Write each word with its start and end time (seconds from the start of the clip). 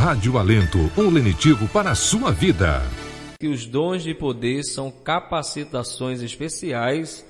Rádio 0.00 0.38
Alento, 0.38 0.78
um 0.96 1.10
lenitivo 1.10 1.68
para 1.68 1.90
a 1.90 1.94
sua 1.94 2.32
vida. 2.32 2.80
Que 3.38 3.48
os 3.48 3.66
dons 3.66 4.02
de 4.02 4.14
poder 4.14 4.64
são 4.64 4.90
capacitações 4.90 6.22
especiais 6.22 7.22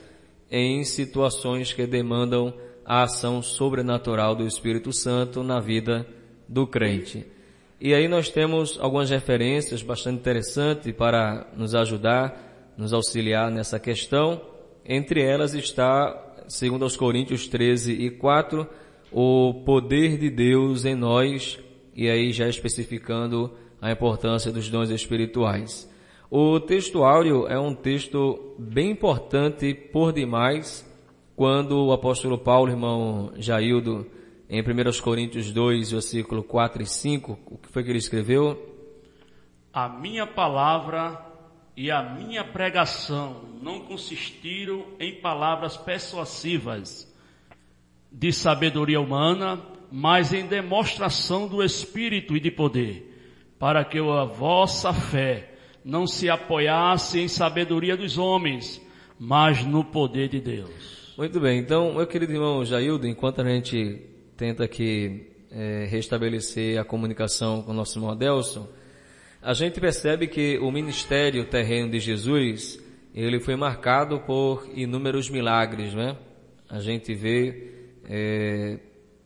em 0.48 0.84
situações 0.84 1.72
que 1.72 1.84
demandam 1.84 2.54
a 2.86 3.02
ação 3.02 3.42
sobrenatural 3.42 4.36
do 4.36 4.46
Espírito 4.46 4.92
Santo 4.92 5.42
na 5.42 5.58
vida 5.58 6.06
do 6.48 6.64
crente. 6.64 7.26
E 7.80 7.92
aí 7.92 8.06
nós 8.06 8.28
temos 8.28 8.78
algumas 8.80 9.10
referências 9.10 9.82
bastante 9.82 10.21
interessantes 10.21 10.94
para 10.94 11.48
nos 11.56 11.74
ajudar, 11.74 12.72
nos 12.78 12.92
auxiliar 12.92 13.50
nessa 13.50 13.80
questão. 13.80 14.40
Entre 14.87 15.21
elas 15.21 15.54
está, 15.54 16.16
segundo 16.46 16.84
aos 16.84 16.96
Coríntios 16.96 17.48
13 17.48 17.95
e 17.95 18.10
4, 18.10 18.64
o 19.10 19.55
poder 19.66 20.16
de 20.16 20.30
Deus 20.30 20.84
em 20.84 20.95
nós, 20.95 21.59
e 22.01 22.09
aí 22.09 22.32
já 22.32 22.48
especificando 22.48 23.52
a 23.78 23.92
importância 23.92 24.50
dos 24.50 24.70
dons 24.70 24.88
espirituais. 24.88 25.86
O 26.30 26.59
texto 26.59 27.04
áureo 27.04 27.46
é 27.46 27.60
um 27.60 27.74
texto 27.74 28.54
bem 28.59 28.92
importante 28.92 29.74
por 29.74 30.10
demais, 30.10 30.82
quando 31.36 31.78
o 31.78 31.92
apóstolo 31.92 32.38
Paulo, 32.38 32.70
irmão 32.70 33.32
Jaildo, 33.36 34.06
em 34.48 34.62
1 34.62 35.02
Coríntios 35.02 35.52
2, 35.52 35.90
versículo 35.90 36.42
4 36.42 36.82
e 36.82 36.86
5, 36.86 37.38
o 37.45 37.59
que 37.59 37.68
foi 37.68 37.84
que 37.84 37.90
ele 37.90 37.98
escreveu? 37.98 38.59
A 39.70 39.87
minha 39.87 40.26
palavra 40.26 41.23
e 41.76 41.90
a 41.90 42.02
minha 42.02 42.42
pregação 42.42 43.42
não 43.60 43.80
consistiram 43.80 44.87
em 44.98 45.20
palavras 45.20 45.76
persuasivas 45.76 47.06
de 48.10 48.32
sabedoria 48.32 48.98
humana, 48.98 49.60
mas 49.90 50.32
em 50.32 50.46
demonstração 50.46 51.48
do 51.48 51.62
Espírito 51.62 52.36
e 52.36 52.40
de 52.40 52.50
poder, 52.50 53.06
para 53.58 53.84
que 53.84 53.98
a 53.98 54.24
vossa 54.24 54.92
fé 54.92 55.54
não 55.84 56.06
se 56.06 56.28
apoiasse 56.28 57.18
em 57.18 57.28
sabedoria 57.28 57.96
dos 57.96 58.18
homens, 58.18 58.80
mas 59.18 59.65
no 59.65 59.84
poder 59.84 60.28
de 60.28 60.40
Deus. 60.40 61.15
Muito 61.16 61.40
bem, 61.40 61.59
então, 61.59 61.95
meu 61.95 62.06
querido 62.06 62.32
irmão 62.32 62.65
Jaildo, 62.65 63.06
enquanto 63.06 63.40
a 63.42 63.45
gente 63.45 64.00
tenta 64.37 64.65
aqui 64.65 65.27
é, 65.50 65.87
restabelecer 65.91 66.78
a 66.78 66.84
comunicação 66.84 67.62
com 67.62 67.72
o 67.72 67.75
nosso 67.75 67.98
irmão 67.98 68.12
Adelson, 68.12 68.69
a 69.43 69.53
gente 69.55 69.81
percebe 69.81 70.27
que 70.27 70.59
o 70.59 70.70
ministério 70.70 71.45
terreno 71.47 71.91
de 71.91 71.98
Jesus, 71.98 72.78
ele 73.15 73.41
foi 73.41 73.56
marcado 73.56 74.20
por 74.20 74.69
inúmeros 74.75 75.28
milagres, 75.31 75.95
né? 75.95 76.17
A 76.69 76.78
gente 76.78 77.15
vê 77.15 77.72
é, 78.05 78.78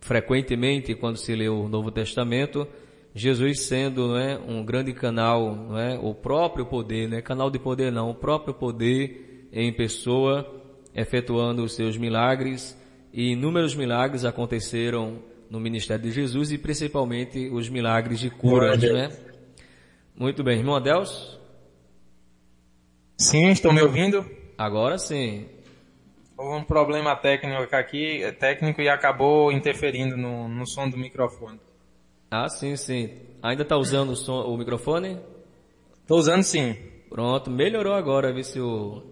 frequentemente 0.05 0.95
quando 0.95 1.17
se 1.17 1.35
lê 1.35 1.49
o 1.49 1.67
Novo 1.67 1.91
Testamento, 1.91 2.69
Jesus 3.15 3.63
sendo 3.63 4.09
não 4.09 4.19
é, 4.19 4.39
um 4.39 4.63
grande 4.63 4.93
canal, 4.93 5.57
não 5.57 5.79
é, 5.79 5.99
o 5.99 6.15
próprio 6.15 6.67
poder, 6.67 7.09
não 7.09 7.17
é 7.17 7.23
canal 7.23 7.51
de 7.51 7.59
poder 7.59 7.91
não, 7.91 8.11
o 8.11 8.15
próprio 8.15 8.53
poder 8.53 9.49
em 9.51 9.73
pessoa, 9.73 10.63
efetuando 10.95 11.65
os 11.65 11.75
seus 11.75 11.97
milagres, 11.97 12.79
e 13.15 13.33
inúmeros 13.33 13.75
milagres 13.75 14.27
aconteceram 14.27 15.21
no 15.49 15.59
ministério 15.59 16.05
de 16.05 16.11
Jesus 16.11 16.53
e 16.53 16.59
principalmente 16.59 17.49
os 17.49 17.71
milagres 17.71 18.21
de 18.21 18.29
curas, 18.29 18.83
né? 18.83 19.09
Muito 20.15 20.45
bem, 20.45 20.59
irmão 20.59 20.77
Adelso? 20.77 21.41
Sim, 23.17 23.49
estão 23.49 23.73
me 23.73 23.81
ouvindo? 23.81 24.23
Agora 24.59 24.99
sim. 24.99 25.47
Houve 26.37 26.57
um 26.57 26.65
problema 26.65 27.15
técnico 27.15 27.75
aqui, 27.75 28.21
técnico 28.41 28.81
e 28.83 28.89
acabou 28.89 29.53
interferindo 29.53 30.17
no, 30.17 30.49
no 30.49 30.67
som 30.67 30.89
do 30.89 30.97
microfone. 30.97 31.61
Ah, 32.31 32.49
sim, 32.49 32.77
sim. 32.77 33.11
Ainda 33.41 33.63
está 33.63 33.77
usando 33.77 34.11
o, 34.11 34.17
som, 34.17 34.43
o 34.43 34.57
microfone? 34.57 35.21
Estou 36.01 36.19
usando 36.19 36.43
sim. 36.43 36.75
Pronto, 37.09 37.51
melhorou 37.51 37.95
agora, 37.95 38.33
vê 38.33 38.43
se 38.43 38.61
o, 38.61 39.03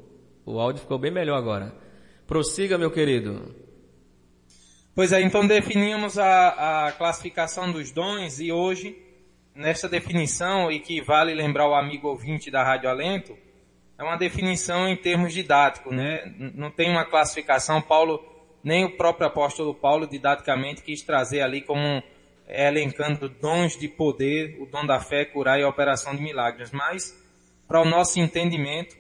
o 0.45 0.59
áudio 0.59 0.83
ficou 0.83 0.99
bem 0.99 1.13
melhor 1.13 1.37
agora. 1.37 1.73
Prossiga, 2.27 2.77
meu 2.77 2.91
querido. 2.91 3.55
Pois 4.95 5.13
é, 5.13 5.23
então 5.23 5.47
definimos 5.47 6.19
a, 6.19 6.87
a 6.89 6.93
classificação 6.93 7.71
dos 7.71 7.93
dons 7.93 8.41
e 8.41 8.51
hoje, 8.51 8.97
nessa 9.55 9.89
definição, 9.89 10.71
e 10.71 10.81
que 10.81 11.01
vale 11.01 11.33
lembrar 11.33 11.69
o 11.69 11.75
amigo 11.75 12.09
ouvinte 12.09 12.51
da 12.51 12.65
Rádio 12.65 12.91
Alento, 12.91 13.39
é 14.03 14.05
uma 14.05 14.17
definição 14.17 14.89
em 14.89 14.97
termos 14.97 15.33
didáticos, 15.33 15.95
né? 15.95 16.35
Não 16.37 16.73
tem 16.73 16.91
uma 16.91 17.05
classificação, 17.05 17.81
Paulo, 17.81 18.21
nem 18.63 18.85
o 18.85 18.97
próprio 18.97 19.29
apóstolo 19.29 19.73
Paulo 19.73 20.09
didaticamente 20.09 20.83
quis 20.83 21.03
trazer 21.03 21.41
ali 21.41 21.63
como 21.63 22.03
elencando 22.49 23.29
dons 23.29 23.79
de 23.79 23.87
poder, 23.87 24.57
o 24.61 24.67
dom 24.67 24.85
da 24.85 24.99
fé, 24.99 25.25
curar 25.25 25.61
e 25.61 25.63
a 25.63 25.69
operação 25.69 26.17
de 26.17 26.21
milagres, 26.21 26.73
mas 26.73 27.17
para 27.69 27.81
o 27.81 27.85
nosso 27.85 28.19
entendimento 28.19 28.97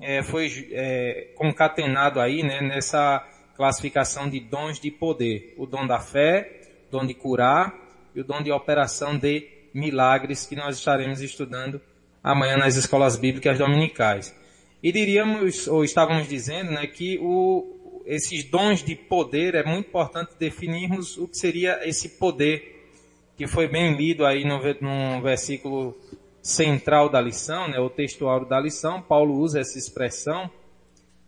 é, 0.00 0.22
foi 0.22 0.68
é, 0.70 1.32
concatenado 1.34 2.20
aí, 2.20 2.44
né, 2.44 2.60
nessa 2.60 3.26
classificação 3.56 4.30
de 4.30 4.38
dons 4.38 4.78
de 4.78 4.90
poder. 4.90 5.52
O 5.58 5.66
dom 5.66 5.84
da 5.84 5.98
fé, 5.98 6.60
o 6.88 6.92
dom 6.92 7.04
de 7.04 7.14
curar 7.14 7.74
e 8.14 8.20
o 8.20 8.24
dom 8.24 8.40
de 8.40 8.52
operação 8.52 9.18
de 9.18 9.48
milagres 9.74 10.46
que 10.46 10.54
nós 10.54 10.78
estaremos 10.78 11.20
estudando 11.20 11.80
amanhã 12.22 12.56
nas 12.56 12.76
escolas 12.76 13.16
bíblicas 13.16 13.58
dominicais. 13.58 14.34
E 14.84 14.92
diríamos, 14.92 15.66
ou 15.66 15.82
estávamos 15.82 16.28
dizendo, 16.28 16.72
né, 16.72 16.86
que 16.86 17.18
o, 17.18 18.02
esses 18.04 18.44
dons 18.44 18.84
de 18.84 18.94
poder 18.94 19.54
é 19.54 19.64
muito 19.64 19.88
importante 19.88 20.32
definirmos 20.38 21.16
o 21.16 21.26
que 21.26 21.38
seria 21.38 21.80
esse 21.88 22.18
poder, 22.18 22.90
que 23.34 23.46
foi 23.46 23.66
bem 23.66 23.96
lido 23.96 24.26
aí 24.26 24.44
no, 24.44 24.58
no 24.58 25.22
versículo 25.22 25.96
central 26.42 27.08
da 27.08 27.18
lição, 27.18 27.66
né, 27.66 27.80
o 27.80 27.88
textual 27.88 28.44
da 28.44 28.60
lição, 28.60 29.00
Paulo 29.00 29.32
usa 29.38 29.58
essa 29.58 29.78
expressão, 29.78 30.50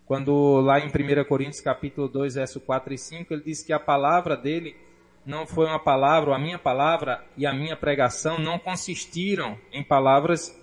quando 0.05 0.61
lá 0.61 0.79
em 0.79 0.89
1 0.89 1.25
Coríntios 1.25 1.63
capítulo 1.63 2.09
2, 2.09 2.35
verso 2.35 2.61
4 2.61 2.93
e 2.93 2.99
5, 2.99 3.33
ele 3.33 3.43
diz 3.43 3.63
que 3.63 3.73
a 3.73 3.81
palavra 3.81 4.37
dele 4.37 4.77
não 5.25 5.47
foi 5.47 5.65
uma 5.65 5.79
palavra, 5.79 6.37
a 6.37 6.39
minha 6.39 6.59
palavra 6.59 7.25
e 7.39 7.47
a 7.47 7.55
minha 7.55 7.75
pregação 7.75 8.39
não 8.39 8.59
consistiram 8.59 9.59
em 9.73 9.83
palavras 9.83 10.55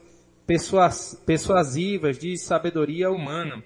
persuasivas 0.45 2.17
de 2.17 2.37
sabedoria 2.37 3.09
humana, 3.09 3.63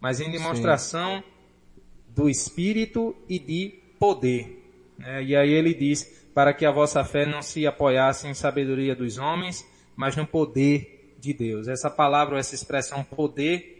mas 0.00 0.20
em 0.20 0.30
demonstração 0.30 1.18
Sim. 1.18 1.82
do 2.08 2.28
Espírito 2.28 3.14
e 3.28 3.38
de 3.38 3.74
poder. 3.98 4.62
É, 5.02 5.22
e 5.22 5.36
aí 5.36 5.50
ele 5.50 5.74
diz, 5.74 6.04
para 6.34 6.52
que 6.52 6.66
a 6.66 6.70
vossa 6.70 7.04
fé 7.04 7.24
não 7.26 7.42
se 7.42 7.66
apoiasse 7.66 8.26
em 8.26 8.34
sabedoria 8.34 8.94
dos 8.94 9.18
homens, 9.18 9.66
mas 9.94 10.16
no 10.16 10.26
poder 10.26 11.14
de 11.18 11.32
Deus. 11.32 11.68
Essa 11.68 11.90
palavra, 11.90 12.38
essa 12.38 12.54
expressão 12.54 13.02
poder, 13.02 13.76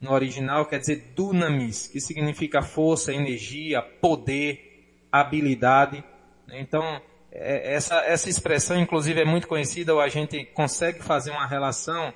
no 0.00 0.12
original 0.12 0.66
quer 0.66 0.80
dizer 0.80 1.12
dunamis, 1.14 1.86
que 1.86 2.00
significa 2.00 2.62
força, 2.62 3.12
energia, 3.12 3.80
poder, 3.80 4.96
habilidade. 5.10 6.02
Então, 6.50 6.82
é, 6.82 7.00
essa, 7.34 7.96
essa 8.06 8.30
expressão, 8.30 8.78
inclusive, 8.78 9.20
é 9.20 9.24
muito 9.24 9.48
conhecida, 9.48 9.92
ou 9.92 10.00
a 10.00 10.08
gente 10.08 10.44
consegue 10.46 11.02
fazer 11.02 11.32
uma 11.32 11.46
relação 11.46 12.14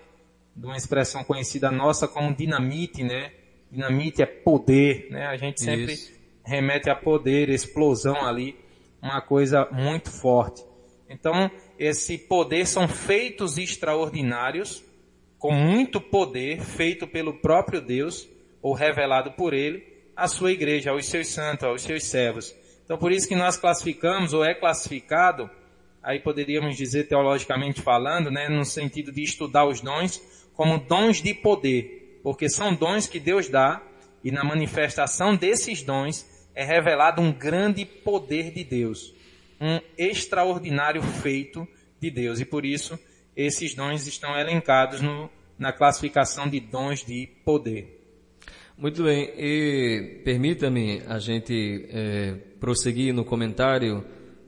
de 0.54 0.64
uma 0.64 0.76
expressão 0.76 1.24
conhecida 1.24 1.70
nossa 1.70 2.06
como 2.06 2.34
dinamite, 2.34 3.02
né? 3.02 3.32
Dinamite 3.70 4.22
é 4.22 4.26
poder, 4.26 5.08
né? 5.10 5.26
A 5.26 5.36
gente 5.36 5.60
sempre 5.60 5.92
Isso. 5.92 6.12
remete 6.44 6.88
a 6.88 6.94
poder, 6.94 7.48
explosão 7.48 8.24
ali, 8.24 8.56
uma 9.02 9.20
coisa 9.20 9.68
muito 9.72 10.10
forte. 10.10 10.64
Então, 11.08 11.50
esse 11.78 12.16
poder 12.16 12.66
são 12.66 12.86
feitos 12.86 13.58
extraordinários 13.58 14.84
com 15.38 15.52
muito 15.52 16.00
poder 16.00 16.60
feito 16.60 17.06
pelo 17.06 17.34
próprio 17.34 17.80
Deus 17.80 18.28
ou 18.60 18.74
revelado 18.74 19.32
por 19.32 19.54
ele 19.54 19.84
à 20.14 20.28
sua 20.28 20.52
igreja, 20.52 20.90
aos 20.90 21.06
seus 21.06 21.28
santos, 21.28 21.64
aos 21.64 21.82
seus 21.82 22.04
servos. 22.04 22.54
Então 22.88 22.96
por 22.96 23.12
isso 23.12 23.28
que 23.28 23.36
nós 23.36 23.58
classificamos 23.58 24.32
ou 24.32 24.42
é 24.42 24.54
classificado, 24.54 25.50
aí 26.02 26.18
poderíamos 26.20 26.74
dizer 26.74 27.06
teologicamente 27.06 27.82
falando, 27.82 28.30
né, 28.30 28.48
no 28.48 28.64
sentido 28.64 29.12
de 29.12 29.22
estudar 29.22 29.66
os 29.66 29.82
dons 29.82 30.18
como 30.54 30.78
dons 30.78 31.20
de 31.20 31.34
poder, 31.34 32.18
porque 32.22 32.48
são 32.48 32.74
dons 32.74 33.06
que 33.06 33.20
Deus 33.20 33.46
dá 33.46 33.82
e 34.24 34.30
na 34.30 34.42
manifestação 34.42 35.36
desses 35.36 35.82
dons 35.82 36.26
é 36.54 36.64
revelado 36.64 37.20
um 37.20 37.30
grande 37.30 37.84
poder 37.84 38.52
de 38.52 38.64
Deus, 38.64 39.14
um 39.60 39.78
extraordinário 39.98 41.02
feito 41.02 41.68
de 42.00 42.10
Deus 42.10 42.40
e 42.40 42.46
por 42.46 42.64
isso 42.64 42.98
esses 43.36 43.74
dons 43.74 44.06
estão 44.06 44.34
elencados 44.34 45.02
no, 45.02 45.28
na 45.58 45.74
classificação 45.74 46.48
de 46.48 46.58
dons 46.58 47.04
de 47.04 47.28
poder. 47.44 47.97
Muito 48.80 49.02
bem, 49.02 49.28
e 49.36 50.20
permita-me 50.24 51.02
a 51.08 51.18
gente 51.18 51.88
é, 51.90 52.34
prosseguir 52.60 53.12
no 53.12 53.24
comentário 53.24 54.04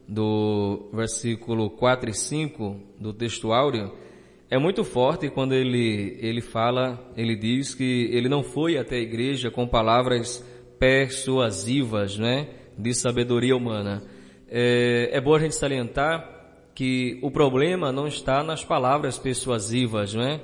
do 0.07 0.89
versículo 0.93 1.69
4 1.69 2.11
e 2.11 2.15
5 2.15 2.77
do 3.01 3.13
texto 3.13 3.53
áureo. 3.53 3.93
É 4.49 4.57
muito 4.57 4.85
forte 4.85 5.29
quando 5.31 5.53
ele, 5.53 6.17
ele 6.21 6.41
fala, 6.41 7.11
ele 7.17 7.35
diz 7.35 7.75
que 7.75 8.09
ele 8.13 8.29
não 8.29 8.45
foi 8.45 8.79
até 8.79 8.99
a 8.99 9.01
igreja 9.01 9.51
com 9.51 9.67
palavras 9.67 10.39
persuasivas, 10.79 12.17
né, 12.17 12.51
de 12.79 12.95
sabedoria 12.95 13.57
humana. 13.57 14.01
É, 14.49 15.11
é 15.11 15.21
bom 15.21 15.35
a 15.35 15.41
gente 15.41 15.57
salientar 15.57 16.71
que 16.73 17.19
o 17.21 17.33
problema 17.33 17.91
não 17.91 18.07
está 18.07 18.45
nas 18.45 18.65
palavras 18.65 19.19
persuasivas, 19.19 20.15
não 20.15 20.23
é? 20.23 20.41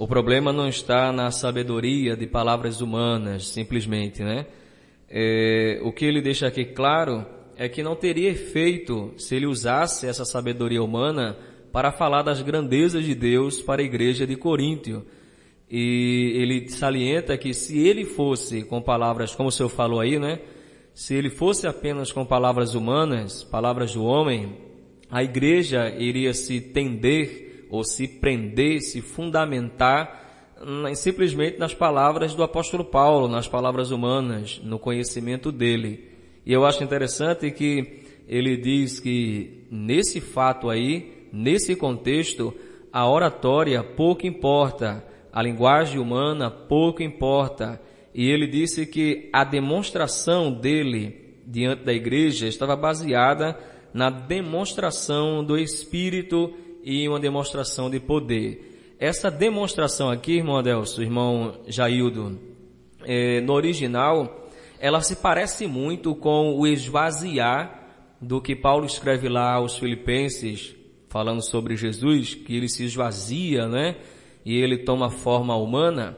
O 0.00 0.06
problema 0.06 0.52
não 0.52 0.68
está 0.68 1.10
na 1.12 1.28
sabedoria 1.32 2.16
de 2.16 2.24
palavras 2.24 2.80
humanas, 2.80 3.48
simplesmente, 3.48 4.22
né? 4.22 4.46
É, 5.10 5.80
o 5.82 5.90
que 5.90 6.04
ele 6.04 6.22
deixa 6.22 6.46
aqui 6.46 6.66
claro 6.66 7.26
é 7.56 7.68
que 7.68 7.82
não 7.82 7.96
teria 7.96 8.30
efeito 8.30 9.12
se 9.18 9.34
ele 9.34 9.46
usasse 9.46 10.06
essa 10.06 10.24
sabedoria 10.24 10.80
humana 10.80 11.36
para 11.72 11.90
falar 11.90 12.22
das 12.22 12.40
grandezas 12.40 13.04
de 13.04 13.12
Deus 13.12 13.60
para 13.60 13.82
a 13.82 13.84
igreja 13.84 14.24
de 14.24 14.36
Coríntio. 14.36 15.04
E 15.68 16.32
ele 16.36 16.68
salienta 16.68 17.36
que 17.36 17.52
se 17.52 17.80
ele 17.80 18.04
fosse 18.04 18.62
com 18.62 18.80
palavras, 18.80 19.34
como 19.34 19.48
o 19.48 19.52
senhor 19.52 19.68
falou 19.68 19.98
aí, 19.98 20.16
né? 20.16 20.38
Se 20.94 21.12
ele 21.12 21.28
fosse 21.28 21.66
apenas 21.66 22.12
com 22.12 22.24
palavras 22.24 22.76
humanas, 22.76 23.42
palavras 23.42 23.94
do 23.94 24.04
homem, 24.04 24.58
a 25.10 25.24
igreja 25.24 25.92
iria 25.98 26.32
se 26.32 26.60
tender 26.60 27.47
ou 27.70 27.84
se 27.84 28.06
prender, 28.06 28.80
se 28.80 29.00
fundamentar 29.00 30.26
simplesmente 30.94 31.58
nas 31.58 31.74
palavras 31.74 32.34
do 32.34 32.42
apóstolo 32.42 32.84
Paulo, 32.84 33.28
nas 33.28 33.46
palavras 33.46 33.90
humanas, 33.90 34.60
no 34.64 34.78
conhecimento 34.78 35.52
dele. 35.52 36.08
E 36.44 36.52
eu 36.52 36.64
acho 36.64 36.82
interessante 36.82 37.50
que 37.50 38.02
ele 38.26 38.56
diz 38.56 38.98
que 38.98 39.64
nesse 39.70 40.20
fato 40.20 40.68
aí, 40.68 41.28
nesse 41.32 41.76
contexto, 41.76 42.54
a 42.92 43.08
oratória 43.08 43.82
pouco 43.82 44.26
importa, 44.26 45.04
a 45.32 45.42
linguagem 45.42 46.00
humana 46.00 46.50
pouco 46.50 47.02
importa. 47.02 47.80
E 48.14 48.28
ele 48.28 48.46
disse 48.46 48.86
que 48.86 49.28
a 49.32 49.44
demonstração 49.44 50.50
dele 50.50 51.36
diante 51.46 51.84
da 51.84 51.92
igreja 51.92 52.48
estava 52.48 52.74
baseada 52.74 53.56
na 53.94 54.10
demonstração 54.10 55.44
do 55.44 55.56
Espírito 55.56 56.52
e 56.90 57.06
uma 57.06 57.20
demonstração 57.20 57.90
de 57.90 58.00
poder. 58.00 58.96
Essa 58.98 59.30
demonstração 59.30 60.08
aqui, 60.08 60.38
irmão 60.38 60.56
Adelso, 60.56 61.02
irmão 61.02 61.60
Jaildo, 61.66 62.40
é, 63.04 63.42
no 63.42 63.52
original, 63.52 64.48
ela 64.80 65.02
se 65.02 65.16
parece 65.16 65.66
muito 65.66 66.14
com 66.14 66.54
o 66.54 66.66
esvaziar 66.66 67.86
do 68.18 68.40
que 68.40 68.56
Paulo 68.56 68.86
escreve 68.86 69.28
lá 69.28 69.52
aos 69.52 69.76
Filipenses, 69.76 70.74
falando 71.10 71.42
sobre 71.42 71.76
Jesus, 71.76 72.34
que 72.34 72.56
ele 72.56 72.70
se 72.70 72.84
esvazia, 72.84 73.68
né? 73.68 73.96
e 74.42 74.56
ele 74.56 74.78
toma 74.78 75.10
forma 75.10 75.54
humana, 75.54 76.16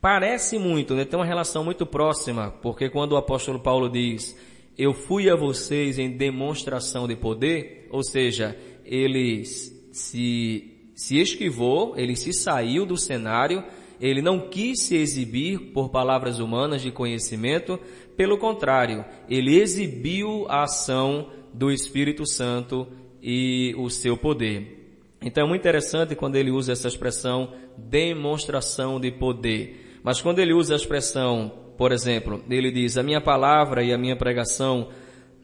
parece 0.00 0.58
muito, 0.58 0.94
né? 0.94 1.04
tem 1.04 1.18
uma 1.18 1.26
relação 1.26 1.62
muito 1.62 1.84
próxima, 1.84 2.50
porque 2.62 2.88
quando 2.88 3.12
o 3.12 3.16
apóstolo 3.18 3.60
Paulo 3.60 3.90
diz, 3.90 4.34
eu 4.78 4.94
fui 4.94 5.28
a 5.28 5.36
vocês 5.36 5.98
em 5.98 6.16
demonstração 6.16 7.06
de 7.06 7.14
poder, 7.14 7.88
ou 7.90 8.02
seja, 8.02 8.56
ele 8.86 9.44
se, 9.44 10.90
se 10.94 11.18
esquivou, 11.18 11.94
ele 11.96 12.16
se 12.16 12.32
saiu 12.32 12.86
do 12.86 12.96
cenário, 12.96 13.64
ele 14.00 14.20
não 14.20 14.48
quis 14.48 14.82
se 14.82 14.96
exibir 14.96 15.72
por 15.72 15.88
palavras 15.88 16.38
humanas 16.38 16.82
de 16.82 16.90
conhecimento, 16.90 17.78
pelo 18.16 18.38
contrário, 18.38 19.04
ele 19.28 19.58
exibiu 19.58 20.46
a 20.48 20.64
ação 20.64 21.28
do 21.52 21.70
Espírito 21.70 22.26
Santo 22.26 22.86
e 23.22 23.74
o 23.76 23.88
seu 23.90 24.16
poder. 24.16 24.76
Então 25.20 25.44
é 25.44 25.48
muito 25.48 25.62
interessante 25.62 26.14
quando 26.14 26.36
ele 26.36 26.50
usa 26.50 26.72
essa 26.72 26.88
expressão 26.88 27.52
demonstração 27.76 29.00
de 29.00 29.10
poder. 29.10 29.98
Mas 30.02 30.20
quando 30.20 30.38
ele 30.38 30.52
usa 30.52 30.74
a 30.74 30.76
expressão, 30.76 31.52
por 31.76 31.92
exemplo, 31.92 32.42
ele 32.48 32.70
diz, 32.70 32.96
a 32.96 33.02
minha 33.02 33.20
palavra 33.20 33.82
e 33.82 33.92
a 33.92 33.98
minha 33.98 34.16
pregação 34.16 34.88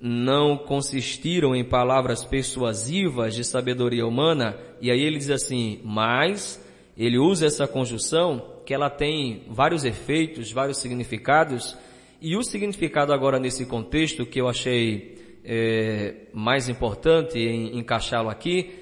não 0.04 0.56
consistiram 0.56 1.54
em 1.54 1.62
palavras 1.62 2.24
persuasivas 2.24 3.36
de 3.36 3.44
sabedoria 3.44 4.04
humana, 4.04 4.58
e 4.80 4.90
aí 4.90 5.00
ele 5.00 5.16
diz 5.16 5.30
assim, 5.30 5.80
mas 5.84 6.60
ele 6.98 7.18
usa 7.18 7.46
essa 7.46 7.68
conjunção 7.68 8.62
que 8.66 8.74
ela 8.74 8.90
tem 8.90 9.44
vários 9.48 9.84
efeitos, 9.84 10.50
vários 10.50 10.78
significados, 10.78 11.78
e 12.20 12.36
o 12.36 12.42
significado 12.42 13.12
agora 13.12 13.38
nesse 13.38 13.64
contexto 13.64 14.26
que 14.26 14.40
eu 14.40 14.48
achei 14.48 15.38
é, 15.44 16.26
mais 16.32 16.68
importante 16.68 17.38
em 17.38 17.78
encaixá-lo 17.78 18.28
aqui, 18.28 18.72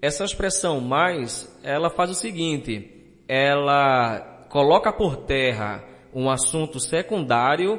essa 0.00 0.24
expressão 0.24 0.80
mais, 0.80 1.60
ela 1.62 1.90
faz 1.90 2.10
o 2.10 2.14
seguinte, 2.14 2.90
ela 3.28 4.46
coloca 4.48 4.90
por 4.90 5.14
terra 5.18 5.84
um 6.14 6.30
assunto 6.30 6.80
secundário 6.80 7.78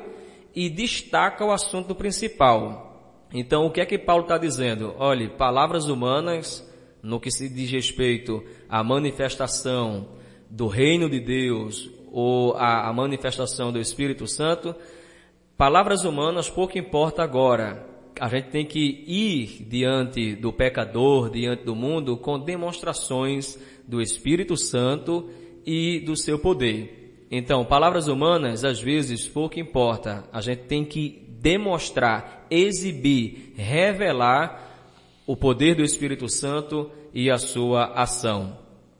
e 0.55 0.69
destaca 0.69 1.43
o 1.43 1.51
assunto 1.51 1.95
principal. 1.95 2.90
Então, 3.33 3.65
o 3.65 3.71
que 3.71 3.81
é 3.81 3.85
que 3.85 3.97
Paulo 3.97 4.23
está 4.23 4.37
dizendo? 4.37 4.93
Olhe, 4.97 5.29
palavras 5.29 5.87
humanas, 5.87 6.67
no 7.01 7.19
que 7.19 7.31
se 7.31 7.49
diz 7.49 7.71
respeito 7.71 8.43
à 8.69 8.83
manifestação 8.83 10.09
do 10.49 10.67
reino 10.67 11.09
de 11.09 11.19
Deus 11.19 11.89
ou 12.11 12.55
à 12.57 12.91
manifestação 12.93 13.71
do 13.71 13.79
Espírito 13.79 14.27
Santo, 14.27 14.75
palavras 15.57 16.03
humanas 16.03 16.49
pouco 16.49 16.77
importa 16.77 17.23
agora 17.23 17.91
a 18.21 18.27
gente 18.27 18.49
tem 18.49 18.63
que 18.63 19.03
ir 19.07 19.65
diante 19.67 20.35
do 20.35 20.53
pecador, 20.53 21.31
diante 21.31 21.63
do 21.63 21.75
mundo, 21.75 22.17
com 22.17 22.39
demonstrações 22.39 23.57
do 23.87 23.99
Espírito 23.99 24.55
Santo 24.55 25.27
e 25.65 25.99
do 26.01 26.15
seu 26.15 26.37
poder. 26.37 27.25
Então, 27.31 27.65
palavras 27.65 28.07
humanas, 28.07 28.63
às 28.63 28.79
vezes, 28.79 29.27
pouco 29.27 29.59
importa. 29.59 30.23
A 30.31 30.39
gente 30.39 30.63
tem 30.65 30.85
que 30.85 31.30
demonstrar, 31.41 32.45
exibir, 32.49 33.53
revelar 33.57 34.69
o 35.25 35.35
poder 35.35 35.75
do 35.75 35.83
Espírito 35.83 36.29
Santo 36.29 36.91
e 37.13 37.31
a 37.31 37.37
sua 37.37 37.85
ação. 37.93 38.57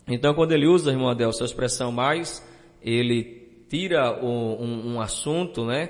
Então, 0.08 0.34
quando 0.34 0.52
ele 0.52 0.68
usa, 0.68 0.92
irmão 0.92 1.10
Adelso, 1.10 1.44
a 1.44 1.46
expressão 1.46 1.92
mais, 1.92 2.46
ele 2.82 3.64
tira 3.70 4.20
um, 4.26 4.94
um 4.94 5.02
assunto, 5.02 5.66
né, 5.66 5.90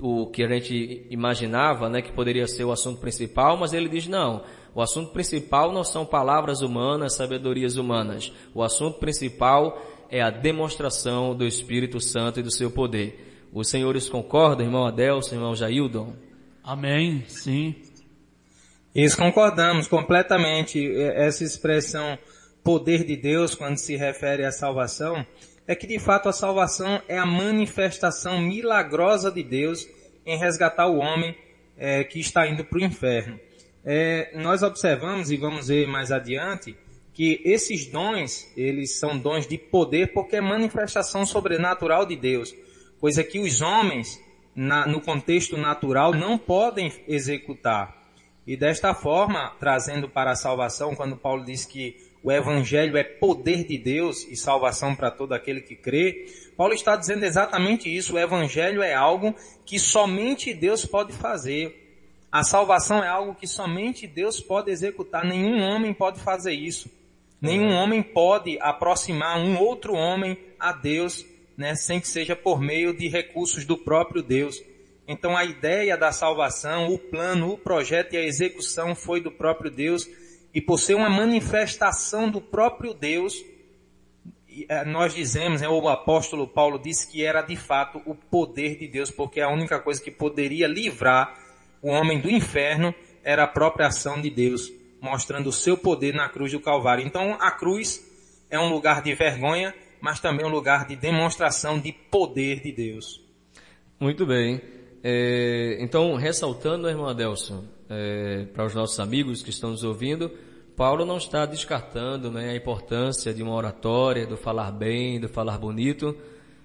o 0.00 0.26
que 0.26 0.42
a 0.42 0.48
gente 0.48 1.06
imaginava, 1.10 1.88
né, 1.88 2.00
que 2.00 2.12
poderia 2.12 2.46
ser 2.46 2.64
o 2.64 2.72
assunto 2.72 3.00
principal, 3.00 3.56
mas 3.56 3.72
ele 3.72 3.88
diz 3.88 4.08
não. 4.08 4.42
O 4.74 4.80
assunto 4.80 5.12
principal 5.12 5.72
não 5.72 5.84
são 5.84 6.06
palavras 6.06 6.62
humanas, 6.62 7.14
sabedorias 7.14 7.76
humanas. 7.76 8.32
O 8.54 8.62
assunto 8.62 8.98
principal 8.98 9.80
é 10.10 10.22
a 10.22 10.30
demonstração 10.30 11.34
do 11.34 11.44
Espírito 11.44 12.00
Santo 12.00 12.40
e 12.40 12.42
do 12.42 12.50
seu 12.50 12.70
poder. 12.70 13.27
Os 13.58 13.66
senhores 13.66 14.08
concordam, 14.08 14.64
irmão 14.64 14.86
Adelson, 14.86 15.34
irmão 15.34 15.56
Jaildon? 15.56 16.14
Amém, 16.62 17.24
sim. 17.26 17.74
Isso, 18.94 19.16
concordamos 19.16 19.88
completamente. 19.88 20.80
Essa 20.96 21.42
expressão 21.42 22.16
poder 22.62 23.02
de 23.02 23.16
Deus, 23.16 23.56
quando 23.56 23.76
se 23.76 23.96
refere 23.96 24.44
à 24.44 24.52
salvação, 24.52 25.26
é 25.66 25.74
que 25.74 25.88
de 25.88 25.98
fato 25.98 26.28
a 26.28 26.32
salvação 26.32 27.02
é 27.08 27.18
a 27.18 27.26
manifestação 27.26 28.40
milagrosa 28.40 29.28
de 29.28 29.42
Deus 29.42 29.88
em 30.24 30.38
resgatar 30.38 30.86
o 30.86 30.98
homem 30.98 31.36
é, 31.76 32.04
que 32.04 32.20
está 32.20 32.46
indo 32.46 32.64
para 32.64 32.78
o 32.78 32.84
inferno. 32.84 33.40
É, 33.84 34.30
nós 34.36 34.62
observamos 34.62 35.32
e 35.32 35.36
vamos 35.36 35.66
ver 35.66 35.88
mais 35.88 36.12
adiante 36.12 36.76
que 37.12 37.42
esses 37.44 37.88
dons 37.88 38.46
eles 38.56 39.00
são 39.00 39.18
dons 39.18 39.48
de 39.48 39.58
poder 39.58 40.12
porque 40.12 40.36
é 40.36 40.40
manifestação 40.40 41.26
sobrenatural 41.26 42.06
de 42.06 42.14
Deus, 42.14 42.54
coisa 43.00 43.24
que 43.24 43.38
os 43.38 43.60
homens 43.60 44.22
na, 44.54 44.86
no 44.86 45.00
contexto 45.00 45.56
natural 45.56 46.12
não 46.12 46.36
podem 46.36 46.92
executar. 47.06 47.96
E 48.46 48.56
desta 48.56 48.94
forma, 48.94 49.52
trazendo 49.60 50.08
para 50.08 50.30
a 50.30 50.36
salvação, 50.36 50.94
quando 50.94 51.16
Paulo 51.16 51.44
diz 51.44 51.64
que 51.64 51.96
o 52.22 52.32
evangelho 52.32 52.96
é 52.96 53.04
poder 53.04 53.64
de 53.64 53.78
Deus 53.78 54.26
e 54.28 54.36
salvação 54.36 54.94
para 54.94 55.10
todo 55.10 55.32
aquele 55.32 55.60
que 55.60 55.76
crê. 55.76 56.26
Paulo 56.56 56.74
está 56.74 56.96
dizendo 56.96 57.24
exatamente 57.24 57.94
isso. 57.94 58.14
O 58.14 58.18
evangelho 58.18 58.82
é 58.82 58.94
algo 58.94 59.34
que 59.64 59.78
somente 59.78 60.52
Deus 60.52 60.84
pode 60.84 61.12
fazer. 61.12 61.84
A 62.30 62.42
salvação 62.42 63.02
é 63.02 63.08
algo 63.08 63.34
que 63.34 63.46
somente 63.46 64.06
Deus 64.06 64.40
pode 64.40 64.70
executar. 64.70 65.24
Nenhum 65.24 65.62
homem 65.62 65.94
pode 65.94 66.18
fazer 66.20 66.52
isso. 66.52 66.90
Nenhum 67.40 67.72
homem 67.72 68.02
pode 68.02 68.58
aproximar 68.60 69.38
um 69.38 69.56
outro 69.58 69.94
homem 69.94 70.36
a 70.58 70.72
Deus, 70.72 71.24
né, 71.58 71.74
sem 71.74 72.00
que 72.00 72.06
seja 72.06 72.36
por 72.36 72.60
meio 72.60 72.96
de 72.96 73.08
recursos 73.08 73.64
do 73.64 73.76
próprio 73.76 74.22
Deus. 74.22 74.62
Então 75.08 75.36
a 75.36 75.44
ideia 75.44 75.96
da 75.96 76.12
salvação, 76.12 76.86
o 76.94 76.98
plano, 76.98 77.54
o 77.54 77.58
projeto 77.58 78.14
e 78.14 78.16
a 78.16 78.22
execução 78.22 78.94
foi 78.94 79.20
do 79.20 79.32
próprio 79.32 79.68
Deus 79.68 80.08
e 80.54 80.60
por 80.60 80.78
ser 80.78 80.94
uma 80.94 81.10
manifestação 81.10 82.30
do 82.30 82.40
próprio 82.40 82.94
Deus, 82.94 83.44
é, 84.68 84.84
nós 84.84 85.12
dizemos, 85.12 85.60
né, 85.60 85.68
o 85.68 85.88
apóstolo 85.88 86.46
Paulo 86.46 86.78
disse 86.78 87.10
que 87.10 87.24
era 87.24 87.42
de 87.42 87.56
fato 87.56 88.00
o 88.06 88.14
poder 88.14 88.78
de 88.78 88.86
Deus, 88.86 89.10
porque 89.10 89.40
a 89.40 89.50
única 89.50 89.80
coisa 89.80 90.00
que 90.00 90.10
poderia 90.10 90.68
livrar 90.68 91.36
o 91.82 91.88
homem 91.88 92.20
do 92.20 92.30
inferno 92.30 92.94
era 93.24 93.44
a 93.44 93.48
própria 93.48 93.88
ação 93.88 94.20
de 94.20 94.30
Deus, 94.30 94.72
mostrando 95.00 95.48
o 95.48 95.52
seu 95.52 95.76
poder 95.76 96.14
na 96.14 96.28
cruz 96.28 96.52
do 96.52 96.60
Calvário. 96.60 97.04
Então 97.04 97.36
a 97.40 97.50
cruz 97.50 98.04
é 98.48 98.58
um 98.58 98.68
lugar 98.68 99.02
de 99.02 99.14
vergonha, 99.14 99.74
mas 100.00 100.20
também 100.20 100.44
um 100.46 100.50
lugar 100.50 100.86
de 100.86 100.96
demonstração 100.96 101.78
de 101.78 101.92
poder 101.92 102.60
de 102.60 102.72
Deus. 102.72 103.20
Muito 104.00 104.24
bem. 104.24 104.60
É, 105.02 105.78
então, 105.80 106.14
ressaltando, 106.16 106.88
irmão 106.88 107.08
Adelson, 107.08 107.64
é, 107.88 108.46
para 108.52 108.64
os 108.64 108.74
nossos 108.74 108.98
amigos 109.00 109.42
que 109.42 109.50
estão 109.50 109.70
nos 109.70 109.84
ouvindo, 109.84 110.30
Paulo 110.76 111.04
não 111.04 111.16
está 111.16 111.44
descartando 111.46 112.30
né, 112.30 112.50
a 112.50 112.56
importância 112.56 113.34
de 113.34 113.42
uma 113.42 113.54
oratória, 113.54 114.26
do 114.26 114.36
falar 114.36 114.70
bem, 114.70 115.18
do 115.18 115.28
falar 115.28 115.58
bonito. 115.58 116.16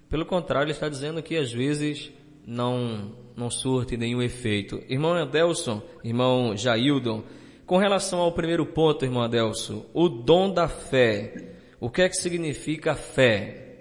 Pelo 0.10 0.26
contrário, 0.26 0.66
ele 0.66 0.74
está 0.74 0.88
dizendo 0.88 1.24
que 1.24 1.36
às 1.36 1.52
vezes 1.52 2.12
não, 2.46 3.12
não 3.36 3.50
surte 3.50 3.98
nenhum 3.98 4.22
efeito. 4.22 4.82
Irmão 4.88 5.14
Adelson, 5.14 5.82
irmão 6.04 6.56
Jaildon, 6.56 7.24
com 7.66 7.78
relação 7.78 8.20
ao 8.20 8.32
primeiro 8.32 8.66
ponto, 8.66 9.06
irmão 9.06 9.24
Adelson, 9.24 9.86
o 9.94 10.08
dom 10.08 10.54
da 10.54 10.68
fé. 10.68 11.53
O 11.84 11.90
que 11.90 12.02
é 12.02 12.08
que 12.08 12.16
significa 12.16 12.96
fé? 12.96 13.76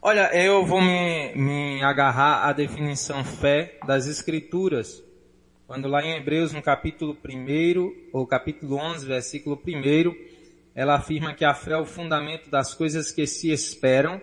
Olha, 0.00 0.34
eu 0.34 0.64
vou 0.64 0.80
me, 0.80 1.34
me 1.34 1.82
agarrar 1.82 2.48
à 2.48 2.52
definição 2.54 3.22
fé 3.22 3.78
das 3.86 4.06
Escrituras. 4.06 5.04
Quando 5.66 5.86
lá 5.86 6.02
em 6.02 6.16
Hebreus, 6.16 6.50
no 6.50 6.62
capítulo 6.62 7.14
1, 7.28 8.08
ou 8.10 8.26
capítulo 8.26 8.76
11, 8.76 9.04
versículo 9.06 9.60
1, 9.62 10.14
ela 10.74 10.94
afirma 10.94 11.34
que 11.34 11.44
a 11.44 11.52
fé 11.52 11.72
é 11.72 11.76
o 11.76 11.84
fundamento 11.84 12.48
das 12.48 12.72
coisas 12.72 13.12
que 13.12 13.26
se 13.26 13.50
esperam 13.50 14.18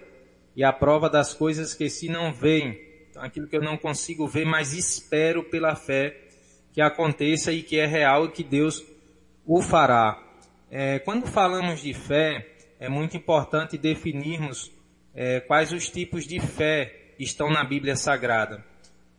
e 0.55 0.63
a 0.63 0.73
prova 0.73 1.07
das 1.07 1.35
coisas 1.35 1.75
que 1.75 1.87
se 1.87 2.09
não 2.09 2.33
veem. 2.33 2.81
Então, 3.11 3.21
aquilo 3.21 3.47
que 3.47 3.57
eu 3.57 3.61
não 3.61 3.77
consigo 3.77 4.27
ver, 4.27 4.45
mas 4.45 4.73
espero 4.73 5.43
pela 5.43 5.75
fé 5.75 6.19
que 6.73 6.81
aconteça 6.81 7.51
e 7.51 7.61
que 7.61 7.77
é 7.77 7.85
real 7.85 8.25
e 8.25 8.31
que 8.31 8.43
Deus 8.43 8.83
o 9.45 9.61
fará. 9.61 10.28
É, 10.71 10.99
quando 10.99 11.25
falamos 11.25 11.81
de 11.81 11.93
fé, 11.93 12.45
é 12.79 12.87
muito 12.87 13.17
importante 13.17 13.77
definirmos 13.77 14.71
é, 15.15 15.39
quais 15.39 15.71
os 15.73 15.89
tipos 15.89 16.27
de 16.27 16.39
fé 16.39 17.13
estão 17.17 17.49
na 17.49 17.63
Bíblia 17.63 17.95
Sagrada. 17.95 18.63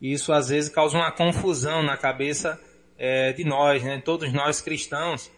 Isso 0.01 0.33
às 0.33 0.49
vezes 0.49 0.71
causa 0.71 0.97
uma 0.97 1.11
confusão 1.11 1.83
na 1.83 1.97
cabeça 1.97 2.61
é, 2.97 3.33
de 3.33 3.45
nós, 3.45 3.83
né? 3.83 4.01
todos 4.03 4.33
nós 4.33 4.61
cristãos 4.61 5.31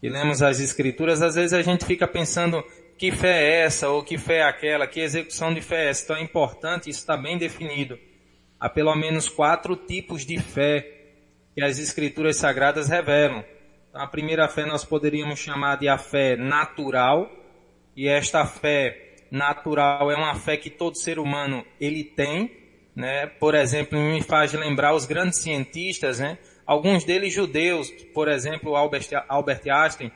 que 0.00 0.08
lemos 0.08 0.42
as 0.42 0.60
Escrituras, 0.60 1.20
às 1.20 1.34
vezes 1.34 1.52
a 1.52 1.62
gente 1.62 1.84
fica 1.84 2.06
pensando 2.06 2.62
que 2.96 3.10
fé 3.10 3.42
é 3.42 3.64
essa 3.64 3.88
ou 3.88 4.02
que 4.02 4.16
fé 4.16 4.38
é 4.38 4.42
aquela, 4.42 4.86
que 4.86 5.00
execução 5.00 5.52
de 5.52 5.60
fé 5.60 5.86
é 5.86 5.88
essa. 5.90 6.04
Então 6.04 6.16
é 6.16 6.22
importante, 6.22 6.88
isso 6.88 7.00
está 7.00 7.16
bem 7.16 7.36
definido. 7.36 7.98
Há 8.58 8.68
pelo 8.68 8.94
menos 8.94 9.28
quatro 9.28 9.74
tipos 9.74 10.24
de 10.24 10.38
fé 10.38 10.86
que 11.54 11.62
as 11.62 11.78
Escrituras 11.78 12.36
Sagradas 12.36 12.88
revelam. 12.88 13.44
A 13.96 14.06
primeira 14.06 14.46
fé 14.46 14.66
nós 14.66 14.84
poderíamos 14.84 15.38
chamar 15.38 15.76
de 15.76 15.88
a 15.88 15.96
fé 15.96 16.36
natural, 16.36 17.30
e 17.96 18.06
esta 18.06 18.44
fé 18.44 19.14
natural 19.30 20.10
é 20.10 20.16
uma 20.16 20.34
fé 20.34 20.56
que 20.58 20.68
todo 20.68 20.98
ser 20.98 21.18
humano 21.18 21.64
ele 21.80 22.04
tem, 22.04 22.50
né? 22.94 23.26
Por 23.26 23.54
exemplo, 23.54 23.98
me 23.98 24.22
faz 24.22 24.52
lembrar 24.52 24.94
os 24.94 25.06
grandes 25.06 25.38
cientistas, 25.38 26.18
né? 26.18 26.36
Alguns 26.66 27.04
deles 27.04 27.32
judeus, 27.32 27.90
por 28.12 28.28
exemplo, 28.28 28.76
Albert, 28.76 29.08
Albert 29.28 29.62
Einstein 29.66 30.12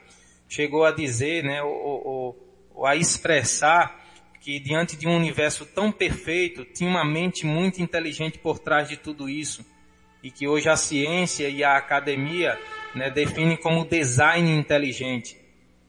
chegou 0.47 0.85
a 0.85 0.91
dizer, 0.91 1.43
né? 1.43 1.63
Ou, 1.63 2.37
ou, 2.75 2.87
a 2.87 2.97
expressar 2.97 3.99
que 4.41 4.59
diante 4.59 4.97
de 4.97 5.09
um 5.09 5.17
universo 5.17 5.65
tão 5.65 5.91
perfeito 5.91 6.65
tinha 6.67 6.89
uma 6.89 7.05
mente 7.05 7.47
muito 7.47 7.81
inteligente 7.81 8.39
por 8.39 8.59
trás 8.59 8.89
de 8.89 8.97
tudo 8.97 9.29
isso 9.29 9.65
e 10.23 10.31
que 10.31 10.47
hoje 10.47 10.69
a 10.69 10.77
ciência 10.77 11.49
e 11.49 11.65
a 11.65 11.77
academia 11.77 12.59
né, 12.95 13.11
definem 13.11 13.57
como 13.57 13.85
design 13.85 14.51
inteligente. 14.51 15.37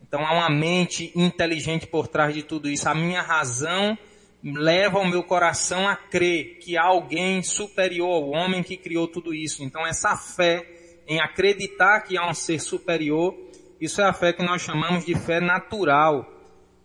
Então 0.01 0.25
há 0.25 0.33
uma 0.33 0.49
mente 0.49 1.11
inteligente 1.15 1.87
por 1.87 2.07
trás 2.07 2.33
de 2.33 2.43
tudo 2.43 2.69
isso. 2.69 2.89
A 2.89 2.93
minha 2.93 3.21
razão 3.21 3.97
leva 4.43 4.99
o 4.99 5.07
meu 5.07 5.23
coração 5.23 5.87
a 5.87 5.95
crer 5.95 6.57
que 6.59 6.77
há 6.77 6.83
alguém 6.83 7.41
superior 7.43 8.09
ao 8.09 8.29
homem 8.31 8.63
que 8.63 8.75
criou 8.75 9.07
tudo 9.07 9.33
isso. 9.33 9.63
Então 9.63 9.85
essa 9.85 10.15
fé 10.17 10.65
em 11.07 11.19
acreditar 11.19 12.01
que 12.01 12.17
há 12.17 12.29
um 12.29 12.33
ser 12.33 12.59
superior, 12.59 13.35
isso 13.79 14.01
é 14.01 14.05
a 14.05 14.13
fé 14.13 14.33
que 14.33 14.43
nós 14.43 14.61
chamamos 14.61 15.05
de 15.05 15.15
fé 15.15 15.39
natural. 15.39 16.29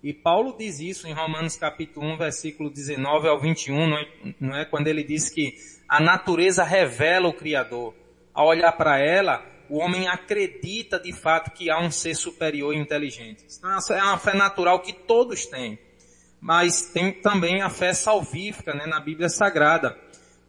E 0.02 0.12
Paulo 0.12 0.54
diz 0.56 0.78
isso 0.78 1.08
em 1.08 1.12
Romanos 1.12 1.56
capítulo 1.56 2.06
1, 2.14 2.18
versículo 2.18 2.70
19 2.70 3.28
ao 3.28 3.40
21, 3.40 3.88
não 3.88 3.98
é, 3.98 4.08
não 4.40 4.56
é? 4.56 4.64
Quando 4.64 4.86
ele 4.86 5.02
diz 5.02 5.28
que 5.30 5.54
a 5.88 6.00
natureza 6.00 6.62
revela 6.62 7.28
o 7.28 7.32
Criador. 7.32 7.94
Ao 8.32 8.46
olhar 8.46 8.72
para 8.72 8.98
ela, 8.98 9.44
o 9.68 9.78
homem 9.78 10.08
acredita 10.08 10.98
de 10.98 11.12
fato 11.12 11.50
que 11.50 11.70
há 11.70 11.78
um 11.80 11.90
ser 11.90 12.14
superior 12.14 12.74
e 12.74 12.78
inteligente. 12.78 13.44
Então, 13.58 13.96
é 13.96 14.02
uma 14.02 14.18
fé 14.18 14.34
natural 14.34 14.80
que 14.80 14.92
todos 14.92 15.46
têm. 15.46 15.78
Mas 16.40 16.90
tem 16.92 17.12
também 17.12 17.62
a 17.62 17.70
fé 17.70 17.92
salvífica 17.92 18.74
né, 18.74 18.86
na 18.86 19.00
Bíblia 19.00 19.28
Sagrada. 19.28 19.96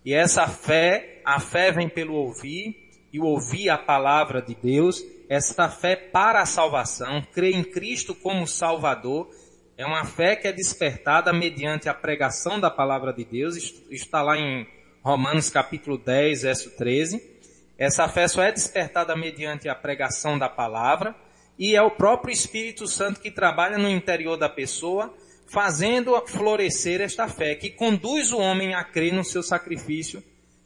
E 0.05 0.13
essa 0.13 0.47
fé, 0.47 1.21
a 1.25 1.39
fé 1.39 1.71
vem 1.71 1.89
pelo 1.89 2.13
ouvir, 2.13 2.87
e 3.11 3.19
ouvir 3.19 3.69
a 3.69 3.77
palavra 3.77 4.41
de 4.41 4.55
Deus, 4.55 5.03
essa 5.29 5.69
fé 5.69 5.95
para 5.95 6.41
a 6.41 6.45
salvação, 6.45 7.21
crer 7.33 7.55
em 7.55 7.63
Cristo 7.63 8.13
como 8.13 8.47
Salvador, 8.47 9.29
é 9.77 9.85
uma 9.85 10.05
fé 10.05 10.35
que 10.35 10.47
é 10.47 10.51
despertada 10.51 11.31
mediante 11.31 11.87
a 11.87 11.93
pregação 11.93 12.59
da 12.59 12.69
palavra 12.69 13.13
de 13.13 13.23
Deus, 13.23 13.55
está 13.89 14.21
lá 14.21 14.37
em 14.37 14.67
Romanos 15.03 15.49
capítulo 15.49 15.97
10, 15.97 16.41
verso 16.41 16.75
13. 16.75 17.36
Essa 17.77 18.07
fé 18.07 18.27
só 18.27 18.41
é 18.41 18.51
despertada 18.51 19.15
mediante 19.15 19.69
a 19.69 19.75
pregação 19.75 20.37
da 20.37 20.49
palavra 20.49 21.15
e 21.59 21.75
é 21.75 21.81
o 21.81 21.91
próprio 21.91 22.31
Espírito 22.31 22.87
Santo 22.87 23.19
que 23.19 23.31
trabalha 23.31 23.77
no 23.77 23.89
interior 23.89 24.37
da 24.37 24.49
pessoa, 24.49 25.13
fazendo 25.47 26.19
florescer 26.27 27.01
esta 27.01 27.27
fé, 27.27 27.55
que 27.55 27.69
conduz 27.69 28.31
o 28.31 28.39
homem 28.39 28.73
a 28.73 28.83
crer 28.83 29.13
no 29.13 29.23
seu 29.23 29.43
sacrifício 29.43 30.23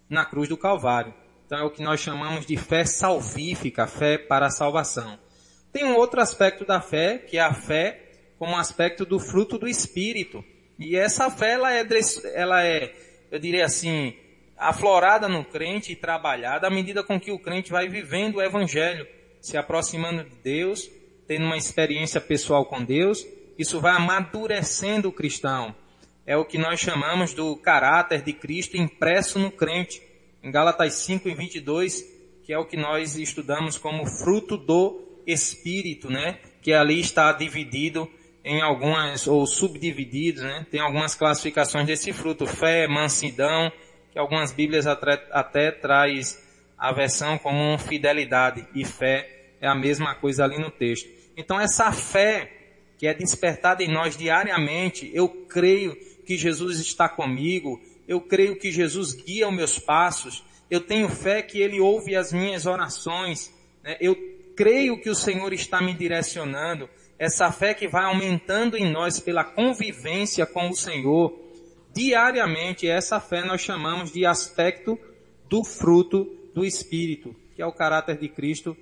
na 0.10 0.26
cruz 0.26 0.48
do 0.48 0.58
Calvário. 0.58 1.14
Então 1.46 1.60
é 1.60 1.64
o 1.64 1.72
que 1.72 1.84
nós 1.84 2.00
chamamos 2.00 2.46
de 2.46 2.56
fé 2.56 2.86
salvífica, 2.86 3.88
fé 3.88 4.18
para 4.18 4.48
a 4.48 4.52
salvação. 4.52 5.20
Tem 5.72 5.84
um 5.84 5.96
outro 5.96 6.22
aspecto 6.22 6.66
da 6.66 6.82
fé, 6.82 7.18
que 7.18 7.38
é 7.38 7.42
a 7.42 7.54
fé 7.54 8.10
como 8.38 8.58
aspecto 8.58 9.06
do 9.06 9.20
fruto 9.20 9.58
do 9.58 9.68
Espírito. 9.68 10.44
E 10.80 10.96
essa 10.96 11.30
fé, 11.30 11.54
ela 11.54 11.74
é, 11.74 11.86
ela 12.34 12.64
é 12.66 12.94
eu 13.32 13.40
diria 13.40 13.64
assim, 13.64 14.14
aflorada 14.62 15.28
no 15.28 15.44
crente 15.44 15.92
e 15.92 15.96
trabalhada 15.96 16.68
à 16.68 16.70
medida 16.70 17.04
com 17.04 17.20
que 17.20 17.32
o 17.32 17.40
crente 17.40 17.72
vai 17.72 17.90
vivendo 17.90 18.36
o 18.36 18.42
evangelho, 18.42 19.08
se 19.42 19.58
aproximando 19.58 20.24
de 20.24 20.36
Deus, 20.44 20.88
tendo 21.28 21.46
uma 21.46 21.58
experiência 21.58 22.22
pessoal 22.22 22.64
com 22.66 22.84
Deus, 22.84 23.26
isso 23.58 23.82
vai 23.82 23.94
amadurecendo 23.94 25.10
o 25.10 25.12
cristão. 25.12 25.76
É 26.28 26.38
o 26.38 26.46
que 26.46 26.60
nós 26.60 26.80
chamamos 26.80 27.34
do 27.34 27.56
caráter 27.56 28.22
de 28.22 28.34
Cristo 28.34 28.78
impresso 28.78 29.40
no 29.40 29.52
crente. 29.52 30.00
Em 30.44 30.52
Gálatas 30.52 30.94
5 30.94 31.28
e 31.28 31.34
22, 31.34 32.04
que 32.44 32.54
é 32.54 32.58
o 32.58 32.66
que 32.66 32.78
nós 32.78 33.16
estudamos 33.16 33.80
como 33.80 34.06
fruto 34.06 34.58
do 34.58 35.22
Espírito, 35.26 36.10
né? 36.10 36.38
Que 36.62 36.74
ali 36.74 37.00
está 37.00 37.32
dividido 37.34 38.08
em 38.44 38.62
algumas, 38.62 39.28
ou 39.28 39.46
subdividido, 39.48 40.44
né? 40.44 40.68
Tem 40.70 40.80
algumas 40.80 41.16
classificações 41.16 41.88
desse 41.88 42.14
fruto. 42.14 42.46
Fé, 42.46 42.88
mansidão, 42.88 43.72
que 44.12 44.20
algumas 44.20 44.52
Bíblias 44.52 44.86
até, 44.88 45.26
até 45.32 45.72
traz 45.72 46.42
a 46.78 46.92
versão 46.92 47.38
como 47.38 47.78
fidelidade 47.78 48.68
e 48.74 48.84
fé 48.84 49.56
é 49.62 49.68
a 49.68 49.76
mesma 49.76 50.16
coisa 50.16 50.44
ali 50.44 50.58
no 50.58 50.72
texto. 50.72 51.08
Então 51.38 51.60
essa 51.60 51.92
fé 51.92 52.52
que 52.98 53.08
é 53.08 53.14
despertada 53.14 53.84
em 53.84 53.92
nós 53.92 54.16
diariamente, 54.16 55.10
eu 55.14 55.28
creio 55.28 55.96
que 56.26 56.38
Jesus 56.38 56.80
está 56.80 57.10
comigo, 57.10 57.82
eu 58.08 58.22
creio 58.22 58.56
que 58.56 58.72
Jesus 58.72 59.14
guia 59.14 59.48
os 59.48 59.56
meus 59.56 59.80
passos, 59.80 60.44
eu 60.70 60.80
tenho 60.82 61.10
fé 61.10 61.42
que 61.42 61.60
Ele 61.60 61.80
ouve 61.80 62.16
as 62.16 62.32
minhas 62.32 62.66
orações, 62.66 63.52
né? 63.84 63.98
eu 64.00 64.16
creio 64.56 65.02
que 65.02 65.10
o 65.10 65.16
Senhor 65.16 65.52
está 65.52 65.82
me 65.82 65.94
direcionando, 65.94 66.90
essa 67.18 67.52
fé 67.52 67.74
que 67.74 67.88
vai 67.88 68.06
aumentando 68.06 68.78
em 68.78 68.92
nós 68.92 69.20
pela 69.20 69.44
convivência 69.44 70.46
com 70.46 70.70
o 70.70 70.76
Senhor, 70.76 71.38
diariamente. 71.94 72.88
Essa 72.88 73.20
fé 73.20 73.44
nós 73.44 73.62
chamamos 73.62 74.12
de 74.12 74.26
aspecto 74.26 74.98
do 75.50 75.64
fruto 75.64 76.26
do 76.54 76.66
Espírito, 76.66 77.36
que 77.56 77.62
é 77.62 77.66
o 77.66 77.74
caráter 77.74 78.18
de 78.18 78.30
Cristo, 78.30 78.76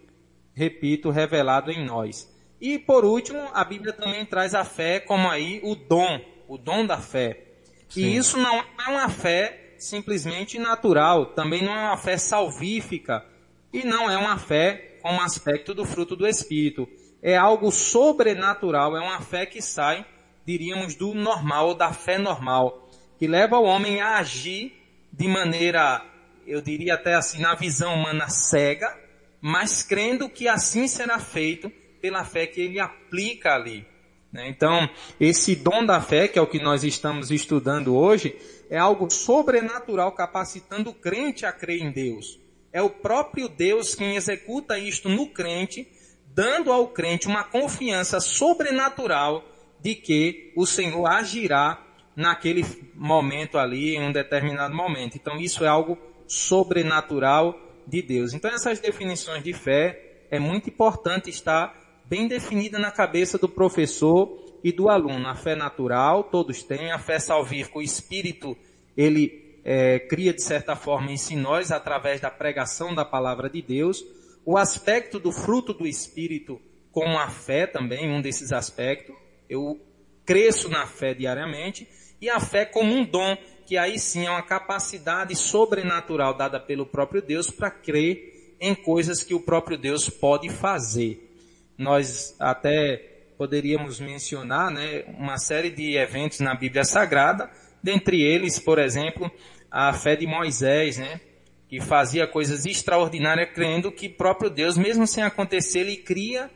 repito, 0.54 1.10
revelado 1.10 1.72
em 1.72 1.86
nós. 1.86 2.30
E 2.60 2.78
por 2.78 3.06
último, 3.06 3.40
a 3.54 3.64
Bíblia 3.64 3.94
também 3.94 4.26
traz 4.26 4.54
a 4.54 4.66
fé 4.66 5.00
como 5.00 5.30
aí 5.30 5.62
o 5.64 5.76
dom, 5.76 6.20
o 6.48 6.58
dom 6.58 6.86
da 6.86 6.98
fé. 6.98 7.46
Sim. 7.88 8.02
E 8.02 8.18
isso 8.18 8.38
não 8.38 8.60
é 8.60 8.90
uma 8.90 9.10
fé 9.10 9.74
simplesmente 9.78 10.60
natural, 10.60 11.28
também 11.28 11.64
não 11.64 11.74
é 11.74 11.86
uma 11.88 11.98
fé 11.98 12.18
salvífica, 12.18 13.26
e 13.72 13.84
não 13.84 14.10
é 14.12 14.18
uma 14.18 14.38
fé 14.38 14.98
com 15.02 15.14
um 15.14 15.22
aspecto 15.22 15.74
do 15.74 15.86
fruto 15.86 16.16
do 16.16 16.28
Espírito. 16.28 16.88
É 17.22 17.38
algo 17.38 17.72
sobrenatural, 17.72 18.98
é 18.98 19.00
uma 19.00 19.22
fé 19.22 19.46
que 19.46 19.62
sai, 19.62 20.06
diríamos, 20.46 20.96
do 20.96 21.14
normal, 21.14 21.74
da 21.74 21.94
fé 21.94 22.18
normal 22.18 22.89
que 23.20 23.28
leva 23.28 23.60
o 23.60 23.66
homem 23.66 24.00
a 24.00 24.18
agir 24.18 24.72
de 25.12 25.28
maneira, 25.28 26.02
eu 26.48 26.62
diria 26.62 26.94
até 26.94 27.16
assim, 27.16 27.42
na 27.42 27.54
visão 27.54 27.94
humana 27.94 28.30
cega, 28.30 28.98
mas 29.42 29.84
crendo 29.84 30.30
que 30.30 30.48
assim 30.48 30.88
será 30.88 31.20
feito 31.20 31.70
pela 32.02 32.24
fé 32.24 32.48
que 32.48 32.62
ele 32.62 32.80
aplica 32.80 33.54
ali. 33.54 33.86
Né? 34.32 34.48
Então, 34.48 34.90
esse 35.20 35.54
dom 35.54 35.86
da 35.86 36.00
fé, 36.00 36.30
que 36.30 36.40
é 36.40 36.42
o 36.42 36.48
que 36.48 36.64
nós 36.64 36.86
estamos 36.86 37.30
estudando 37.30 37.94
hoje, 37.94 38.38
é 38.70 38.78
algo 38.78 39.10
sobrenatural 39.10 40.14
capacitando 40.14 40.92
o 40.92 40.94
crente 40.94 41.46
a 41.46 41.52
crer 41.52 41.82
em 41.82 41.92
Deus. 41.92 42.40
É 42.72 42.82
o 42.82 42.90
próprio 42.90 43.50
Deus 43.50 43.96
quem 43.96 44.16
executa 44.16 44.80
isto 44.80 45.10
no 45.10 45.28
crente, 45.28 45.92
dando 46.34 46.72
ao 46.72 46.88
crente 46.88 47.28
uma 47.28 47.44
confiança 47.44 48.22
sobrenatural 48.22 49.44
de 49.82 49.94
que 49.94 50.54
o 50.56 50.66
Senhor 50.66 51.06
agirá 51.06 51.86
naquele 52.16 52.66
momento 52.96 53.58
ali, 53.58 53.96
em 53.96 54.04
um 54.04 54.12
determinado 54.12 54.76
momento. 54.76 55.16
Então, 55.16 55.38
isso 55.38 55.64
é 55.64 55.68
algo 55.68 55.98
sobrenatural 56.28 57.58
de 57.88 58.02
Deus. 58.02 58.34
Então, 58.34 58.52
essas 58.52 58.80
definições 58.80 59.44
de 59.44 59.54
fé 59.54 60.26
é 60.30 60.40
muito 60.40 60.70
importante 60.70 61.30
estar 61.30 61.76
bem 62.06 62.28
definida 62.28 62.78
na 62.78 62.92
cabeça 62.92 63.38
do 63.38 63.48
professor 63.48 64.60
e 64.64 64.72
do 64.72 64.90
aluno. 64.90 65.28
A 65.28 65.36
fé 65.36 65.56
natural, 65.56 66.24
todos 66.24 66.64
têm. 66.64 66.92
A 66.92 67.00
fé 67.00 67.20
salvífica, 67.20 67.80
o 67.80 67.82
Espírito, 67.82 68.58
ele 68.96 69.62
é, 69.64 70.00
cria 70.00 70.34
de 70.34 70.42
certa 70.42 70.76
forma 70.76 71.12
em 71.12 71.18
si 71.18 71.36
nós 71.36 71.72
através 71.72 72.20
da 72.20 72.30
pregação 72.30 72.94
da 72.94 73.06
palavra 73.06 73.50
de 73.50 73.62
Deus. 73.62 74.04
O 74.46 74.58
aspecto 74.58 75.20
do 75.20 75.32
fruto 75.32 75.74
do 75.74 75.88
Espírito 75.88 76.60
com 76.92 77.18
a 77.18 77.30
fé 77.30 77.68
também, 77.68 78.12
um 78.12 78.22
desses 78.22 78.52
aspectos. 78.52 79.16
Eu 79.48 79.80
cresço 80.26 80.70
na 80.70 80.86
fé 80.86 81.14
diariamente. 81.14 81.88
E 82.22 82.30
a 82.30 82.40
fé 82.40 82.66
como 82.66 82.94
um 82.94 83.04
dom, 83.04 83.38
que 83.66 83.78
aí 83.78 84.00
sim 84.00 84.26
é 84.26 84.30
uma 84.30 84.42
capacidade 84.42 85.36
sobrenatural 85.36 86.34
dada 86.34 86.60
pelo 86.60 86.86
próprio 86.86 87.22
Deus 87.22 87.50
para 87.50 87.70
crer 87.72 88.56
em 88.60 88.76
coisas 88.76 89.24
que 89.24 89.34
o 89.34 89.40
próprio 89.40 89.78
Deus 89.78 90.10
pode 90.10 90.50
fazer. 90.50 91.30
Nós 91.78 92.36
até 92.40 92.98
poderíamos 93.38 94.02
mencionar 94.02 94.70
né, 94.70 95.06
uma 95.18 95.38
série 95.38 95.70
de 95.70 95.96
eventos 95.96 96.42
na 96.42 96.54
Bíblia 96.54 96.84
Sagrada, 96.84 97.50
dentre 97.82 98.22
eles, 98.22 98.60
por 98.60 98.78
exemplo, 98.78 99.32
a 99.72 99.94
fé 99.94 100.16
de 100.18 100.28
Moisés, 100.28 100.98
né, 100.98 101.22
que 101.70 101.80
fazia 101.80 102.28
coisas 102.28 102.66
extraordinárias 102.66 103.52
crendo 103.54 103.92
que 103.92 104.08
o 104.08 104.14
próprio 104.14 104.50
Deus, 104.50 104.78
mesmo 104.78 105.08
sem 105.08 105.24
acontecer, 105.24 105.80
ele 105.80 105.96
cria 105.96 106.52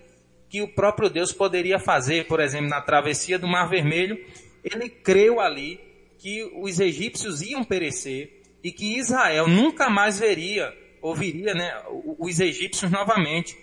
que 0.49 0.61
o 0.61 0.67
próprio 0.67 1.09
Deus 1.09 1.31
poderia 1.31 1.79
fazer, 1.79 2.27
por 2.27 2.39
exemplo, 2.39 2.67
na 2.67 2.81
travessia 2.81 3.39
do 3.39 3.47
Mar 3.47 3.69
Vermelho, 3.69 4.19
ele 4.63 4.89
creu 4.89 5.39
ali 5.39 5.79
que 6.17 6.43
os 6.61 6.79
egípcios 6.79 7.41
iam 7.41 7.63
perecer 7.63 8.41
e 8.63 8.71
que 8.71 8.97
Israel 8.97 9.47
nunca 9.47 9.89
mais 9.89 10.19
veria, 10.19 10.73
ouviria, 11.01 11.53
né, 11.53 11.83
os 12.17 12.39
egípcios 12.39 12.89
novamente 12.89 13.57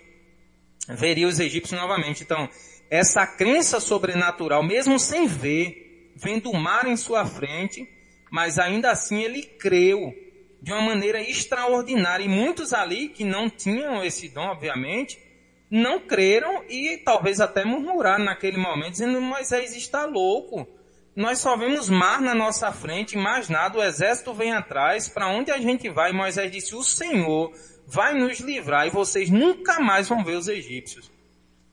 veria 0.87 1.27
os 1.27 1.39
egípcios 1.39 1.79
novamente. 1.79 2.23
Então, 2.23 2.49
essa 2.89 3.25
crença 3.25 3.79
sobrenatural, 3.79 4.63
mesmo 4.63 4.99
sem 4.99 5.27
ver, 5.27 6.11
vendo 6.15 6.51
o 6.51 6.57
mar 6.57 6.87
em 6.87 6.95
sua 6.95 7.25
frente, 7.25 7.87
mas 8.29 8.59
ainda 8.59 8.91
assim 8.91 9.23
ele 9.23 9.43
creu 9.43 10.13
de 10.61 10.71
uma 10.71 10.81
maneira 10.81 11.21
extraordinária. 11.21 12.23
E 12.23 12.29
muitos 12.29 12.73
ali 12.73 13.09
que 13.09 13.23
não 13.23 13.49
tinham 13.49 14.03
esse 14.03 14.29
dom, 14.29 14.47
obviamente, 14.47 15.17
não 15.69 15.99
creram 16.01 16.63
e 16.69 16.97
talvez 16.97 17.39
até 17.39 17.63
murmuraram 17.63 18.25
naquele 18.25 18.57
momento, 18.57 18.91
dizendo: 18.91 19.21
Moisés 19.21 19.75
está 19.75 20.05
louco. 20.05 20.67
Nós 21.15 21.39
só 21.39 21.57
vemos 21.57 21.89
mar 21.89 22.21
na 22.21 22.33
nossa 22.33 22.71
frente, 22.71 23.17
mais 23.17 23.49
nada, 23.49 23.77
o 23.77 23.83
exército 23.83 24.33
vem 24.33 24.53
atrás, 24.53 25.09
para 25.09 25.27
onde 25.27 25.51
a 25.51 25.57
gente 25.57 25.89
vai? 25.89 26.13
Moisés 26.13 26.51
disse: 26.51 26.73
O 26.73 26.83
Senhor 26.83 27.51
vai 27.85 28.13
nos 28.13 28.39
livrar 28.39 28.87
e 28.87 28.89
vocês 28.89 29.29
nunca 29.29 29.79
mais 29.79 30.07
vão 30.07 30.23
ver 30.23 30.37
os 30.37 30.47
egípcios. 30.47 31.11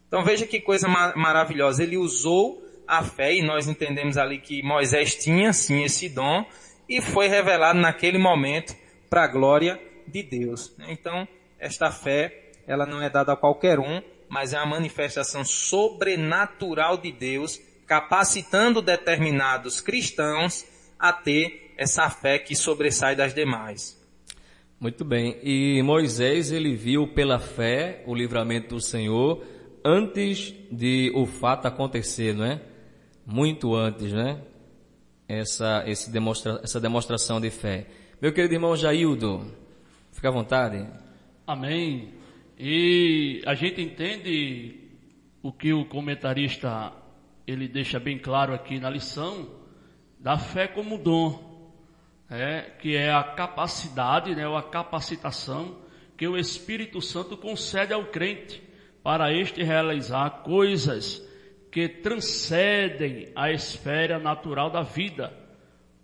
Então 0.08 0.24
veja 0.24 0.46
que 0.46 0.60
coisa 0.60 0.88
mar 0.88 1.14
maravilhosa. 1.16 1.82
Ele 1.82 1.96
usou 1.96 2.60
a 2.86 3.04
fé 3.04 3.34
e 3.34 3.42
nós 3.42 3.68
entendemos 3.68 4.16
ali 4.16 4.38
que 4.38 4.62
Moisés 4.62 5.14
tinha 5.14 5.52
sim 5.52 5.84
esse 5.84 6.08
dom 6.08 6.44
e 6.88 7.00
foi 7.00 7.28
revelado 7.28 7.78
naquele 7.78 8.18
momento 8.18 8.74
para 9.08 9.24
a 9.24 9.28
glória 9.28 9.80
de 10.06 10.22
Deus. 10.22 10.74
Então 10.88 11.28
esta 11.58 11.90
fé 11.90 12.50
ela 12.66 12.86
não 12.86 13.00
é 13.00 13.08
dada 13.08 13.32
a 13.32 13.36
qualquer 13.36 13.78
um, 13.78 14.02
mas 14.28 14.52
é 14.52 14.58
uma 14.58 14.66
manifestação 14.66 15.44
sobrenatural 15.44 16.96
de 16.96 17.12
Deus 17.12 17.60
capacitando 17.88 18.82
determinados 18.82 19.80
cristãos 19.80 20.64
a 20.98 21.10
ter 21.10 21.72
essa 21.78 22.10
fé 22.10 22.38
que 22.38 22.54
sobressai 22.54 23.16
das 23.16 23.32
demais. 23.34 23.98
Muito 24.78 25.04
bem. 25.04 25.38
E 25.42 25.82
Moisés, 25.82 26.52
ele 26.52 26.76
viu 26.76 27.08
pela 27.08 27.38
fé 27.38 28.02
o 28.06 28.14
livramento 28.14 28.74
do 28.74 28.80
Senhor 28.80 29.42
antes 29.84 30.54
de 30.70 31.10
o 31.14 31.24
fato 31.24 31.66
acontecer, 31.66 32.34
não 32.34 32.44
é? 32.44 32.60
Muito 33.24 33.74
antes, 33.74 34.12
né? 34.12 34.40
Essa, 35.26 35.82
esse 35.86 36.10
demonstra, 36.10 36.60
essa 36.62 36.80
demonstração 36.80 37.40
de 37.40 37.50
fé. 37.50 37.86
Meu 38.20 38.32
querido 38.32 38.54
irmão 38.54 38.76
Jaildo, 38.76 39.46
fica 40.12 40.28
à 40.28 40.32
vontade. 40.32 40.86
Amém. 41.46 42.10
E 42.58 43.42
a 43.46 43.54
gente 43.54 43.80
entende 43.80 44.80
o 45.42 45.52
que 45.52 45.72
o 45.72 45.84
comentarista 45.84 46.92
ele 47.50 47.66
deixa 47.66 47.98
bem 47.98 48.18
claro 48.18 48.52
aqui 48.52 48.78
na 48.78 48.90
lição 48.90 49.48
da 50.20 50.36
fé 50.36 50.66
como 50.66 50.98
dom 50.98 51.48
é, 52.28 52.72
que 52.78 52.94
é 52.94 53.10
a 53.10 53.22
capacidade, 53.22 54.34
né, 54.34 54.46
ou 54.46 54.54
a 54.54 54.62
capacitação 54.62 55.78
que 56.16 56.28
o 56.28 56.36
Espírito 56.36 57.00
Santo 57.00 57.36
concede 57.36 57.92
ao 57.94 58.04
crente 58.06 58.62
para 59.02 59.32
este 59.32 59.62
realizar 59.62 60.42
coisas 60.42 61.26
que 61.72 61.88
transcendem 61.88 63.28
a 63.34 63.50
esfera 63.50 64.18
natural 64.18 64.68
da 64.68 64.82
vida, 64.82 65.32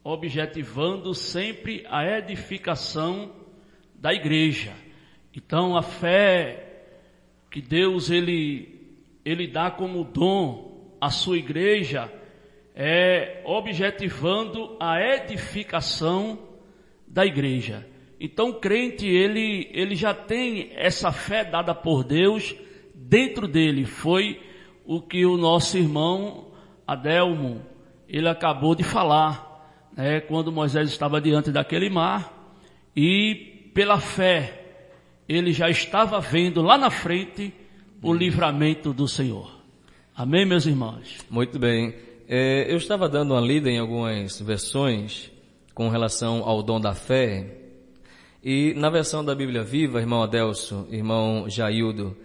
objetivando 0.02 1.12
sempre 1.14 1.84
a 1.90 2.06
edificação 2.18 3.32
da 3.94 4.14
igreja. 4.14 4.72
Então 5.34 5.76
a 5.76 5.82
fé 5.82 6.86
que 7.50 7.60
Deus 7.60 8.10
ele 8.10 8.72
ele 9.24 9.46
dá 9.46 9.70
como 9.70 10.04
dom 10.04 10.73
à 11.00 11.10
sua 11.10 11.36
igreja 11.36 12.10
é, 12.74 13.42
objetivando 13.44 14.76
a 14.80 15.00
edificação 15.00 16.38
da 17.06 17.24
igreja. 17.24 17.86
Então 18.18 18.50
o 18.50 18.54
crente, 18.54 19.06
ele, 19.06 19.68
ele 19.72 19.94
já 19.94 20.12
tem 20.12 20.70
essa 20.74 21.12
fé 21.12 21.44
dada 21.44 21.74
por 21.74 22.02
Deus 22.02 22.54
dentro 22.94 23.46
dele. 23.46 23.84
Foi 23.84 24.40
o 24.84 25.00
que 25.00 25.24
o 25.24 25.36
nosso 25.36 25.78
irmão 25.78 26.52
Adelmo, 26.86 27.64
ele 28.08 28.28
acabou 28.28 28.74
de 28.74 28.82
falar, 28.82 29.90
né, 29.96 30.20
quando 30.20 30.52
Moisés 30.52 30.90
estava 30.90 31.20
diante 31.20 31.50
daquele 31.50 31.88
mar 31.88 32.52
e 32.94 33.70
pela 33.74 33.98
fé 33.98 34.60
ele 35.28 35.52
já 35.52 35.70
estava 35.70 36.20
vendo 36.20 36.60
lá 36.60 36.76
na 36.76 36.90
frente 36.90 37.52
o 38.02 38.12
livramento 38.12 38.92
do 38.92 39.08
Senhor. 39.08 39.53
Amém, 40.16 40.46
meus 40.46 40.64
irmãos? 40.64 41.18
Muito 41.28 41.58
bem. 41.58 41.92
É, 42.28 42.72
eu 42.72 42.76
estava 42.76 43.08
dando 43.08 43.34
uma 43.34 43.40
lida 43.40 43.68
em 43.68 43.80
algumas 43.80 44.40
versões 44.40 45.28
com 45.74 45.88
relação 45.88 46.44
ao 46.44 46.62
dom 46.62 46.80
da 46.80 46.94
fé, 46.94 47.58
e 48.40 48.74
na 48.74 48.90
versão 48.90 49.24
da 49.24 49.34
Bíblia 49.34 49.64
Viva, 49.64 49.98
irmão 49.98 50.22
Adelso, 50.22 50.86
irmão 50.88 51.50
Jaildo, 51.50 52.16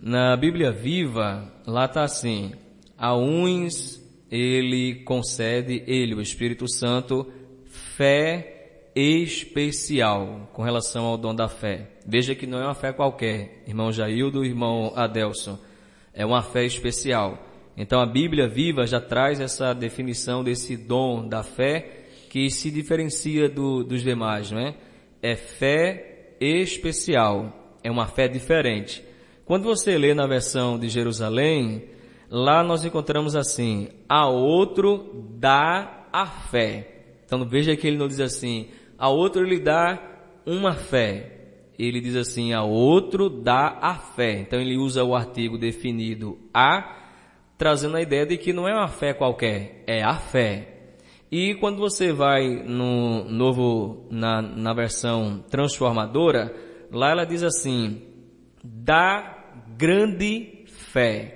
na 0.00 0.36
Bíblia 0.36 0.72
Viva, 0.72 1.48
lá 1.64 1.84
está 1.84 2.02
assim, 2.02 2.54
a 2.98 3.14
uns 3.16 4.04
ele 4.28 4.96
concede, 5.04 5.84
ele, 5.86 6.16
o 6.16 6.20
Espírito 6.20 6.68
Santo, 6.68 7.24
fé 7.66 8.90
especial 8.96 10.50
com 10.52 10.64
relação 10.64 11.04
ao 11.04 11.16
dom 11.16 11.36
da 11.36 11.48
fé. 11.48 11.88
Veja 12.04 12.34
que 12.34 12.48
não 12.48 12.58
é 12.58 12.64
uma 12.64 12.74
fé 12.74 12.92
qualquer, 12.92 13.62
irmão 13.64 13.92
Jaildo, 13.92 14.44
irmão 14.44 14.92
Adelso, 14.96 15.67
é 16.18 16.26
uma 16.26 16.42
fé 16.42 16.64
especial. 16.64 17.38
Então 17.76 18.00
a 18.00 18.06
Bíblia 18.06 18.48
viva 18.48 18.84
já 18.84 19.00
traz 19.00 19.38
essa 19.38 19.72
definição 19.72 20.42
desse 20.42 20.76
dom 20.76 21.26
da 21.26 21.44
fé 21.44 22.06
que 22.28 22.50
se 22.50 22.72
diferencia 22.72 23.48
do, 23.48 23.84
dos 23.84 24.02
demais, 24.02 24.50
não 24.50 24.58
é? 24.58 24.74
É 25.22 25.36
fé 25.36 26.34
especial, 26.40 27.78
é 27.84 27.90
uma 27.90 28.06
fé 28.06 28.26
diferente. 28.26 29.02
Quando 29.44 29.62
você 29.62 29.96
lê 29.96 30.12
na 30.12 30.26
versão 30.26 30.76
de 30.76 30.88
Jerusalém, 30.88 31.84
lá 32.28 32.64
nós 32.64 32.84
encontramos 32.84 33.36
assim, 33.36 33.88
a 34.08 34.28
outro 34.28 35.24
dá 35.38 36.08
a 36.12 36.26
fé. 36.26 36.96
Então 37.24 37.48
veja 37.48 37.76
que 37.76 37.86
ele 37.86 37.96
não 37.96 38.08
diz 38.08 38.20
assim, 38.20 38.68
a 38.98 39.08
outro 39.08 39.46
ele 39.46 39.60
dá 39.60 40.02
uma 40.44 40.74
fé. 40.74 41.37
Ele 41.78 42.00
diz 42.00 42.16
assim, 42.16 42.52
a 42.52 42.62
outro 42.62 43.28
dá 43.28 43.78
a 43.80 43.94
fé. 43.94 44.40
Então 44.40 44.60
ele 44.60 44.76
usa 44.76 45.04
o 45.04 45.14
artigo 45.14 45.56
definido 45.56 46.38
a 46.52 46.96
trazendo 47.58 47.96
a 47.96 48.00
ideia 48.00 48.24
de 48.24 48.38
que 48.38 48.52
não 48.52 48.68
é 48.68 48.72
uma 48.72 48.86
fé 48.86 49.12
qualquer, 49.12 49.82
é 49.86 50.02
a 50.02 50.14
fé. 50.14 50.76
E 51.30 51.56
quando 51.56 51.78
você 51.78 52.12
vai 52.12 52.48
no 52.48 53.24
novo, 53.24 54.06
na, 54.10 54.40
na 54.40 54.72
versão 54.72 55.44
transformadora, 55.50 56.54
lá 56.90 57.10
ela 57.10 57.26
diz 57.26 57.42
assim, 57.42 58.00
da 58.62 59.36
grande 59.76 60.64
fé. 60.66 61.34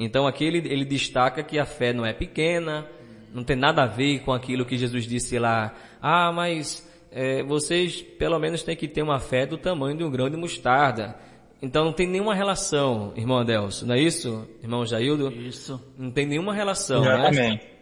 Então 0.00 0.26
aqui 0.26 0.44
ele, 0.44 0.58
ele 0.72 0.84
destaca 0.84 1.42
que 1.42 1.58
a 1.58 1.66
fé 1.66 1.92
não 1.92 2.04
é 2.04 2.12
pequena, 2.12 2.88
não 3.32 3.44
tem 3.44 3.56
nada 3.56 3.82
a 3.82 3.86
ver 3.86 4.20
com 4.20 4.32
aquilo 4.32 4.64
que 4.64 4.76
Jesus 4.76 5.06
disse 5.06 5.38
lá. 5.38 5.74
Ah, 6.00 6.32
mas 6.32 6.87
é, 7.10 7.42
vocês 7.42 8.02
pelo 8.02 8.38
menos 8.38 8.62
têm 8.62 8.76
que 8.76 8.88
ter 8.88 9.02
uma 9.02 9.18
fé 9.18 9.46
do 9.46 9.56
tamanho 9.56 9.96
de 9.96 10.04
um 10.04 10.10
grão 10.10 10.28
de 10.28 10.36
mostarda. 10.36 11.16
Então 11.60 11.84
não 11.84 11.92
tem 11.92 12.06
nenhuma 12.06 12.34
relação, 12.34 13.12
irmão 13.16 13.38
Adelso, 13.38 13.84
não 13.86 13.94
é 13.94 14.00
isso, 14.00 14.48
irmão 14.62 14.86
Jaildo? 14.86 15.32
Isso. 15.32 15.82
Não 15.98 16.10
tem 16.10 16.26
nenhuma 16.26 16.54
relação, 16.54 17.00
né? 17.00 17.14
Exatamente. 17.14 17.78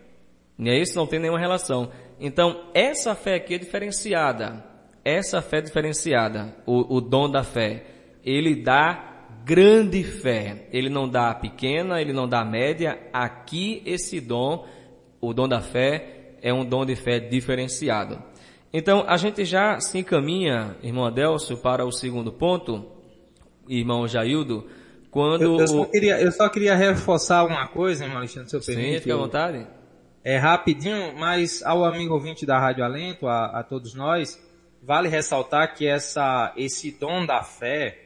Não 0.58 0.72
é 0.72 0.80
isso? 0.80 0.96
Não 0.96 1.06
tem 1.06 1.20
nenhuma 1.20 1.38
relação. 1.38 1.90
Então, 2.18 2.70
essa 2.72 3.14
fé 3.14 3.34
aqui 3.34 3.54
é 3.54 3.58
diferenciada. 3.58 4.64
Essa 5.04 5.42
fé 5.42 5.58
é 5.58 5.60
diferenciada, 5.60 6.56
o, 6.64 6.96
o 6.96 7.00
dom 7.00 7.30
da 7.30 7.44
fé. 7.44 7.84
Ele 8.24 8.62
dá 8.62 9.28
grande 9.44 10.02
fé. 10.02 10.66
Ele 10.72 10.88
não 10.88 11.08
dá 11.08 11.34
pequena, 11.34 12.00
ele 12.00 12.12
não 12.12 12.26
dá 12.28 12.44
média. 12.44 12.98
Aqui, 13.12 13.82
esse 13.84 14.20
dom, 14.20 14.66
o 15.20 15.32
dom 15.32 15.46
da 15.46 15.60
fé, 15.60 16.36
é 16.42 16.52
um 16.52 16.64
dom 16.64 16.84
de 16.84 16.96
fé 16.96 17.20
diferenciado. 17.20 18.20
Então, 18.72 19.04
a 19.06 19.16
gente 19.16 19.44
já 19.44 19.80
se 19.80 19.98
encaminha, 19.98 20.76
irmão 20.82 21.04
Adelso, 21.04 21.56
para 21.56 21.84
o 21.84 21.92
segundo 21.92 22.32
ponto, 22.32 22.84
irmão 23.68 24.06
Jaildo, 24.06 24.66
quando... 25.10 25.42
Eu, 25.42 25.60
eu, 25.60 25.68
só 25.68 25.80
o- 25.82 25.86
queria, 25.86 26.20
eu 26.20 26.32
só 26.32 26.48
queria 26.48 26.74
reforçar 26.74 27.44
uma 27.44 27.66
coisa, 27.68 28.04
irmão 28.04 28.18
Alexandre, 28.18 28.50
se 28.50 28.56
eu 28.56 28.60
Sim, 28.60 28.74
permite. 28.74 29.00
fica 29.00 29.14
à 29.14 29.18
vontade. 29.18 29.66
É 30.22 30.36
rapidinho, 30.36 31.14
mas 31.16 31.62
ao 31.62 31.84
amigo 31.84 32.12
ouvinte 32.14 32.44
da 32.44 32.58
Rádio 32.58 32.84
Alento, 32.84 33.26
a, 33.28 33.60
a 33.60 33.62
todos 33.62 33.94
nós, 33.94 34.38
vale 34.82 35.08
ressaltar 35.08 35.74
que 35.74 35.86
essa, 35.86 36.52
esse 36.56 36.90
dom 36.90 37.24
da 37.24 37.42
fé, 37.42 37.96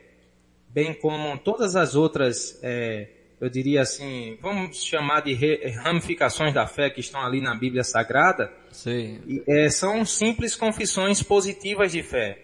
bem 0.68 0.92
como 0.94 1.36
todas 1.38 1.74
as 1.74 1.96
outras, 1.96 2.60
é, 2.62 3.08
eu 3.40 3.48
diria 3.48 3.80
assim, 3.80 4.36
vamos 4.42 4.84
chamar 4.84 5.22
de 5.22 5.34
ramificações 5.82 6.52
da 6.52 6.66
fé 6.66 6.90
que 6.90 7.00
estão 7.00 7.22
ali 7.22 7.40
na 7.40 7.54
Bíblia 7.54 7.82
Sagrada, 7.82 8.52
Sim. 8.70 9.42
é, 9.48 9.70
são 9.70 10.04
simples 10.04 10.54
confissões 10.54 11.22
positivas 11.22 11.92
de 11.92 12.02
fé. 12.02 12.38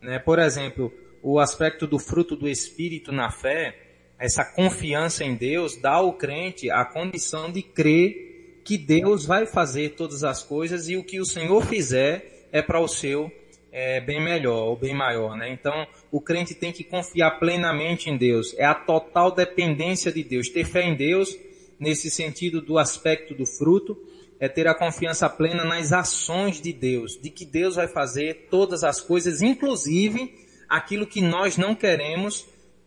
Né? 0.00 0.18
Por 0.18 0.38
exemplo, 0.38 0.90
o 1.22 1.38
aspecto 1.38 1.86
do 1.86 1.98
fruto 1.98 2.34
do 2.34 2.48
Espírito 2.48 3.12
na 3.12 3.30
fé, 3.30 3.76
essa 4.18 4.42
confiança 4.42 5.22
em 5.22 5.34
Deus, 5.34 5.76
dá 5.76 5.92
ao 5.92 6.14
crente 6.14 6.70
a 6.70 6.82
condição 6.82 7.52
de 7.52 7.62
crer 7.62 8.62
que 8.64 8.78
Deus 8.78 9.26
vai 9.26 9.46
fazer 9.46 9.90
todas 9.90 10.24
as 10.24 10.42
coisas 10.42 10.88
e 10.88 10.96
o 10.96 11.04
que 11.04 11.20
o 11.20 11.26
Senhor 11.26 11.64
fizer 11.66 12.48
é 12.50 12.62
para 12.62 12.80
o 12.80 12.88
seu 12.88 13.30
é, 13.78 14.00
bem 14.00 14.20
melhor 14.20 14.70
ou 14.70 14.76
bem 14.76 14.92
maior. 14.92 15.36
Né? 15.36 15.52
Então, 15.52 15.86
o 16.10 16.20
crente 16.20 16.52
tem 16.52 16.72
que 16.72 16.82
confiar 16.82 17.38
plenamente 17.38 18.10
em 18.10 18.16
Deus. 18.16 18.52
É 18.58 18.64
a 18.64 18.74
total 18.74 19.30
dependência 19.30 20.10
de 20.10 20.24
Deus. 20.24 20.48
Ter 20.48 20.64
fé 20.64 20.82
em 20.82 20.96
Deus, 20.96 21.38
nesse 21.78 22.10
sentido 22.10 22.60
do 22.60 22.76
aspecto 22.76 23.34
do 23.34 23.46
fruto, 23.46 23.96
é 24.40 24.48
ter 24.48 24.66
a 24.66 24.74
confiança 24.74 25.28
plena 25.28 25.64
nas 25.64 25.92
ações 25.92 26.60
de 26.60 26.72
Deus, 26.72 27.20
de 27.22 27.30
que 27.30 27.44
Deus 27.44 27.76
vai 27.76 27.86
fazer 27.86 28.48
todas 28.50 28.82
as 28.82 29.00
coisas, 29.00 29.42
inclusive 29.42 30.34
aquilo 30.68 31.06
que 31.06 31.20
nós 31.20 31.56
não 31.56 31.72
queremos 31.72 32.46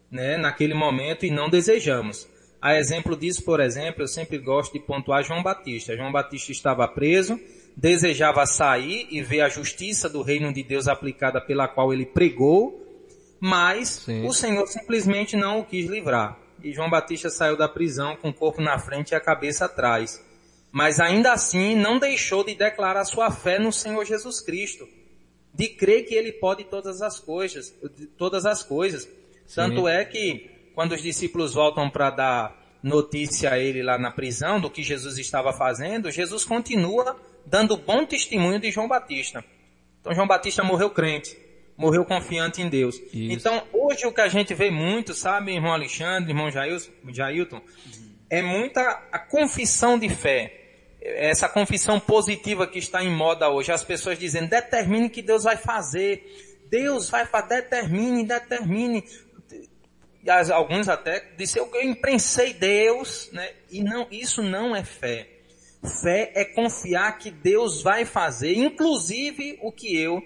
né, 0.10 0.36
naquele 0.36 0.74
momento 0.74 1.26
e 1.26 1.32
não 1.32 1.50
desejamos. 1.50 2.28
A 2.62 2.78
exemplo 2.78 3.16
disso, 3.16 3.44
por 3.44 3.62
exemplo, 3.62 4.04
eu 4.04 4.08
sempre 4.08 4.38
gosto 4.38 4.74
de 4.74 4.80
pontuar 4.80 5.24
João 5.24 5.42
Batista. 5.42 5.96
João 5.96 6.12
Batista 6.12 6.52
estava 6.52 6.88
preso, 6.88 7.40
desejava 7.76 8.46
sair 8.46 9.08
e 9.10 9.22
ver 9.22 9.42
a 9.42 9.50
justiça 9.50 10.10
do 10.10 10.22
reino 10.22 10.54
de 10.54 10.64
Deus 10.64 10.88
aplicada 10.88 11.40
pela 11.42 11.68
qual 11.68 11.94
ele 11.94 12.06
pregou, 12.06 12.80
mas 13.40 13.90
Sim. 13.90 14.26
o 14.26 14.34
Senhor 14.34 14.68
simplesmente 14.68 15.36
não 15.36 15.60
o 15.60 15.66
quis 15.66 15.90
livrar. 15.90 16.38
E 16.64 16.72
João 16.74 16.90
Batista 16.90 17.30
saiu 17.30 17.58
da 17.58 17.68
prisão 17.68 18.16
com 18.16 18.30
o 18.30 18.34
corpo 18.34 18.62
na 18.62 18.78
frente 18.78 19.12
e 19.12 19.16
a 19.16 19.20
cabeça 19.20 19.66
atrás. 19.66 20.24
Mas 20.72 21.00
ainda 21.00 21.34
assim 21.34 21.76
não 21.76 21.98
deixou 21.98 22.44
de 22.44 22.54
declarar 22.54 23.04
sua 23.04 23.32
fé 23.32 23.58
no 23.58 23.72
Senhor 23.72 24.06
Jesus 24.06 24.40
Cristo. 24.42 24.88
De 25.54 25.68
crer 25.68 26.06
que 26.06 26.14
ele 26.14 26.32
pode 26.32 26.64
todas 26.66 27.02
as 27.02 27.20
coisas, 27.20 27.74
todas 28.18 28.46
as 28.46 28.64
coisas. 28.64 29.10
Tanto 29.54 29.88
é 29.88 30.06
que 30.06 30.50
quando 30.76 30.94
os 30.94 31.02
discípulos 31.02 31.54
voltam 31.54 31.90
para 31.90 32.10
dar 32.12 32.80
notícia 32.82 33.52
a 33.52 33.60
ele 33.60 33.84
lá 33.84 33.98
na 33.98 34.12
prisão 34.12 34.62
do 34.62 34.70
que 34.70 34.82
Jesus 34.82 35.18
estava 35.18 35.52
fazendo, 35.52 36.10
Jesus 36.10 36.46
continua 36.46 37.20
dando 37.46 37.78
bom 37.78 38.06
testemunho 38.06 38.60
de 38.60 38.72
João 38.72 38.88
Batista. 38.88 39.44
Então 40.00 40.14
João 40.14 40.28
Batista 40.28 40.64
morreu 40.64 40.90
crente, 40.90 41.38
morreu 41.78 42.04
confiante 42.06 42.62
em 42.62 42.70
Deus. 42.70 42.96
Isso. 43.14 43.34
Então 43.34 43.64
hoje 43.72 44.06
o 44.06 44.12
que 44.12 44.22
a 44.22 44.28
gente 44.28 44.54
vê 44.54 44.72
muito, 44.72 45.14
sabe, 45.14 45.54
irmão 45.54 45.74
Alexandre, 45.74 46.32
irmão 46.32 46.50
Jailson, 46.50 46.92
Jailton, 47.10 47.62
é 48.30 48.42
muita 48.42 48.82
a 49.12 49.20
confissão 49.20 50.00
de 50.00 50.10
fé. 50.10 50.58
Essa 51.02 51.50
confissão 51.50 52.00
positiva 52.00 52.68
que 52.68 52.78
está 52.78 53.04
em 53.04 53.10
moda 53.10 53.50
hoje, 53.50 53.72
as 53.72 53.84
pessoas 53.84 54.20
dizendo, 54.20 54.50
determine 54.50 55.10
que 55.10 55.22
Deus 55.22 55.44
vai 55.44 55.58
fazer. 55.58 56.60
Deus 56.70 57.10
vai 57.10 57.26
fazer, 57.26 57.64
determine, 57.64 58.24
determine. 58.24 59.04
E 60.24 60.30
alguns 60.30 60.88
até 60.88 61.20
disseram, 61.36 61.68
eu 61.74 61.82
imprensei 61.82 62.54
Deus, 62.54 63.30
né? 63.34 63.52
E 63.70 63.84
não, 63.84 64.08
isso 64.12 64.44
não 64.44 64.76
é 64.76 64.84
fé. 64.84 65.28
Fé 65.84 66.32
é 66.36 66.46
confiar 66.46 67.18
que 67.18 67.32
Deus 67.32 67.82
vai 67.82 68.06
fazer, 68.06 68.54
inclusive 68.54 69.58
o 69.62 69.72
que 69.72 70.00
eu 70.00 70.22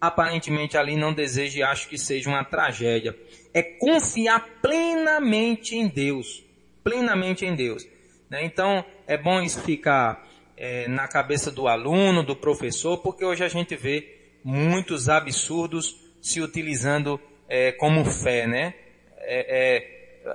aparentemente 0.00 0.76
ali 0.76 0.96
não 0.96 1.12
desejo 1.12 1.58
e 1.58 1.62
acho 1.62 1.88
que 1.88 1.98
seja 1.98 2.28
uma 2.28 2.44
tragédia. 2.44 3.16
É 3.52 3.62
confiar 3.62 4.40
plenamente 4.60 5.76
em 5.76 5.88
Deus. 5.88 6.44
Plenamente 6.82 7.44
em 7.44 7.54
Deus. 7.54 7.86
né? 8.28 8.44
Então, 8.44 8.84
é 9.06 9.16
bom 9.16 9.40
isso 9.40 9.60
ficar 9.62 10.26
é, 10.56 10.86
na 10.88 11.08
cabeça 11.08 11.50
do 11.50 11.68
aluno, 11.68 12.22
do 12.22 12.36
professor, 12.36 12.98
porque 12.98 13.24
hoje 13.24 13.44
a 13.44 13.48
gente 13.48 13.74
vê 13.76 14.18
muitos 14.42 15.08
absurdos 15.08 15.96
se 16.20 16.40
utilizando 16.40 17.20
é, 17.48 17.72
como 17.72 18.04
fé, 18.04 18.46
né? 18.46 18.74
É, 19.18 19.76
é, 19.76 20.34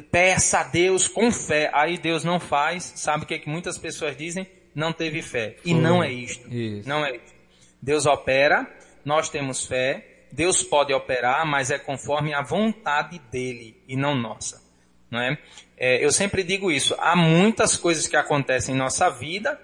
peça 0.00 0.60
a 0.60 0.62
Deus 0.64 1.06
com 1.06 1.30
fé, 1.30 1.70
aí 1.74 1.98
Deus 1.98 2.24
não 2.24 2.40
faz, 2.40 2.92
sabe 2.96 3.24
o 3.24 3.26
que, 3.26 3.34
é 3.34 3.38
que 3.38 3.48
muitas 3.48 3.76
pessoas 3.76 4.16
dizem? 4.16 4.46
Não 4.74 4.92
teve 4.92 5.20
fé. 5.20 5.56
E 5.64 5.74
não 5.74 6.02
é 6.02 6.10
isto. 6.10 6.48
Isso. 6.52 6.88
Não 6.88 7.04
é 7.04 7.16
isso. 7.16 7.34
Deus 7.80 8.06
opera, 8.06 8.66
nós 9.04 9.28
temos 9.28 9.66
fé, 9.66 10.26
Deus 10.32 10.62
pode 10.62 10.94
operar, 10.94 11.46
mas 11.46 11.70
é 11.70 11.78
conforme 11.78 12.32
a 12.32 12.42
vontade 12.42 13.20
dele 13.30 13.76
e 13.86 13.96
não 13.96 14.14
nossa. 14.14 14.62
Não 15.10 15.20
é? 15.20 15.38
É, 15.76 16.02
eu 16.02 16.10
sempre 16.10 16.42
digo 16.42 16.70
isso, 16.70 16.94
há 16.98 17.14
muitas 17.14 17.76
coisas 17.76 18.06
que 18.06 18.16
acontecem 18.16 18.74
em 18.74 18.78
nossa 18.78 19.10
vida 19.10 19.60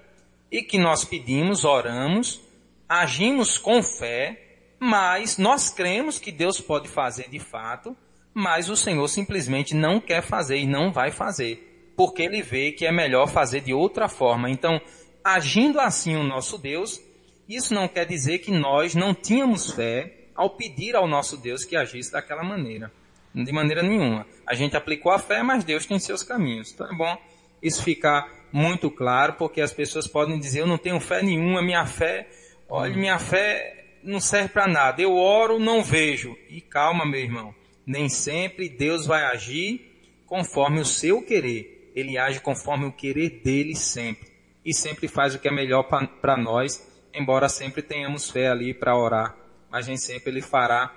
e 0.50 0.62
que 0.62 0.78
nós 0.78 1.04
pedimos, 1.04 1.64
oramos, 1.64 2.40
agimos 2.88 3.56
com 3.56 3.82
fé, 3.82 4.38
mas 4.78 5.38
nós 5.38 5.70
cremos 5.70 6.18
que 6.18 6.30
Deus 6.30 6.60
pode 6.60 6.88
fazer 6.88 7.30
de 7.30 7.38
fato, 7.38 7.96
mas 8.38 8.68
o 8.68 8.76
Senhor 8.76 9.08
simplesmente 9.08 9.74
não 9.74 10.00
quer 10.00 10.22
fazer 10.22 10.58
e 10.58 10.66
não 10.66 10.92
vai 10.92 11.10
fazer, 11.10 11.92
porque 11.96 12.22
ele 12.22 12.40
vê 12.40 12.70
que 12.70 12.86
é 12.86 12.92
melhor 12.92 13.26
fazer 13.26 13.62
de 13.62 13.74
outra 13.74 14.08
forma. 14.08 14.48
Então, 14.48 14.80
agindo 15.24 15.80
assim 15.80 16.14
o 16.14 16.22
nosso 16.22 16.56
Deus, 16.56 17.00
isso 17.48 17.74
não 17.74 17.88
quer 17.88 18.06
dizer 18.06 18.38
que 18.38 18.52
nós 18.52 18.94
não 18.94 19.12
tínhamos 19.12 19.72
fé 19.72 20.28
ao 20.36 20.50
pedir 20.50 20.94
ao 20.94 21.08
nosso 21.08 21.36
Deus 21.36 21.64
que 21.64 21.74
agisse 21.74 22.12
daquela 22.12 22.44
maneira. 22.44 22.92
De 23.34 23.50
maneira 23.50 23.82
nenhuma. 23.82 24.24
A 24.46 24.54
gente 24.54 24.76
aplicou 24.76 25.10
a 25.10 25.18
fé, 25.18 25.42
mas 25.42 25.64
Deus 25.64 25.84
tem 25.84 25.98
seus 25.98 26.22
caminhos. 26.22 26.70
Então 26.72 26.86
é 26.86 26.96
bom 26.96 27.18
isso 27.60 27.82
ficar 27.82 28.30
muito 28.52 28.88
claro, 28.88 29.32
porque 29.32 29.60
as 29.60 29.72
pessoas 29.72 30.06
podem 30.06 30.38
dizer, 30.38 30.60
eu 30.60 30.66
não 30.68 30.78
tenho 30.78 31.00
fé 31.00 31.24
nenhuma, 31.24 31.60
minha 31.60 31.84
fé, 31.86 32.28
olha, 32.68 32.96
minha 32.96 33.18
fé 33.18 33.96
não 34.04 34.20
serve 34.20 34.50
para 34.50 34.68
nada. 34.68 35.02
Eu 35.02 35.16
oro, 35.16 35.58
não 35.58 35.82
vejo. 35.82 36.38
E 36.48 36.60
calma, 36.60 37.04
meu 37.04 37.18
irmão. 37.18 37.57
Nem 37.88 38.06
sempre 38.10 38.68
Deus 38.68 39.06
vai 39.06 39.24
agir 39.24 40.20
conforme 40.26 40.78
o 40.78 40.84
seu 40.84 41.22
querer. 41.22 41.90
Ele 41.96 42.18
age 42.18 42.38
conforme 42.38 42.84
o 42.84 42.92
querer 42.92 43.40
dele 43.42 43.74
sempre. 43.74 44.28
E 44.62 44.74
sempre 44.74 45.08
faz 45.08 45.34
o 45.34 45.38
que 45.38 45.48
é 45.48 45.50
melhor 45.50 45.84
para 45.84 46.36
nós, 46.36 46.86
embora 47.14 47.48
sempre 47.48 47.80
tenhamos 47.80 48.28
fé 48.28 48.48
ali 48.48 48.74
para 48.74 48.94
orar. 48.94 49.34
Mas 49.70 49.86
nem 49.86 49.96
sempre 49.96 50.30
ele 50.30 50.42
fará 50.42 50.94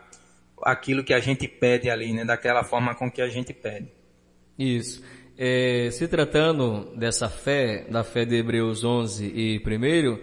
aquilo 0.62 1.01
que 1.01 1.13
a 1.13 1.21
gente 1.21 1.47
pede 1.47 1.89
ali, 1.89 2.12
né? 2.12 2.25
Daquela 2.25 2.62
forma 2.62 2.93
com 2.93 3.10
que 3.10 3.21
a 3.21 3.30
gente 3.30 3.54
pede. 3.54 3.88
Isso. 4.60 5.01
É, 5.38 5.89
se 5.91 6.10
tratando 6.10 6.93
dessa 6.97 7.30
fé, 7.30 7.86
da 7.89 8.04
fé 8.04 8.25
de 8.25 8.36
Hebreus 8.36 8.84
11 8.84 9.25
e 9.25 9.63
1, 9.65 10.19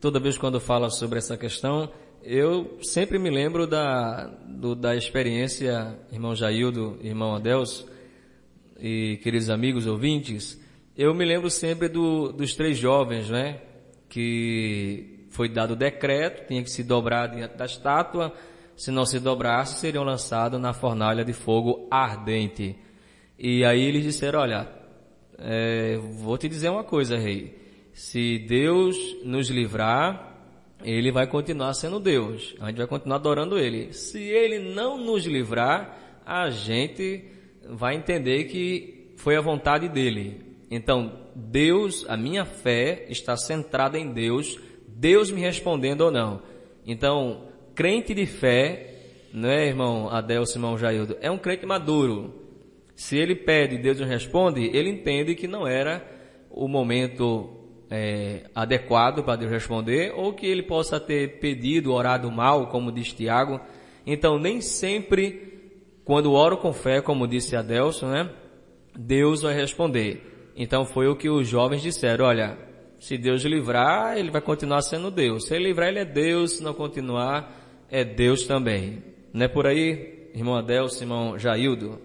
toda 0.00 0.18
vez 0.18 0.38
quando 0.38 0.58
fala 0.58 0.88
sobre 0.88 1.18
essa 1.18 1.36
questão, 1.36 1.92
eu 2.30 2.78
sempre 2.82 3.18
me 3.18 3.30
lembro 3.30 3.66
da, 3.66 4.26
do, 4.46 4.74
da 4.74 4.94
experiência, 4.94 5.98
irmão 6.12 6.36
Jaildo, 6.36 6.98
irmão 7.02 7.34
Adelso 7.34 7.88
e 8.78 9.18
queridos 9.22 9.48
amigos 9.48 9.86
ouvintes, 9.86 10.62
eu 10.94 11.14
me 11.14 11.24
lembro 11.24 11.48
sempre 11.48 11.88
do, 11.88 12.30
dos 12.30 12.54
três 12.54 12.76
jovens, 12.76 13.30
né? 13.30 13.62
Que 14.10 15.26
foi 15.30 15.48
dado 15.48 15.70
o 15.70 15.76
decreto, 15.76 16.46
tinha 16.46 16.62
que 16.62 16.70
se 16.70 16.84
dobrar 16.84 17.28
diante 17.28 17.56
da 17.56 17.64
estátua, 17.64 18.34
se 18.76 18.90
não 18.90 19.06
se 19.06 19.18
dobrasse, 19.18 19.80
seriam 19.80 20.04
lançados 20.04 20.60
na 20.60 20.74
fornalha 20.74 21.24
de 21.24 21.32
fogo 21.32 21.88
ardente. 21.90 22.76
E 23.38 23.64
aí 23.64 23.80
eles 23.80 24.04
disseram, 24.04 24.40
olha, 24.40 24.68
é, 25.38 25.96
vou 25.96 26.36
te 26.36 26.46
dizer 26.46 26.68
uma 26.68 26.84
coisa, 26.84 27.16
rei. 27.16 27.56
Se 27.94 28.38
Deus 28.40 28.98
nos 29.24 29.48
livrar, 29.48 30.27
ele 30.82 31.10
vai 31.10 31.26
continuar 31.26 31.74
sendo 31.74 31.98
Deus. 31.98 32.54
A 32.60 32.68
gente 32.68 32.78
vai 32.78 32.86
continuar 32.86 33.16
adorando 33.16 33.58
ele. 33.58 33.92
Se 33.92 34.22
ele 34.22 34.58
não 34.58 34.96
nos 34.98 35.24
livrar, 35.24 36.20
a 36.24 36.50
gente 36.50 37.24
vai 37.68 37.96
entender 37.96 38.44
que 38.44 39.12
foi 39.16 39.36
a 39.36 39.40
vontade 39.40 39.88
dele. 39.88 40.40
Então, 40.70 41.12
Deus, 41.34 42.04
a 42.08 42.16
minha 42.16 42.44
fé 42.44 43.06
está 43.08 43.36
centrada 43.36 43.98
em 43.98 44.12
Deus, 44.12 44.58
Deus 44.86 45.30
me 45.30 45.40
respondendo 45.40 46.02
ou 46.02 46.10
não. 46.10 46.42
Então, 46.86 47.44
crente 47.74 48.14
de 48.14 48.26
fé, 48.26 48.94
não 49.32 49.48
é, 49.48 49.66
irmão 49.66 50.08
Adelso, 50.08 50.56
irmão 50.56 50.78
Jaildo, 50.78 51.16
é 51.20 51.30
um 51.30 51.38
crente 51.38 51.66
maduro. 51.66 52.34
Se 52.94 53.16
ele 53.16 53.34
pede 53.34 53.76
e 53.76 53.78
Deus 53.78 54.00
não 54.00 54.06
responde, 54.06 54.64
ele 54.74 54.90
entende 54.90 55.34
que 55.34 55.46
não 55.46 55.66
era 55.66 56.04
o 56.50 56.66
momento 56.66 57.57
é, 57.90 58.44
adequado 58.54 59.22
para 59.22 59.36
Deus 59.36 59.50
responder, 59.50 60.12
ou 60.14 60.32
que 60.32 60.46
ele 60.46 60.62
possa 60.62 61.00
ter 61.00 61.38
pedido, 61.38 61.92
orado 61.92 62.30
mal, 62.30 62.68
como 62.68 62.92
diz 62.92 63.12
Tiago. 63.12 63.60
Então, 64.06 64.38
nem 64.38 64.60
sempre, 64.60 65.72
quando 66.04 66.32
oro 66.32 66.56
com 66.56 66.72
fé, 66.72 67.00
como 67.00 67.26
disse 67.26 67.56
Adelson, 67.56 68.08
né, 68.08 68.30
Deus 68.96 69.42
vai 69.42 69.54
responder. 69.54 70.52
Então, 70.56 70.84
foi 70.84 71.08
o 71.08 71.16
que 71.16 71.28
os 71.28 71.46
jovens 71.46 71.82
disseram, 71.82 72.24
olha, 72.24 72.58
se 72.98 73.16
Deus 73.16 73.42
livrar, 73.42 74.18
ele 74.18 74.30
vai 74.30 74.40
continuar 74.40 74.82
sendo 74.82 75.10
Deus. 75.10 75.46
Se 75.46 75.54
ele 75.54 75.68
livrar, 75.68 75.88
ele 75.88 76.00
é 76.00 76.04
Deus. 76.04 76.56
Se 76.56 76.62
não 76.62 76.74
continuar, 76.74 77.86
é 77.88 78.04
Deus 78.04 78.46
também. 78.46 79.02
Não 79.32 79.44
é 79.44 79.48
por 79.48 79.66
aí, 79.66 80.30
irmão 80.34 80.56
Adelson, 80.56 81.04
irmão 81.04 81.38
Jaildo? 81.38 82.00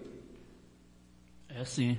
É 1.48 1.60
assim. 1.60 1.98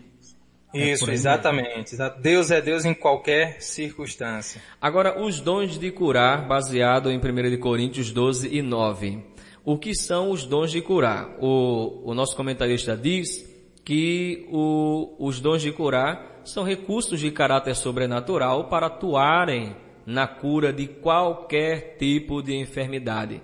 Isso, 0.75 1.09
é 1.09 1.13
exatamente. 1.13 1.95
Deus 2.19 2.51
é 2.51 2.61
Deus 2.61 2.85
em 2.85 2.93
qualquer 2.93 3.61
circunstância. 3.61 4.61
Agora, 4.81 5.21
os 5.21 5.39
dons 5.39 5.79
de 5.79 5.91
curar, 5.91 6.47
baseado 6.47 7.09
em 7.09 7.17
1 7.17 7.59
Coríntios 7.59 8.11
12 8.11 8.49
e 8.55 8.61
9. 8.61 9.19
O 9.63 9.77
que 9.77 9.95
são 9.95 10.29
os 10.29 10.45
dons 10.45 10.71
de 10.71 10.81
curar? 10.81 11.37
O, 11.39 12.11
o 12.11 12.13
nosso 12.13 12.35
comentarista 12.35 12.95
diz 12.95 13.49
que 13.83 14.47
o, 14.51 15.15
os 15.19 15.39
dons 15.39 15.61
de 15.61 15.71
curar 15.71 16.41
são 16.43 16.63
recursos 16.63 17.19
de 17.19 17.31
caráter 17.31 17.75
sobrenatural 17.75 18.65
para 18.65 18.87
atuarem 18.87 19.75
na 20.05 20.27
cura 20.27 20.71
de 20.71 20.87
qualquer 20.87 21.97
tipo 21.97 22.41
de 22.41 22.55
enfermidade. 22.55 23.41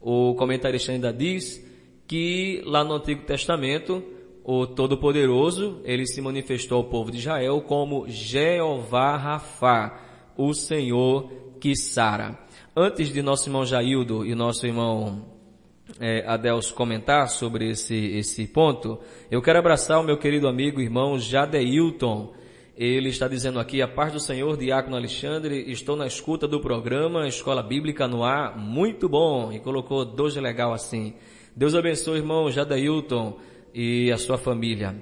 O 0.00 0.34
comentarista 0.34 0.92
ainda 0.92 1.12
diz 1.12 1.64
que 2.06 2.62
lá 2.64 2.84
no 2.84 2.94
Antigo 2.94 3.22
Testamento, 3.22 4.02
o 4.44 4.66
Todo-Poderoso, 4.66 5.80
ele 5.84 6.06
se 6.06 6.20
manifestou 6.20 6.76
ao 6.76 6.84
povo 6.84 7.10
de 7.10 7.16
Israel 7.16 7.62
como 7.62 8.06
Jeová 8.06 9.16
Rafá, 9.16 9.98
o 10.36 10.52
Senhor 10.52 11.32
que 11.58 11.74
sara. 11.74 12.38
Antes 12.76 13.10
de 13.10 13.22
nosso 13.22 13.48
irmão 13.48 13.64
Jaildo 13.64 14.26
e 14.26 14.34
nosso 14.34 14.66
irmão 14.66 15.24
é, 15.98 16.26
Adeus 16.26 16.70
comentar 16.70 17.28
sobre 17.28 17.70
esse, 17.70 17.94
esse 17.94 18.46
ponto, 18.46 18.98
eu 19.30 19.40
quero 19.40 19.58
abraçar 19.58 19.98
o 19.98 20.04
meu 20.04 20.18
querido 20.18 20.46
amigo 20.46 20.78
irmão 20.78 21.18
Jadeilton. 21.18 22.34
Ele 22.76 23.08
está 23.08 23.26
dizendo 23.28 23.58
aqui, 23.58 23.80
a 23.80 23.88
paz 23.88 24.12
do 24.12 24.20
Senhor, 24.20 24.58
Diácono 24.58 24.96
Alexandre, 24.96 25.70
estou 25.70 25.96
na 25.96 26.06
escuta 26.06 26.46
do 26.46 26.60
programa 26.60 27.26
Escola 27.26 27.62
Bíblica 27.62 28.06
no 28.06 28.22
Ar, 28.22 28.58
muito 28.58 29.08
bom, 29.08 29.50
e 29.52 29.58
colocou 29.58 30.04
dois 30.04 30.36
legal 30.36 30.74
assim. 30.74 31.14
Deus 31.56 31.74
abençoe, 31.74 32.18
irmão 32.18 32.50
Jadeilton 32.50 33.38
e 33.74 34.12
a 34.12 34.16
sua 34.16 34.38
família. 34.38 34.94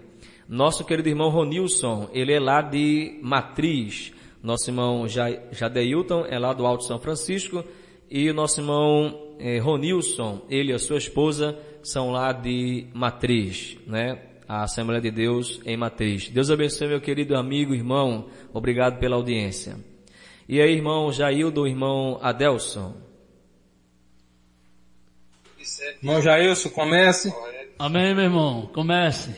Nosso 0.49 0.85
querido 0.85 1.09
irmão 1.09 1.29
Ronilson, 1.29 2.09
ele 2.13 2.33
é 2.33 2.41
lá 2.41 2.63
de 2.63 3.19
Matriz. 3.23 4.13
Nosso 4.43 4.71
irmão 4.71 5.07
Jadeilton 5.07 6.25
é 6.27 6.39
lá 6.39 6.53
do 6.53 6.67
Alto 6.67 6.85
São 6.85 6.99
Francisco. 6.99 7.63
E 8.11 8.29
o 8.29 8.35
nosso 8.35 8.61
irmão 8.61 9.37
eh, 9.39 9.59
Ronilson, 9.59 10.43
ele 10.51 10.73
e 10.73 10.75
a 10.75 10.79
sua 10.79 10.99
esposa 10.99 11.59
são 11.83 12.11
lá 12.11 12.33
de 12.33 12.87
Matriz, 12.93 13.79
né? 13.87 14.21
A 14.47 14.65
Assembleia 14.65 15.01
de 15.01 15.11
Deus 15.11 15.61
em 15.65 15.77
Matriz. 15.77 16.29
Deus 16.29 16.51
abençoe 16.51 16.89
meu 16.89 17.01
querido 17.01 17.37
amigo, 17.37 17.75
irmão. 17.75 18.29
Obrigado 18.53 18.99
pela 18.99 19.17
audiência. 19.17 19.77
E 20.49 20.61
aí, 20.61 20.73
irmão 20.73 21.11
Jaildo, 21.11 21.67
irmão 21.67 22.19
Adelson. 22.21 22.95
Irmão 26.03 26.21
Jailson, 26.21 26.69
comece. 26.71 27.33
Amém, 27.83 28.14
meu 28.14 28.23
irmão. 28.23 28.71
Comece. 28.73 29.35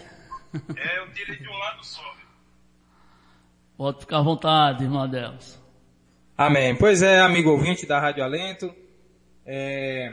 É, 0.76 0.98
eu 0.98 1.10
tirei 1.14 1.38
de 1.38 1.48
um 1.48 1.56
lado 1.56 1.82
só. 1.82 2.02
Pode 3.74 4.00
ficar 4.00 4.18
à 4.18 4.22
vontade, 4.22 4.84
irmão 4.84 5.02
Adelson. 5.02 5.58
Amém. 6.36 6.76
Pois 6.76 7.00
é, 7.00 7.20
amigo 7.20 7.48
ouvinte 7.48 7.86
da 7.86 7.98
Rádio 7.98 8.22
Alento. 8.22 8.70
É, 9.46 10.12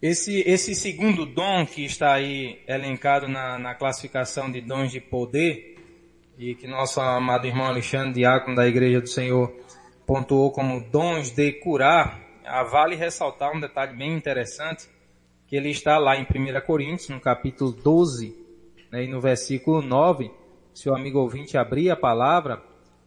esse, 0.00 0.40
esse 0.46 0.74
segundo 0.74 1.26
dom 1.26 1.66
que 1.66 1.84
está 1.84 2.14
aí 2.14 2.64
elencado 2.66 3.28
na, 3.28 3.58
na 3.58 3.74
classificação 3.74 4.50
de 4.50 4.62
dons 4.62 4.90
de 4.90 5.02
poder, 5.02 5.76
e 6.38 6.54
que 6.54 6.66
nosso 6.66 6.98
amado 6.98 7.46
irmão 7.46 7.66
Alexandre, 7.66 8.14
diácono 8.14 8.56
da 8.56 8.66
Igreja 8.66 9.02
do 9.02 9.08
Senhor, 9.10 9.54
pontuou 10.06 10.50
como 10.50 10.80
dons 10.80 11.30
de 11.30 11.52
curar, 11.52 12.22
ah, 12.42 12.62
vale 12.62 12.96
ressaltar 12.96 13.54
um 13.54 13.60
detalhe 13.60 13.94
bem 13.94 14.14
interessante, 14.14 14.93
ele 15.56 15.70
está 15.70 15.98
lá 15.98 16.16
em 16.16 16.22
1 16.22 16.60
Coríntios, 16.66 17.08
no 17.08 17.20
capítulo 17.20 17.72
12, 17.72 18.36
né, 18.90 19.04
e 19.04 19.08
no 19.08 19.20
versículo 19.20 19.82
9, 19.82 20.30
se 20.72 20.88
o 20.88 20.94
amigo 20.94 21.18
ouvinte 21.18 21.56
abrir 21.56 21.90
a 21.90 21.96
palavra, 21.96 22.62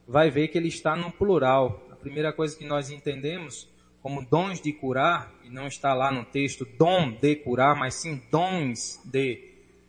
vai 0.07 0.29
ver 0.29 0.47
que 0.47 0.57
ele 0.57 0.67
está 0.67 0.95
no 0.95 1.11
plural. 1.11 1.85
A 1.91 1.95
primeira 1.95 2.31
coisa 2.31 2.57
que 2.57 2.65
nós 2.65 2.89
entendemos 2.89 3.69
como 4.01 4.25
dons 4.25 4.61
de 4.61 4.71
curar, 4.71 5.33
e 5.43 5.49
não 5.49 5.67
está 5.67 5.93
lá 5.93 6.11
no 6.11 6.23
texto 6.23 6.65
dom 6.77 7.11
de 7.11 7.35
curar, 7.35 7.75
mas 7.75 7.95
sim 7.95 8.21
dons 8.31 9.01
de 9.03 9.43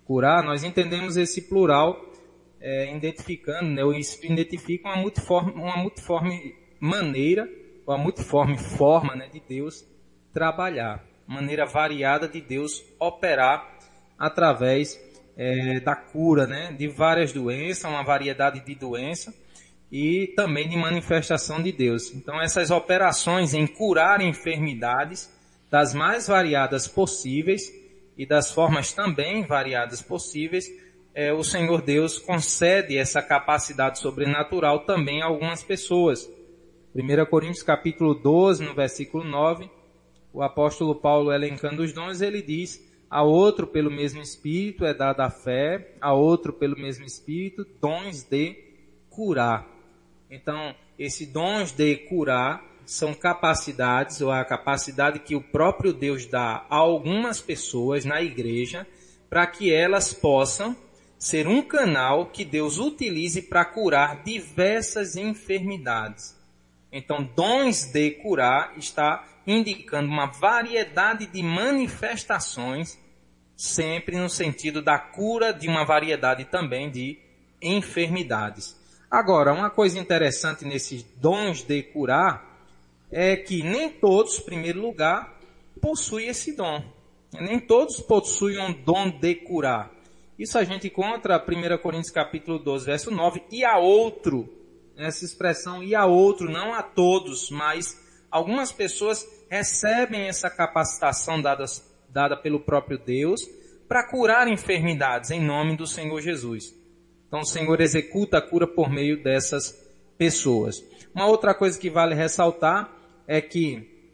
curar, 0.05 0.43
nós 0.43 0.65
entendemos 0.65 1.17
esse 1.17 1.43
plural 1.43 2.05
é, 2.61 2.95
identificando, 2.95 3.71
né, 3.71 3.83
isso 3.99 4.19
identifica 4.25 4.89
uma 4.89 4.97
multiforme, 4.97 5.53
uma 5.53 5.77
multiforme 5.77 6.57
maneira, 6.81 7.49
uma 7.87 7.97
multiforme 7.97 8.59
forma 8.59 9.15
né, 9.15 9.29
de 9.29 9.41
Deus 9.41 9.87
trabalhar, 10.33 11.05
maneira 11.29 11.67
variada 11.67 12.27
de 12.27 12.41
Deus 12.41 12.83
operar 12.99 13.79
através 14.19 14.99
é, 15.37 15.79
da 15.79 15.95
cura 15.95 16.47
né, 16.47 16.73
de 16.73 16.89
várias 16.89 17.33
doenças, 17.33 17.85
uma 17.85 18.03
variedade 18.03 18.65
de 18.65 18.75
doenças, 18.75 19.35
e 19.93 20.33
também 20.35 20.69
de 20.69 20.77
manifestação 20.77 21.63
de 21.63 21.71
Deus. 21.71 22.13
Então, 22.15 22.41
essas 22.41 22.71
operações 22.71 23.55
em 23.55 23.67
curar 23.67 24.21
enfermidades 24.21 25.31
das 25.71 25.95
mais 25.95 26.27
variadas 26.27 26.89
possíveis 26.89 27.71
e 28.17 28.27
das 28.27 28.51
formas 28.51 28.93
também 28.93 29.47
variadas 29.47 30.03
possíveis, 30.03 30.67
é, 31.15 31.33
o 31.33 31.45
Senhor 31.45 31.83
Deus 31.83 32.19
concede 32.19 32.97
essa 32.97 33.23
capacidade 33.23 33.99
sobrenatural 33.99 34.85
também 34.85 35.23
a 35.23 35.27
algumas 35.27 35.63
pessoas. 35.63 36.29
1 36.95 37.27
Coríntios 37.27 37.63
capítulo 37.63 38.15
12, 38.15 38.65
no 38.65 38.75
versículo 38.75 39.25
9, 39.25 39.71
o 40.39 40.43
apóstolo 40.45 40.95
Paulo 40.95 41.33
elencando 41.33 41.83
os 41.83 41.93
dons, 41.93 42.21
ele 42.21 42.41
diz, 42.41 42.81
a 43.11 43.25
outro 43.25 43.67
pelo 43.67 43.91
mesmo 43.91 44.23
Espírito 44.23 44.85
é 44.85 44.95
dada 44.95 45.25
a 45.25 45.31
fé, 45.31 45.97
a 46.01 46.13
outro 46.13 46.53
pelo 46.53 46.79
mesmo 46.79 47.05
Espírito 47.05 47.67
dons 47.81 48.23
de 48.23 48.57
curar. 49.11 49.67
Então, 50.31 50.77
esses 50.97 51.27
dons 51.27 51.73
de 51.73 51.97
curar 51.97 52.65
são 52.87 53.13
capacidades, 53.15 54.21
ou 54.21 54.31
a 54.31 54.45
capacidade 54.45 55.19
que 55.19 55.35
o 55.35 55.43
próprio 55.43 55.93
Deus 55.93 56.25
dá 56.25 56.65
a 56.71 56.77
algumas 56.77 57.41
pessoas 57.41 58.05
na 58.05 58.23
igreja, 58.23 58.87
para 59.29 59.45
que 59.45 59.73
elas 59.73 60.15
possam 60.15 60.77
ser 61.19 61.49
um 61.49 61.61
canal 61.63 62.27
que 62.27 62.45
Deus 62.45 62.79
utilize 62.79 63.43
para 63.43 63.65
curar 63.65 64.23
diversas 64.23 65.17
enfermidades. 65.17 66.39
Então, 66.93 67.29
dons 67.35 67.87
de 67.87 68.13
curar 68.13 68.79
está 68.79 69.25
indicando 69.51 70.11
uma 70.11 70.27
variedade 70.27 71.27
de 71.27 71.43
manifestações, 71.43 72.99
sempre 73.57 74.19
no 74.19 74.29
sentido 74.29 74.83
da 74.83 74.99
cura 74.99 75.55
de 75.55 75.67
uma 75.67 75.87
variedade 75.87 76.45
também 76.45 76.91
de 76.91 77.19
enfermidades. 77.63 78.77
Agora, 79.11 79.55
uma 79.55 79.71
coisa 79.71 79.99
interessante 79.99 80.67
nesses 80.67 81.03
dons 81.03 81.63
de 81.63 81.83
curar 81.83 82.47
é 83.11 83.37
que 83.37 83.63
nem 83.63 83.89
todos, 83.89 84.39
em 84.39 84.43
primeiro 84.43 84.83
lugar, 84.83 85.41
possuem 85.81 86.29
esse 86.29 86.55
dom. 86.55 86.85
Nem 87.33 87.59
todos 87.59 88.01
possuem 88.03 88.59
um 88.59 88.71
dom 88.71 89.09
de 89.09 89.35
curar. 89.35 89.91
Isso 90.39 90.59
a 90.59 90.65
gente 90.65 90.89
encontra 90.89 91.43
1 91.43 91.79
Coríntios 91.79 92.13
capítulo 92.13 92.59
12, 92.59 92.85
verso 92.85 93.11
9, 93.11 93.43
e 93.51 93.65
a 93.65 93.79
outro, 93.79 94.47
essa 94.95 95.25
expressão 95.25 95.83
e 95.83 95.95
a 95.95 96.05
outro, 96.05 96.51
não 96.51 96.75
a 96.75 96.83
todos, 96.83 97.51
mas 97.51 97.99
algumas 98.31 98.71
pessoas 98.71 99.27
recebem 99.51 100.29
essa 100.29 100.51
capacitação 100.51 101.41
dada, 101.41 101.65
dada 102.09 102.37
pelo 102.37 102.61
próprio 102.61 102.99
Deus 102.99 103.41
para 103.89 104.07
curar 104.09 104.49
enfermidades 104.49 105.31
em 105.31 105.41
nome 105.41 105.77
do 105.77 105.87
Senhor 105.87 106.21
Jesus. 106.21 106.75
Então 107.27 107.41
o 107.41 107.47
Senhor 107.47 107.81
executa 107.81 108.39
a 108.39 108.43
cura 108.43 108.67
por 108.67 108.91
meio 108.91 109.23
dessas 109.23 109.75
pessoas. 110.17 110.83
Uma 111.15 111.27
outra 111.27 111.55
coisa 111.55 111.79
que 111.79 111.91
vale 111.91 112.15
ressaltar 112.15 112.93
é 113.27 113.41
que 113.41 114.13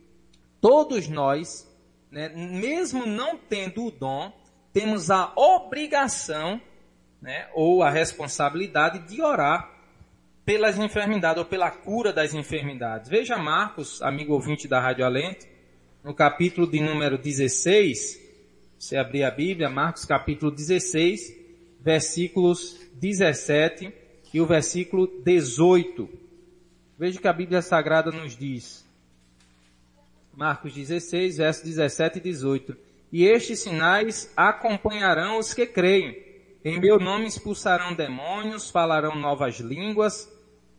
todos 0.61 1.09
nós, 1.09 1.69
né, 2.11 2.29
mesmo 2.29 3.07
não 3.07 3.37
tendo 3.37 3.87
o 3.87 3.91
dom, 3.91 4.33
temos 4.73 5.11
a 5.11 5.33
obrigação 5.37 6.61
né, 7.21 7.49
ou 7.55 7.83
a 7.83 7.91
responsabilidade 7.91 9.01
de 9.09 9.23
orar 9.23 9.74
pelas 10.45 10.79
enfermidades 10.79 11.39
ou 11.39 11.45
pela 11.45 11.71
cura 11.71 12.13
das 12.13 12.35
enfermidades. 12.35 13.09
Veja 13.09 13.37
Marcos, 13.39 14.03
amigo 14.03 14.35
ouvinte 14.35 14.69
da 14.69 14.81
Rádio 14.81 15.05
Alento, 15.05 15.47
no 16.03 16.15
capítulo 16.15 16.67
de 16.67 16.81
número 16.81 17.17
16, 17.17 18.21
você 18.79 18.97
abrir 18.97 19.25
a 19.25 19.31
Bíblia, 19.31 19.71
Marcos 19.71 20.05
capítulo 20.05 20.51
16, 20.51 21.35
versículos 21.81 22.79
17 22.95 23.91
e 24.33 24.41
o 24.41 24.47
versículo 24.47 25.07
18. 25.25 26.09
Veja 26.99 27.21
que 27.21 27.29
a 27.29 27.33
Bíblia 27.33 27.63
Sagrada 27.63 28.11
nos 28.11 28.37
diz. 28.37 28.85
Marcos 30.37 30.75
16, 30.75 31.39
versos 31.39 31.65
17 31.65 32.19
e 32.19 32.21
18. 32.21 32.77
E 33.11 33.25
estes 33.25 33.61
sinais 33.61 34.31
acompanharão 34.37 35.39
os 35.39 35.55
que 35.55 35.65
creem. 35.65 36.23
Em 36.65 36.81
meu 36.81 36.99
nome 36.99 37.27
expulsarão 37.27 37.95
demônios, 37.95 38.71
falarão 38.71 39.15
novas 39.15 39.61
línguas, 39.61 40.34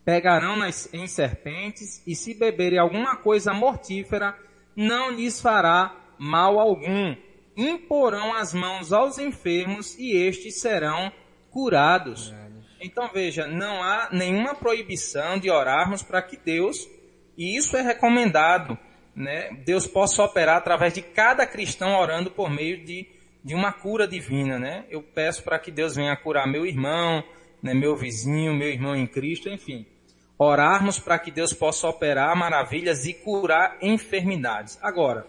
pegarão 0.05 0.55
nas, 0.55 0.87
em 0.93 1.07
serpentes, 1.07 2.03
e 2.05 2.15
se 2.15 2.35
beberem 2.35 2.77
alguma 2.77 3.17
coisa 3.17 3.51
mortífera, 3.51 4.37
não 4.75 5.09
lhes 5.09 5.41
fará 5.41 5.95
mal 6.19 6.59
algum. 6.59 7.15
Imporão 7.57 8.33
as 8.35 8.53
mãos 8.53 8.93
aos 8.93 9.17
enfermos 9.17 9.97
e 9.97 10.15
estes 10.15 10.61
serão 10.61 11.11
curados. 11.49 12.33
Então 12.79 13.09
veja, 13.11 13.47
não 13.47 13.81
há 13.81 14.09
nenhuma 14.11 14.53
proibição 14.53 15.39
de 15.39 15.49
orarmos 15.49 16.03
para 16.03 16.21
que 16.21 16.37
Deus, 16.37 16.87
e 17.35 17.57
isso 17.57 17.75
é 17.75 17.81
recomendado, 17.81 18.77
né? 19.15 19.49
Deus 19.65 19.87
possa 19.87 20.21
operar 20.21 20.57
através 20.57 20.93
de 20.93 21.01
cada 21.01 21.47
cristão 21.47 21.99
orando 21.99 22.29
por 22.29 22.49
meio 22.49 22.85
de, 22.85 23.07
de 23.43 23.55
uma 23.55 23.71
cura 23.71 24.07
divina, 24.07 24.59
né? 24.59 24.85
Eu 24.89 25.01
peço 25.01 25.41
para 25.41 25.57
que 25.57 25.71
Deus 25.71 25.95
venha 25.95 26.15
curar 26.15 26.45
meu 26.45 26.65
irmão, 26.65 27.23
né, 27.63 27.73
meu 27.73 27.95
vizinho, 27.95 28.53
meu 28.53 28.69
irmão 28.69 28.95
em 28.95 29.07
Cristo, 29.07 29.49
enfim 29.49 29.87
orarmos 30.37 30.99
para 30.99 31.17
que 31.17 31.31
Deus 31.31 31.53
possa 31.53 31.87
operar 31.87 32.35
maravilhas 32.35 33.05
e 33.05 33.13
curar 33.13 33.77
enfermidades. 33.81 34.77
Agora, 34.81 35.25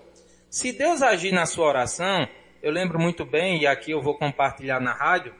se 0.50 0.72
Deus 0.72 1.02
agir 1.02 1.32
na 1.32 1.46
sua 1.46 1.66
oração, 1.66 2.28
eu 2.62 2.72
lembro 2.72 2.98
muito 2.98 3.24
bem, 3.24 3.62
e 3.62 3.66
aqui 3.66 3.90
eu 3.90 4.02
vou 4.02 4.16
compartilhar 4.16 4.80
na 4.80 4.92
rádio, 4.92 5.34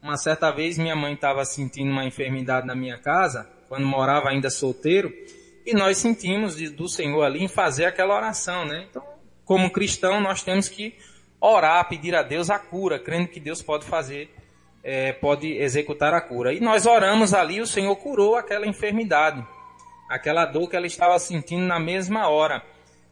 uma 0.00 0.16
certa 0.16 0.50
vez 0.50 0.78
minha 0.78 0.94
mãe 0.94 1.14
estava 1.14 1.44
sentindo 1.44 1.90
uma 1.90 2.04
enfermidade 2.04 2.66
na 2.66 2.74
minha 2.74 2.98
casa, 2.98 3.50
quando 3.68 3.86
morava 3.86 4.28
ainda 4.28 4.50
solteiro, 4.50 5.12
e 5.66 5.74
nós 5.74 5.98
sentimos 5.98 6.56
do 6.70 6.88
Senhor 6.88 7.22
ali 7.22 7.42
em 7.42 7.48
fazer 7.48 7.86
aquela 7.86 8.14
oração, 8.14 8.64
né? 8.64 8.86
Então, 8.88 9.04
como 9.44 9.70
cristão, 9.70 10.20
nós 10.20 10.42
temos 10.42 10.68
que 10.68 10.94
orar, 11.40 11.88
pedir 11.88 12.14
a 12.14 12.22
Deus 12.22 12.50
a 12.50 12.58
cura, 12.58 12.98
crendo 12.98 13.28
que 13.28 13.40
Deus 13.40 13.62
pode 13.62 13.84
fazer 13.84 14.30
é, 14.82 15.12
pode 15.12 15.52
executar 15.52 16.14
a 16.14 16.20
cura. 16.20 16.52
E 16.52 16.60
nós 16.60 16.86
oramos 16.86 17.34
ali, 17.34 17.60
o 17.60 17.66
Senhor 17.66 17.94
curou 17.96 18.36
aquela 18.36 18.66
enfermidade, 18.66 19.44
aquela 20.08 20.44
dor 20.44 20.68
que 20.68 20.76
ela 20.76 20.86
estava 20.86 21.18
sentindo 21.18 21.66
na 21.66 21.78
mesma 21.78 22.28
hora. 22.28 22.62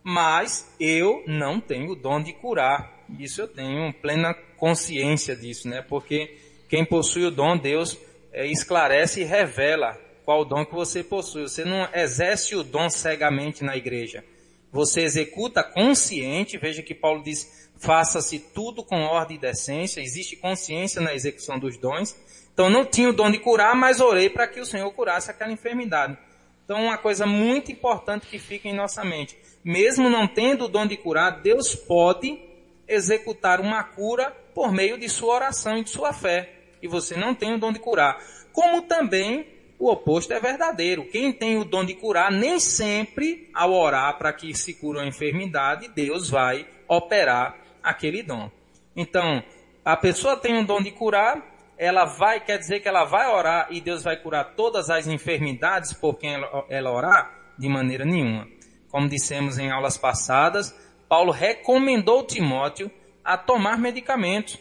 Mas 0.02 0.74
eu 0.78 1.22
não 1.26 1.60
tenho 1.60 1.92
o 1.92 1.96
dom 1.96 2.22
de 2.22 2.32
curar. 2.32 3.04
Isso 3.18 3.40
eu 3.40 3.48
tenho 3.48 3.92
plena 3.94 4.34
consciência 4.56 5.34
disso, 5.34 5.68
né? 5.68 5.82
Porque 5.82 6.36
quem 6.68 6.84
possui 6.84 7.24
o 7.24 7.30
dom, 7.30 7.56
Deus 7.56 7.98
é, 8.32 8.46
esclarece 8.46 9.20
e 9.20 9.24
revela 9.24 9.98
qual 10.24 10.44
dom 10.44 10.64
que 10.64 10.74
você 10.74 11.02
possui. 11.02 11.42
Você 11.42 11.64
não 11.64 11.88
exerce 11.94 12.54
o 12.54 12.62
dom 12.62 12.88
cegamente 12.88 13.64
na 13.64 13.76
igreja. 13.76 14.24
Você 14.72 15.02
executa 15.02 15.62
consciente, 15.62 16.58
veja 16.58 16.82
que 16.82 16.94
Paulo 16.94 17.22
diz, 17.22 17.65
faça-se 17.78 18.38
tudo 18.38 18.82
com 18.82 19.02
ordem 19.02 19.36
e 19.36 19.40
decência, 19.40 20.00
existe 20.00 20.36
consciência 20.36 21.00
na 21.00 21.14
execução 21.14 21.58
dos 21.58 21.76
dons. 21.76 22.16
Então 22.52 22.70
não 22.70 22.84
tinha 22.84 23.10
o 23.10 23.12
dom 23.12 23.30
de 23.30 23.38
curar, 23.38 23.74
mas 23.74 24.00
orei 24.00 24.30
para 24.30 24.46
que 24.46 24.60
o 24.60 24.66
Senhor 24.66 24.90
curasse 24.92 25.30
aquela 25.30 25.52
enfermidade. 25.52 26.16
Então 26.64 26.84
uma 26.84 26.98
coisa 26.98 27.26
muito 27.26 27.70
importante 27.70 28.26
que 28.26 28.38
fica 28.38 28.68
em 28.68 28.74
nossa 28.74 29.04
mente, 29.04 29.36
mesmo 29.62 30.08
não 30.08 30.26
tendo 30.26 30.64
o 30.64 30.68
dom 30.68 30.86
de 30.86 30.96
curar, 30.96 31.42
Deus 31.42 31.74
pode 31.74 32.40
executar 32.88 33.60
uma 33.60 33.82
cura 33.82 34.30
por 34.54 34.72
meio 34.72 34.98
de 34.98 35.08
sua 35.08 35.34
oração 35.34 35.76
e 35.76 35.84
de 35.84 35.90
sua 35.90 36.12
fé. 36.12 36.52
E 36.82 36.88
você 36.88 37.16
não 37.16 37.34
tem 37.34 37.54
o 37.54 37.58
dom 37.58 37.72
de 37.72 37.78
curar. 37.78 38.18
Como 38.52 38.82
também 38.82 39.46
o 39.78 39.90
oposto 39.90 40.32
é 40.32 40.40
verdadeiro. 40.40 41.04
Quem 41.10 41.32
tem 41.32 41.58
o 41.58 41.64
dom 41.64 41.84
de 41.84 41.94
curar, 41.94 42.30
nem 42.30 42.58
sempre 42.58 43.50
ao 43.52 43.72
orar 43.72 44.16
para 44.16 44.32
que 44.32 44.54
se 44.54 44.74
cure 44.74 44.98
uma 44.98 45.06
enfermidade, 45.06 45.88
Deus 45.88 46.30
vai 46.30 46.66
operar 46.88 47.65
aquele 47.86 48.22
dom. 48.22 48.50
Então, 48.96 49.42
a 49.84 49.96
pessoa 49.96 50.36
tem 50.36 50.56
um 50.58 50.64
dom 50.64 50.82
de 50.82 50.90
curar, 50.90 51.40
ela 51.78 52.04
vai, 52.04 52.40
quer 52.40 52.58
dizer 52.58 52.80
que 52.80 52.88
ela 52.88 53.04
vai 53.04 53.30
orar 53.30 53.68
e 53.70 53.80
Deus 53.80 54.02
vai 54.02 54.16
curar 54.16 54.56
todas 54.56 54.90
as 54.90 55.06
enfermidades 55.06 55.92
por 55.92 56.18
quem 56.18 56.34
ela, 56.68 56.90
orar? 56.90 57.30
De 57.56 57.68
maneira 57.68 58.04
nenhuma. 58.04 58.48
Como 58.90 59.08
dissemos 59.08 59.58
em 59.58 59.70
aulas 59.70 59.96
passadas, 59.96 60.74
Paulo 61.08 61.30
recomendou 61.30 62.26
Timóteo 62.26 62.90
a 63.24 63.38
tomar 63.38 63.78
medicamentos. 63.78 64.58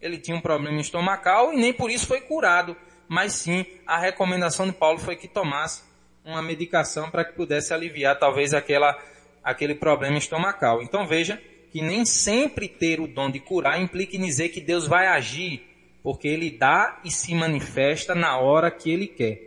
Ele 0.00 0.18
tinha 0.18 0.36
um 0.36 0.40
problema 0.40 0.80
estomacal 0.80 1.52
e 1.52 1.56
nem 1.56 1.72
por 1.72 1.90
isso 1.90 2.06
foi 2.06 2.20
curado, 2.22 2.76
mas 3.08 3.34
sim 3.34 3.64
a 3.86 3.98
recomendação 3.98 4.66
de 4.66 4.72
Paulo 4.72 4.98
foi 4.98 5.16
que 5.16 5.28
tomasse 5.28 5.82
uma 6.24 6.42
medicação 6.42 7.10
para 7.10 7.24
que 7.24 7.34
pudesse 7.34 7.72
aliviar 7.72 8.18
talvez 8.18 8.52
aquela, 8.52 8.98
aquele 9.42 9.74
problema 9.74 10.18
estomacal. 10.18 10.82
Então 10.82 11.06
veja 11.06 11.40
que 11.74 11.82
nem 11.82 12.04
sempre 12.04 12.68
ter 12.68 13.00
o 13.00 13.08
dom 13.08 13.28
de 13.28 13.40
curar 13.40 13.82
implica 13.82 14.16
em 14.16 14.20
dizer 14.20 14.50
que 14.50 14.60
Deus 14.60 14.86
vai 14.86 15.08
agir, 15.08 15.60
porque 16.04 16.28
Ele 16.28 16.48
dá 16.48 17.00
e 17.04 17.10
se 17.10 17.34
manifesta 17.34 18.14
na 18.14 18.38
hora 18.38 18.70
que 18.70 18.92
Ele 18.92 19.08
quer. 19.08 19.40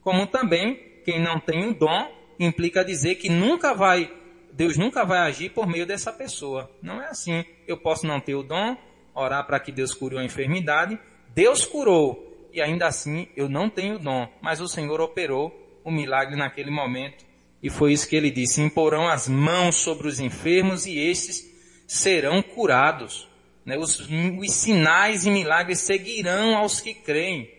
Como 0.00 0.24
também, 0.24 0.76
quem 1.04 1.20
não 1.20 1.40
tem 1.40 1.66
o 1.66 1.74
dom 1.74 2.08
implica 2.38 2.84
dizer 2.84 3.16
que 3.16 3.28
nunca 3.28 3.74
vai, 3.74 4.08
Deus 4.52 4.76
nunca 4.76 5.04
vai 5.04 5.18
agir 5.18 5.50
por 5.50 5.66
meio 5.66 5.84
dessa 5.84 6.12
pessoa. 6.12 6.70
Não 6.80 7.02
é 7.02 7.08
assim. 7.08 7.44
Eu 7.66 7.76
posso 7.76 8.06
não 8.06 8.20
ter 8.20 8.36
o 8.36 8.44
dom, 8.44 8.76
orar 9.12 9.44
para 9.44 9.58
que 9.58 9.72
Deus 9.72 9.92
cure 9.92 10.14
uma 10.14 10.24
enfermidade, 10.24 10.96
Deus 11.34 11.66
curou, 11.66 12.48
e 12.52 12.62
ainda 12.62 12.86
assim 12.86 13.26
eu 13.34 13.48
não 13.48 13.68
tenho 13.68 13.96
o 13.96 13.98
dom, 13.98 14.28
mas 14.40 14.60
o 14.60 14.68
Senhor 14.68 15.00
operou 15.00 15.52
o 15.82 15.90
milagre 15.90 16.36
naquele 16.36 16.70
momento. 16.70 17.26
E 17.60 17.68
foi 17.68 17.92
isso 17.92 18.08
que 18.08 18.14
ele 18.14 18.30
disse: 18.30 18.62
imporão 18.62 19.08
as 19.08 19.26
mãos 19.26 19.74
sobre 19.74 20.06
os 20.06 20.20
enfermos 20.20 20.86
e 20.86 20.96
estes 20.96 21.52
serão 21.86 22.42
curados. 22.42 23.28
Né? 23.64 23.76
Os, 23.78 24.00
os 24.00 24.52
sinais 24.52 25.24
e 25.24 25.30
milagres 25.30 25.80
seguirão 25.80 26.56
aos 26.56 26.80
que 26.80 26.94
creem. 26.94 27.50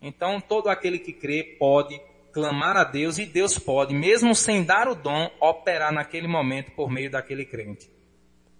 Então, 0.00 0.40
todo 0.40 0.68
aquele 0.68 0.98
que 0.98 1.12
crê 1.12 1.56
pode 1.58 2.00
clamar 2.32 2.76
a 2.76 2.84
Deus 2.84 3.18
e 3.18 3.24
Deus 3.24 3.58
pode, 3.58 3.94
mesmo 3.94 4.34
sem 4.34 4.62
dar 4.62 4.88
o 4.88 4.94
dom, 4.94 5.30
operar 5.40 5.92
naquele 5.92 6.28
momento 6.28 6.70
por 6.72 6.90
meio 6.90 7.10
daquele 7.10 7.46
crente. 7.46 7.88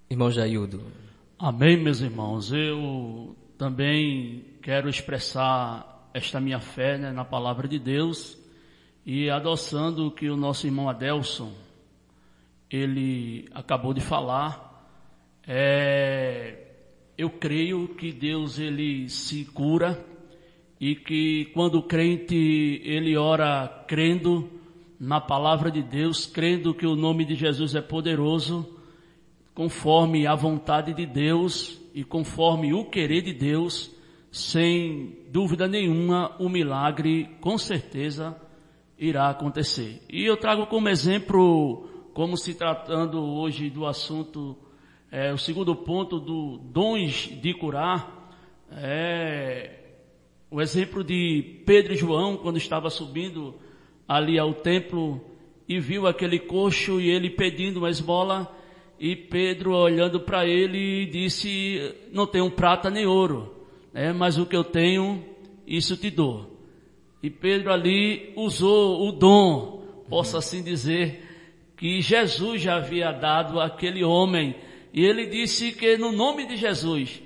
Irmão 0.08 0.30
Jaildo. 0.30 0.82
Amém, 1.38 1.76
meus 1.76 2.00
irmãos. 2.00 2.52
Eu 2.52 3.36
também 3.58 4.44
quero 4.62 4.88
expressar 4.88 6.08
esta 6.14 6.40
minha 6.40 6.58
fé 6.58 6.96
né, 6.96 7.12
na 7.12 7.24
palavra 7.24 7.68
de 7.68 7.78
Deus 7.78 8.38
e 9.04 9.28
adoçando 9.28 10.06
o 10.06 10.10
que 10.10 10.30
o 10.30 10.36
nosso 10.36 10.66
irmão 10.66 10.88
Adelson 10.88 11.52
ele 12.70 13.48
acabou 13.52 13.92
de 13.94 14.00
falar 14.00 14.65
é, 15.46 16.66
eu 17.16 17.30
creio 17.30 17.88
que 17.88 18.12
Deus 18.12 18.58
ele 18.58 19.08
se 19.08 19.44
cura 19.44 20.04
e 20.80 20.94
que 20.94 21.46
quando 21.54 21.78
o 21.78 21.82
crente 21.82 22.82
ele 22.84 23.16
ora 23.16 23.84
crendo 23.86 24.50
na 24.98 25.20
palavra 25.20 25.70
de 25.70 25.82
Deus, 25.82 26.26
crendo 26.26 26.74
que 26.74 26.86
o 26.86 26.96
nome 26.96 27.24
de 27.24 27.34
Jesus 27.34 27.74
é 27.74 27.80
poderoso, 27.80 28.76
conforme 29.54 30.26
a 30.26 30.34
vontade 30.34 30.92
de 30.92 31.06
Deus 31.06 31.80
e 31.94 32.02
conforme 32.02 32.74
o 32.74 32.84
querer 32.84 33.22
de 33.22 33.32
Deus, 33.32 33.90
sem 34.30 35.16
dúvida 35.30 35.68
nenhuma, 35.68 36.34
o 36.38 36.48
milagre 36.48 37.30
com 37.40 37.56
certeza 37.56 38.36
irá 38.98 39.30
acontecer. 39.30 40.02
E 40.10 40.24
eu 40.24 40.36
trago 40.36 40.66
como 40.66 40.88
exemplo, 40.88 41.88
como 42.12 42.36
se 42.36 42.54
tratando 42.54 43.22
hoje 43.22 43.70
do 43.70 43.86
assunto 43.86 44.56
é, 45.10 45.32
o 45.32 45.38
segundo 45.38 45.74
ponto 45.74 46.18
do 46.18 46.58
dons 46.58 47.30
de 47.40 47.54
curar 47.54 48.32
é 48.72 49.70
o 50.50 50.60
exemplo 50.60 51.04
de 51.04 51.62
Pedro 51.64 51.92
e 51.92 51.96
João 51.96 52.36
quando 52.36 52.56
estava 52.56 52.90
subindo 52.90 53.54
ali 54.06 54.38
ao 54.38 54.54
templo 54.54 55.20
e 55.68 55.78
viu 55.78 56.06
aquele 56.06 56.38
coxo 56.38 57.00
e 57.00 57.08
ele 57.08 57.30
pedindo 57.30 57.78
uma 57.78 57.90
esmola 57.90 58.50
e 58.98 59.14
Pedro 59.14 59.74
olhando 59.74 60.20
para 60.20 60.46
ele 60.46 61.06
disse 61.06 61.94
não 62.12 62.26
tenho 62.26 62.50
prata 62.50 62.90
nem 62.90 63.06
ouro, 63.06 63.54
né, 63.92 64.12
mas 64.12 64.38
o 64.38 64.46
que 64.46 64.56
eu 64.56 64.64
tenho 64.64 65.24
isso 65.66 65.96
te 65.96 66.10
dou. 66.10 66.56
E 67.22 67.30
Pedro 67.30 67.72
ali 67.72 68.32
usou 68.36 69.08
o 69.08 69.12
dom, 69.12 69.82
posso 70.08 70.36
assim 70.36 70.62
dizer, 70.62 71.24
que 71.76 72.00
Jesus 72.00 72.62
já 72.62 72.76
havia 72.76 73.10
dado 73.10 73.60
àquele 73.60 74.04
homem. 74.04 74.54
E 74.96 75.04
ele 75.04 75.26
disse 75.26 75.72
que 75.72 75.98
no 75.98 76.10
nome 76.10 76.46
de 76.46 76.56
Jesus 76.56 77.22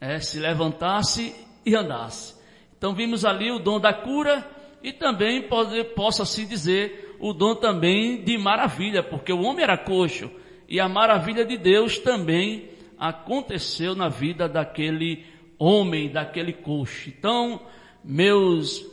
é, 0.00 0.18
se 0.18 0.40
levantasse 0.40 1.32
e 1.64 1.76
andasse. 1.76 2.34
Então 2.76 2.92
vimos 2.92 3.24
ali 3.24 3.52
o 3.52 3.60
dom 3.60 3.78
da 3.78 3.92
cura 3.92 4.44
e 4.82 4.92
também 4.92 5.42
pode, 5.42 5.84
posso 5.94 6.22
assim 6.22 6.44
dizer 6.44 7.16
o 7.20 7.32
dom 7.32 7.54
também 7.54 8.24
de 8.24 8.36
maravilha, 8.36 9.00
porque 9.00 9.32
o 9.32 9.42
homem 9.42 9.62
era 9.62 9.78
coxo 9.78 10.28
e 10.68 10.80
a 10.80 10.88
maravilha 10.88 11.44
de 11.44 11.56
Deus 11.56 12.00
também 12.00 12.68
aconteceu 12.98 13.94
na 13.94 14.08
vida 14.08 14.48
daquele 14.48 15.24
homem, 15.56 16.10
daquele 16.10 16.52
coxo. 16.52 17.08
Então, 17.08 17.60
meus 18.02 18.84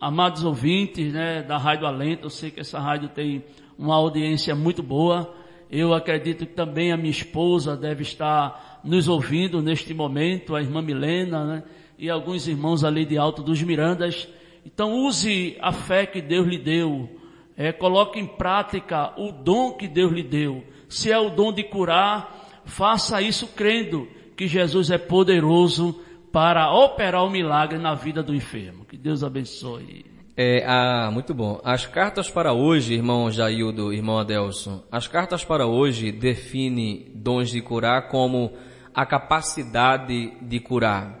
amados 0.00 0.44
ouvintes, 0.44 1.12
né, 1.12 1.42
da 1.42 1.58
Rádio 1.58 1.88
Alento, 1.88 2.26
eu 2.26 2.30
sei 2.30 2.52
que 2.52 2.60
essa 2.60 2.78
rádio 2.78 3.08
tem 3.08 3.44
uma 3.76 3.96
audiência 3.96 4.54
muito 4.54 4.80
boa. 4.80 5.34
Eu 5.70 5.92
acredito 5.92 6.46
que 6.46 6.54
também 6.54 6.92
a 6.92 6.96
minha 6.96 7.10
esposa 7.10 7.76
deve 7.76 8.02
estar 8.02 8.80
nos 8.82 9.06
ouvindo 9.06 9.60
neste 9.60 9.92
momento, 9.92 10.54
a 10.56 10.62
irmã 10.62 10.80
Milena, 10.80 11.44
né, 11.44 11.62
e 11.98 12.08
alguns 12.08 12.48
irmãos 12.48 12.84
ali 12.84 13.04
de 13.04 13.18
Alto 13.18 13.42
dos 13.42 13.62
Mirandas. 13.62 14.28
Então 14.64 14.94
use 14.94 15.56
a 15.60 15.72
fé 15.72 16.06
que 16.06 16.22
Deus 16.22 16.46
lhe 16.46 16.58
deu, 16.58 17.08
é, 17.56 17.72
coloque 17.72 18.18
em 18.18 18.26
prática 18.26 19.12
o 19.20 19.32
dom 19.32 19.72
que 19.72 19.88
Deus 19.88 20.12
lhe 20.12 20.22
deu. 20.22 20.64
Se 20.88 21.10
é 21.10 21.18
o 21.18 21.30
dom 21.30 21.52
de 21.52 21.64
curar, 21.64 22.62
faça 22.64 23.20
isso 23.20 23.48
crendo 23.48 24.08
que 24.36 24.46
Jesus 24.46 24.90
é 24.90 24.96
poderoso 24.96 26.00
para 26.32 26.72
operar 26.72 27.24
o 27.24 27.30
milagre 27.30 27.78
na 27.78 27.94
vida 27.94 28.22
do 28.22 28.34
enfermo. 28.34 28.84
Que 28.84 28.96
Deus 28.96 29.24
abençoe. 29.24 30.06
É, 30.40 30.64
ah, 30.64 31.10
muito 31.12 31.34
bom. 31.34 31.60
As 31.64 31.84
cartas 31.84 32.30
para 32.30 32.52
hoje, 32.52 32.94
irmão 32.94 33.28
Jaildo, 33.28 33.92
irmão 33.92 34.20
Adelson, 34.20 34.84
as 34.88 35.08
cartas 35.08 35.44
para 35.44 35.66
hoje 35.66 36.12
definem 36.12 37.10
dons 37.12 37.50
de 37.50 37.60
curar 37.60 38.06
como 38.06 38.52
a 38.94 39.04
capacidade 39.04 40.30
de 40.40 40.60
curar. 40.60 41.18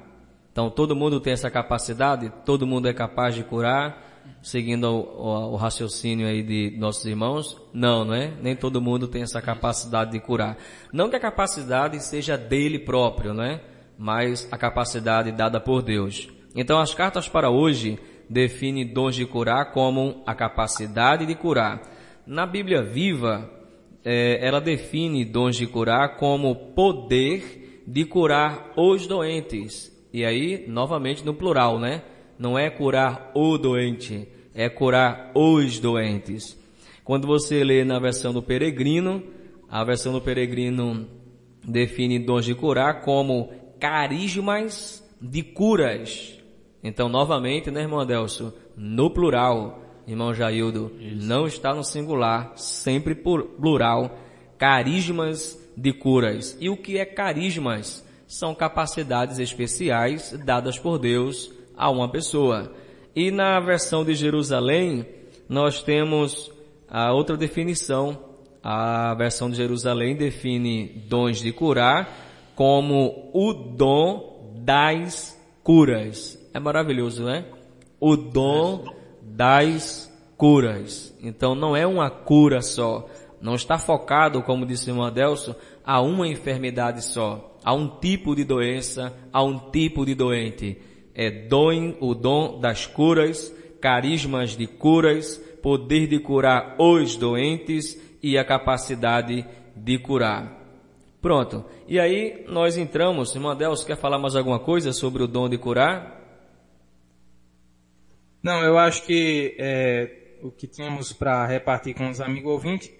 Então, 0.52 0.70
todo 0.70 0.94
mundo 0.94 1.18
tem 1.18 1.32
essa 1.32 1.50
capacidade, 1.50 2.32
todo 2.44 2.64
mundo 2.64 2.86
é 2.86 2.94
capaz 2.94 3.34
de 3.34 3.42
curar 3.42 4.06
seguindo 4.40 4.84
o, 4.84 5.00
o, 5.00 5.52
o, 5.54 5.56
raciocínio 5.56 6.28
aí 6.28 6.40
de 6.40 6.76
nossos 6.78 7.04
irmãos, 7.04 7.60
não, 7.72 8.04
não 8.04 8.14
é? 8.14 8.30
Nem 8.40 8.54
todo 8.54 8.80
mundo 8.80 9.08
tem 9.08 9.22
essa 9.22 9.42
capacidade 9.42 10.12
de 10.12 10.20
curar. 10.20 10.56
Não 10.92 11.10
que 11.10 11.16
a 11.16 11.20
capacidade 11.20 12.00
seja 12.04 12.38
dele 12.38 12.78
próprio, 12.78 13.34
não 13.34 13.42
é? 13.42 13.60
Mas 13.98 14.46
a 14.52 14.56
capacidade 14.56 15.32
dada 15.32 15.58
por 15.58 15.82
Deus. 15.82 16.28
Então 16.54 16.78
as 16.78 16.94
cartas 16.94 17.28
para 17.28 17.50
hoje 17.50 17.98
definem 18.28 18.86
dons 18.86 19.14
de 19.14 19.24
curar 19.24 19.72
como 19.72 20.22
a 20.26 20.34
capacidade 20.34 21.26
de 21.26 21.34
curar. 21.34 21.80
Na 22.26 22.46
Bíblia 22.46 22.82
Viva, 22.82 23.50
é, 24.04 24.46
ela 24.46 24.60
define 24.60 25.24
dons 25.24 25.56
de 25.56 25.66
curar 25.66 26.16
como 26.16 26.54
poder 26.54 27.82
de 27.86 28.04
curar 28.04 28.72
os 28.76 29.06
doentes. 29.06 29.90
E 30.12 30.24
aí, 30.24 30.64
novamente 30.68 31.24
no 31.24 31.34
plural, 31.34 31.78
né? 31.78 32.02
não 32.38 32.58
é 32.58 32.70
curar 32.70 33.32
o 33.34 33.58
doente, 33.58 34.28
é 34.54 34.68
curar 34.68 35.32
os 35.34 35.80
doentes. 35.80 36.56
Quando 37.04 37.26
você 37.26 37.64
lê 37.64 37.84
na 37.84 37.98
versão 37.98 38.32
do 38.32 38.42
peregrino, 38.42 39.22
a 39.68 39.82
versão 39.82 40.12
do 40.12 40.20
peregrino 40.20 41.08
define 41.66 42.18
dons 42.18 42.44
de 42.44 42.54
curar 42.54 43.00
como 43.00 43.50
carismas 43.80 45.04
de 45.20 45.42
curas. 45.42 46.37
Então, 46.82 47.08
novamente, 47.08 47.70
né, 47.70 47.82
irmão 47.82 48.00
Adelso? 48.00 48.52
No 48.76 49.10
plural, 49.10 49.82
irmão 50.06 50.32
Jaildo, 50.32 50.92
Isso. 51.00 51.26
não 51.26 51.46
está 51.46 51.74
no 51.74 51.82
singular, 51.82 52.52
sempre 52.56 53.14
por 53.14 53.42
plural, 53.42 54.16
carismas 54.56 55.58
de 55.76 55.92
curas. 55.92 56.56
E 56.60 56.68
o 56.68 56.76
que 56.76 56.98
é 56.98 57.04
carismas? 57.04 58.06
São 58.26 58.54
capacidades 58.54 59.38
especiais 59.38 60.32
dadas 60.44 60.78
por 60.78 60.98
Deus 60.98 61.50
a 61.76 61.90
uma 61.90 62.08
pessoa. 62.10 62.72
E 63.14 63.30
na 63.30 63.58
versão 63.58 64.04
de 64.04 64.14
Jerusalém, 64.14 65.06
nós 65.48 65.82
temos 65.82 66.52
a 66.88 67.12
outra 67.12 67.36
definição. 67.36 68.18
A 68.62 69.14
versão 69.14 69.48
de 69.48 69.56
Jerusalém 69.56 70.16
define 70.16 71.04
dons 71.08 71.40
de 71.40 71.52
curar 71.52 72.52
como 72.54 73.30
o 73.32 73.52
dom 73.52 74.52
das 74.58 75.40
curas. 75.62 76.37
É 76.58 76.60
maravilhoso, 76.60 77.22
né? 77.24 77.44
O 78.00 78.16
dom 78.16 78.92
das 79.22 80.12
curas. 80.36 81.16
Então 81.22 81.54
não 81.54 81.76
é 81.76 81.86
uma 81.86 82.10
cura 82.10 82.60
só. 82.60 83.08
Não 83.40 83.54
está 83.54 83.78
focado, 83.78 84.42
como 84.42 84.66
disse 84.66 84.88
o 84.88 84.90
irmão 84.90 85.06
Adelso, 85.06 85.54
a 85.84 86.00
uma 86.00 86.26
enfermidade 86.26 87.04
só, 87.04 87.56
a 87.62 87.72
um 87.72 87.86
tipo 88.00 88.34
de 88.34 88.42
doença, 88.42 89.14
a 89.32 89.40
um 89.40 89.70
tipo 89.70 90.04
de 90.04 90.16
doente 90.16 90.78
é 91.14 91.30
dom, 91.30 91.94
o 92.00 92.12
dom 92.12 92.58
das 92.58 92.86
curas, 92.86 93.54
carismas 93.80 94.56
de 94.56 94.66
curas, 94.66 95.36
poder 95.62 96.08
de 96.08 96.18
curar 96.18 96.74
os 96.76 97.14
doentes 97.14 97.96
e 98.20 98.36
a 98.36 98.44
capacidade 98.44 99.46
de 99.76 99.98
curar. 100.00 100.58
Pronto. 101.22 101.64
E 101.86 102.00
aí 102.00 102.44
nós 102.48 102.76
entramos, 102.76 103.32
irmão 103.32 103.54
Deus, 103.54 103.84
quer 103.84 103.96
falar 103.96 104.18
mais 104.18 104.34
alguma 104.34 104.58
coisa 104.58 104.92
sobre 104.92 105.22
o 105.22 105.28
dom 105.28 105.48
de 105.48 105.56
curar? 105.56 106.17
Não, 108.42 108.62
eu 108.62 108.78
acho 108.78 109.04
que 109.04 109.56
é, 109.58 110.38
o 110.42 110.50
que 110.50 110.66
tínhamos 110.66 111.12
para 111.12 111.46
repartir 111.46 111.94
com 111.94 112.08
os 112.08 112.20
amigos 112.20 112.52
ouvintes, 112.52 112.90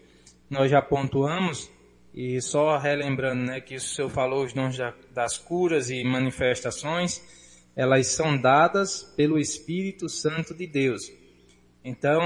nós 0.50 0.70
já 0.70 0.82
pontuamos, 0.82 1.70
e 2.12 2.40
só 2.40 2.76
relembrando 2.78 3.42
né, 3.42 3.60
que 3.60 3.76
o 3.76 3.80
senhor 3.80 4.08
falou 4.08 4.44
os 4.44 4.52
dons 4.52 4.76
das 5.14 5.38
curas 5.38 5.90
e 5.90 6.02
manifestações, 6.02 7.22
elas 7.76 8.08
são 8.08 8.36
dadas 8.36 9.02
pelo 9.16 9.38
Espírito 9.38 10.08
Santo 10.08 10.52
de 10.52 10.66
Deus. 10.66 11.12
Então, 11.84 12.20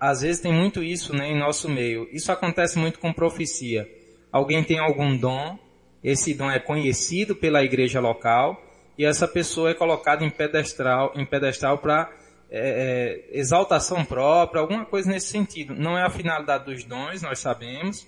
às 0.00 0.22
vezes 0.22 0.40
tem 0.40 0.52
muito 0.52 0.82
isso 0.82 1.14
né, 1.14 1.30
em 1.30 1.38
nosso 1.38 1.68
meio. 1.68 2.08
Isso 2.10 2.32
acontece 2.32 2.78
muito 2.78 2.98
com 2.98 3.12
profecia. 3.12 3.86
Alguém 4.32 4.64
tem 4.64 4.78
algum 4.78 5.14
dom, 5.16 5.58
esse 6.02 6.32
dom 6.32 6.50
é 6.50 6.58
conhecido 6.58 7.36
pela 7.36 7.62
igreja 7.62 8.00
local 8.00 8.60
e 8.96 9.04
essa 9.04 9.28
pessoa 9.28 9.70
é 9.70 9.74
colocada 9.74 10.24
em 10.24 10.30
pedestal, 10.30 11.12
em 11.14 11.26
pedestal 11.26 11.78
para 11.78 12.10
é, 12.56 13.24
é, 13.32 13.38
exaltação 13.40 14.04
própria, 14.04 14.60
alguma 14.60 14.84
coisa 14.84 15.10
nesse 15.10 15.26
sentido. 15.26 15.74
Não 15.74 15.98
é 15.98 16.02
a 16.02 16.10
finalidade 16.10 16.66
dos 16.66 16.84
dons, 16.84 17.20
nós 17.20 17.40
sabemos. 17.40 18.06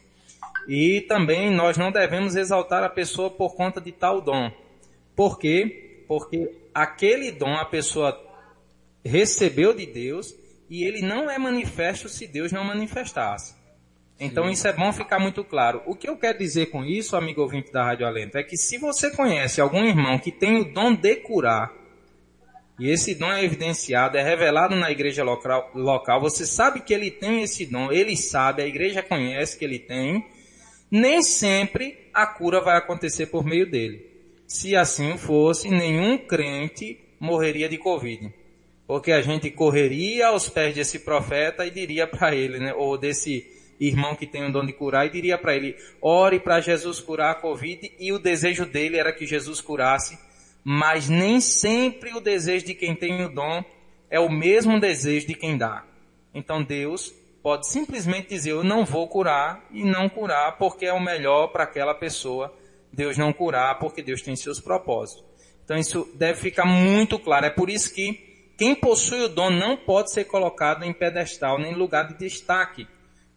E 0.68 1.00
também 1.02 1.50
nós 1.50 1.76
não 1.76 1.90
devemos 1.90 2.36
exaltar 2.36 2.84
a 2.84 2.88
pessoa 2.88 3.28
por 3.28 3.56
conta 3.56 3.80
de 3.80 3.90
tal 3.90 4.20
dom. 4.20 4.52
Por 5.16 5.36
quê? 5.36 6.04
Porque 6.06 6.48
aquele 6.72 7.32
dom 7.32 7.56
a 7.56 7.64
pessoa 7.64 8.22
recebeu 9.04 9.74
de 9.74 9.84
Deus 9.84 10.32
e 10.70 10.84
ele 10.84 11.02
não 11.02 11.28
é 11.28 11.38
manifesto 11.38 12.08
se 12.08 12.28
Deus 12.28 12.52
não 12.52 12.62
manifestasse. 12.62 13.56
Então 14.18 14.44
Sim. 14.44 14.52
isso 14.52 14.68
é 14.68 14.72
bom 14.72 14.92
ficar 14.92 15.18
muito 15.18 15.42
claro. 15.42 15.82
O 15.86 15.96
que 15.96 16.08
eu 16.08 16.16
quero 16.16 16.38
dizer 16.38 16.66
com 16.66 16.84
isso, 16.84 17.16
amigo 17.16 17.42
ouvinte 17.42 17.72
da 17.72 17.82
Rádio 17.82 18.06
Alento, 18.06 18.38
é 18.38 18.44
que 18.44 18.56
se 18.56 18.78
você 18.78 19.10
conhece 19.10 19.60
algum 19.60 19.84
irmão 19.84 20.20
que 20.20 20.30
tem 20.30 20.60
o 20.60 20.72
dom 20.72 20.94
de 20.94 21.16
curar, 21.16 21.72
e 22.78 22.90
esse 22.90 23.14
dom 23.14 23.32
é 23.32 23.42
evidenciado, 23.42 24.18
é 24.18 24.22
revelado 24.22 24.76
na 24.76 24.90
igreja 24.90 25.24
local, 25.24 25.70
local, 25.74 26.20
você 26.20 26.44
sabe 26.44 26.80
que 26.80 26.92
ele 26.92 27.10
tem 27.10 27.42
esse 27.42 27.64
dom, 27.64 27.90
ele 27.90 28.16
sabe, 28.16 28.62
a 28.62 28.66
igreja 28.66 29.02
conhece 29.02 29.58
que 29.58 29.64
ele 29.64 29.78
tem, 29.78 30.26
nem 30.90 31.22
sempre 31.22 32.10
a 32.12 32.26
cura 32.26 32.60
vai 32.60 32.76
acontecer 32.76 33.26
por 33.26 33.44
meio 33.44 33.70
dele. 33.70 34.06
Se 34.46 34.76
assim 34.76 35.16
fosse, 35.16 35.68
nenhum 35.68 36.18
crente 36.18 37.00
morreria 37.18 37.68
de 37.68 37.78
Covid. 37.78 38.32
Porque 38.86 39.10
a 39.10 39.20
gente 39.20 39.50
correria 39.50 40.28
aos 40.28 40.48
pés 40.48 40.74
desse 40.74 41.00
profeta 41.00 41.66
e 41.66 41.70
diria 41.70 42.06
para 42.06 42.34
ele, 42.34 42.58
né, 42.58 42.74
ou 42.74 42.96
desse 42.96 43.50
irmão 43.80 44.14
que 44.14 44.26
tem 44.26 44.46
o 44.46 44.52
dom 44.52 44.64
de 44.64 44.72
curar, 44.72 45.06
e 45.06 45.10
diria 45.10 45.36
para 45.36 45.54
ele, 45.54 45.76
ore 46.00 46.38
para 46.38 46.60
Jesus 46.60 47.00
curar 47.00 47.32
a 47.32 47.34
Covid, 47.34 47.92
e 47.98 48.12
o 48.12 48.18
desejo 48.18 48.64
dele 48.64 48.96
era 48.96 49.12
que 49.12 49.26
Jesus 49.26 49.60
curasse, 49.60 50.18
mas 50.68 51.08
nem 51.08 51.40
sempre 51.40 52.12
o 52.12 52.20
desejo 52.20 52.66
de 52.66 52.74
quem 52.74 52.92
tem 52.92 53.24
o 53.24 53.28
dom 53.28 53.62
é 54.10 54.18
o 54.18 54.28
mesmo 54.28 54.80
desejo 54.80 55.24
de 55.24 55.34
quem 55.34 55.56
dá. 55.56 55.84
Então 56.34 56.60
Deus 56.60 57.14
pode 57.40 57.68
simplesmente 57.68 58.30
dizer, 58.30 58.50
eu 58.50 58.64
não 58.64 58.84
vou 58.84 59.06
curar, 59.06 59.64
e 59.70 59.84
não 59.84 60.08
curar 60.08 60.58
porque 60.58 60.84
é 60.84 60.92
o 60.92 60.98
melhor 60.98 61.52
para 61.52 61.62
aquela 61.62 61.94
pessoa 61.94 62.52
Deus 62.92 63.16
não 63.16 63.32
curar, 63.32 63.78
porque 63.78 64.02
Deus 64.02 64.22
tem 64.22 64.34
seus 64.34 64.58
propósitos. 64.58 65.24
Então 65.64 65.78
isso 65.78 66.10
deve 66.16 66.40
ficar 66.40 66.64
muito 66.64 67.16
claro. 67.16 67.46
É 67.46 67.50
por 67.50 67.70
isso 67.70 67.94
que 67.94 68.50
quem 68.58 68.74
possui 68.74 69.20
o 69.20 69.28
dom 69.28 69.50
não 69.50 69.76
pode 69.76 70.10
ser 70.10 70.24
colocado 70.24 70.82
em 70.82 70.92
pedestal, 70.92 71.60
nem 71.60 71.74
lugar 71.76 72.08
de 72.08 72.18
destaque. 72.18 72.88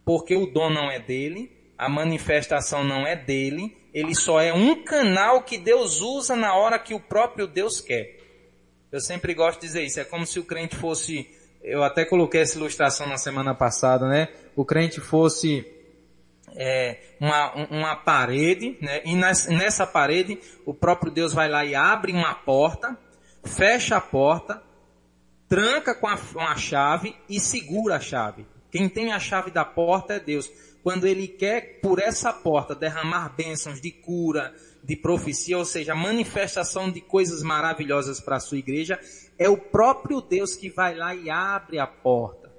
Porque 0.04 0.34
o 0.34 0.46
dom 0.46 0.68
não 0.68 0.90
é 0.90 0.98
dele, 0.98 1.48
a 1.78 1.88
manifestação 1.88 2.82
não 2.82 3.06
é 3.06 3.14
dele, 3.14 3.76
ele 3.92 4.14
só 4.14 4.40
é 4.40 4.52
um 4.52 4.82
canal 4.84 5.42
que 5.42 5.58
Deus 5.58 6.00
usa 6.00 6.36
na 6.36 6.54
hora 6.54 6.78
que 6.78 6.94
o 6.94 7.00
próprio 7.00 7.46
Deus 7.46 7.80
quer. 7.80 8.18
Eu 8.90 9.00
sempre 9.00 9.34
gosto 9.34 9.60
de 9.60 9.66
dizer 9.66 9.82
isso. 9.82 10.00
É 10.00 10.04
como 10.04 10.26
se 10.26 10.38
o 10.38 10.44
crente 10.44 10.76
fosse, 10.76 11.28
eu 11.62 11.82
até 11.82 12.04
coloquei 12.04 12.40
essa 12.40 12.58
ilustração 12.58 13.06
na 13.06 13.16
semana 13.16 13.54
passada, 13.54 14.08
né? 14.08 14.28
O 14.56 14.64
crente 14.64 15.00
fosse 15.00 15.64
é, 16.56 16.98
uma, 17.20 17.54
uma 17.70 17.96
parede, 17.96 18.76
né? 18.80 19.02
E 19.04 19.14
nessa 19.14 19.86
parede 19.86 20.38
o 20.64 20.74
próprio 20.74 21.12
Deus 21.12 21.32
vai 21.32 21.48
lá 21.48 21.64
e 21.64 21.74
abre 21.74 22.12
uma 22.12 22.34
porta, 22.34 22.96
fecha 23.44 23.96
a 23.96 24.00
porta, 24.00 24.62
tranca 25.48 25.94
com 25.94 26.06
a, 26.06 26.16
com 26.16 26.40
a 26.40 26.56
chave 26.56 27.16
e 27.28 27.38
segura 27.40 27.96
a 27.96 28.00
chave. 28.00 28.46
Quem 28.70 28.88
tem 28.88 29.12
a 29.12 29.18
chave 29.18 29.50
da 29.50 29.64
porta 29.64 30.14
é 30.14 30.20
Deus. 30.20 30.50
Quando 30.82 31.06
Ele 31.06 31.28
quer 31.28 31.80
por 31.80 31.98
essa 31.98 32.32
porta 32.32 32.74
derramar 32.74 33.34
bênçãos 33.36 33.80
de 33.80 33.90
cura, 33.90 34.54
de 34.82 34.96
profecia, 34.96 35.58
ou 35.58 35.64
seja, 35.64 35.94
manifestação 35.94 36.90
de 36.90 37.00
coisas 37.00 37.42
maravilhosas 37.42 38.20
para 38.20 38.36
a 38.36 38.40
sua 38.40 38.58
igreja, 38.58 38.98
é 39.38 39.48
o 39.48 39.56
próprio 39.56 40.20
Deus 40.20 40.54
que 40.54 40.70
vai 40.70 40.94
lá 40.94 41.14
e 41.14 41.28
abre 41.28 41.78
a 41.78 41.86
porta. 41.86 42.50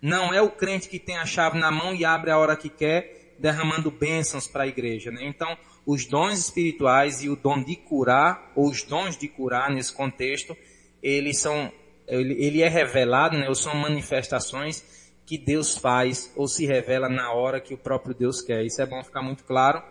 Não 0.00 0.34
é 0.34 0.42
o 0.42 0.50
crente 0.50 0.88
que 0.88 0.98
tem 0.98 1.16
a 1.16 1.24
chave 1.24 1.58
na 1.58 1.70
mão 1.70 1.94
e 1.94 2.04
abre 2.04 2.30
a 2.30 2.38
hora 2.38 2.56
que 2.56 2.68
quer, 2.68 3.34
derramando 3.38 3.90
bênçãos 3.90 4.46
para 4.46 4.64
a 4.64 4.66
igreja. 4.66 5.10
Né? 5.10 5.24
Então, 5.24 5.56
os 5.86 6.04
dons 6.06 6.38
espirituais 6.38 7.22
e 7.22 7.28
o 7.28 7.36
dom 7.36 7.62
de 7.62 7.76
curar, 7.76 8.52
ou 8.54 8.68
os 8.68 8.82
dons 8.82 9.16
de 9.16 9.28
curar 9.28 9.70
nesse 9.70 9.92
contexto, 9.92 10.56
eles 11.02 11.38
são, 11.38 11.72
ele, 12.06 12.34
ele 12.34 12.62
é 12.62 12.68
revelado, 12.68 13.38
né? 13.38 13.48
ou 13.48 13.54
são 13.54 13.74
manifestações 13.74 15.01
que 15.24 15.38
Deus 15.38 15.76
faz 15.76 16.32
ou 16.36 16.46
se 16.46 16.66
revela 16.66 17.08
na 17.08 17.32
hora 17.32 17.60
que 17.60 17.74
o 17.74 17.78
próprio 17.78 18.14
Deus 18.14 18.40
quer. 18.40 18.64
Isso 18.64 18.82
é 18.82 18.86
bom 18.86 19.02
ficar 19.02 19.22
muito 19.22 19.44
claro 19.44 19.82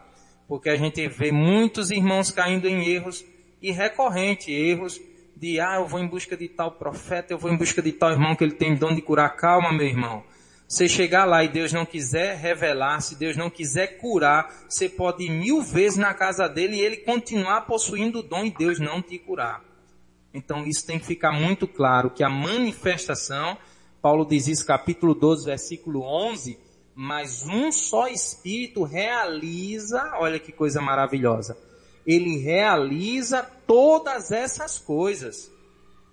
porque 0.51 0.69
a 0.69 0.75
gente 0.75 1.07
vê 1.07 1.31
muitos 1.31 1.91
irmãos 1.91 2.29
caindo 2.29 2.67
em 2.67 2.85
erros 2.85 3.23
e 3.61 3.71
recorrente 3.71 4.51
erros 4.51 4.99
de 5.33 5.61
ah, 5.61 5.77
eu 5.77 5.87
vou 5.87 5.97
em 5.97 6.07
busca 6.07 6.35
de 6.35 6.49
tal 6.49 6.73
profeta, 6.73 7.31
eu 7.31 7.37
vou 7.37 7.49
em 7.49 7.55
busca 7.55 7.81
de 7.81 7.93
tal 7.93 8.11
irmão 8.11 8.35
que 8.35 8.43
ele 8.43 8.55
tem 8.55 8.75
dom 8.75 8.93
de 8.93 9.01
curar. 9.01 9.33
Calma, 9.37 9.71
meu 9.71 9.87
irmão. 9.87 10.25
Você 10.67 10.89
chegar 10.89 11.23
lá 11.23 11.41
e 11.41 11.47
Deus 11.47 11.71
não 11.71 11.85
quiser 11.85 12.35
revelar, 12.35 12.99
se 12.99 13.15
Deus 13.15 13.37
não 13.37 13.49
quiser 13.49 13.97
curar, 13.97 14.53
você 14.67 14.89
pode 14.89 15.23
ir 15.23 15.29
mil 15.29 15.61
vezes 15.61 15.97
na 15.97 16.13
casa 16.13 16.49
dele 16.49 16.75
e 16.75 16.81
ele 16.81 16.97
continuar 16.97 17.61
possuindo 17.61 18.19
o 18.19 18.23
dom 18.23 18.43
e 18.43 18.51
Deus 18.51 18.77
não 18.77 19.01
te 19.01 19.17
curar. 19.19 19.63
Então 20.33 20.65
isso 20.67 20.85
tem 20.85 20.99
que 20.99 21.05
ficar 21.05 21.31
muito 21.31 21.65
claro 21.65 22.09
que 22.09 22.25
a 22.25 22.29
manifestação, 22.29 23.57
Paulo 24.01 24.25
diz 24.25 24.47
isso 24.47 24.65
capítulo 24.65 25.13
12, 25.13 25.45
versículo 25.45 26.01
11, 26.01 26.57
mas 26.95 27.45
um 27.45 27.71
só 27.71 28.07
Espírito 28.07 28.83
realiza, 28.83 30.13
olha 30.15 30.39
que 30.39 30.51
coisa 30.51 30.81
maravilhosa, 30.81 31.57
ele 32.05 32.39
realiza 32.39 33.43
todas 33.67 34.31
essas 34.31 34.79
coisas, 34.79 35.51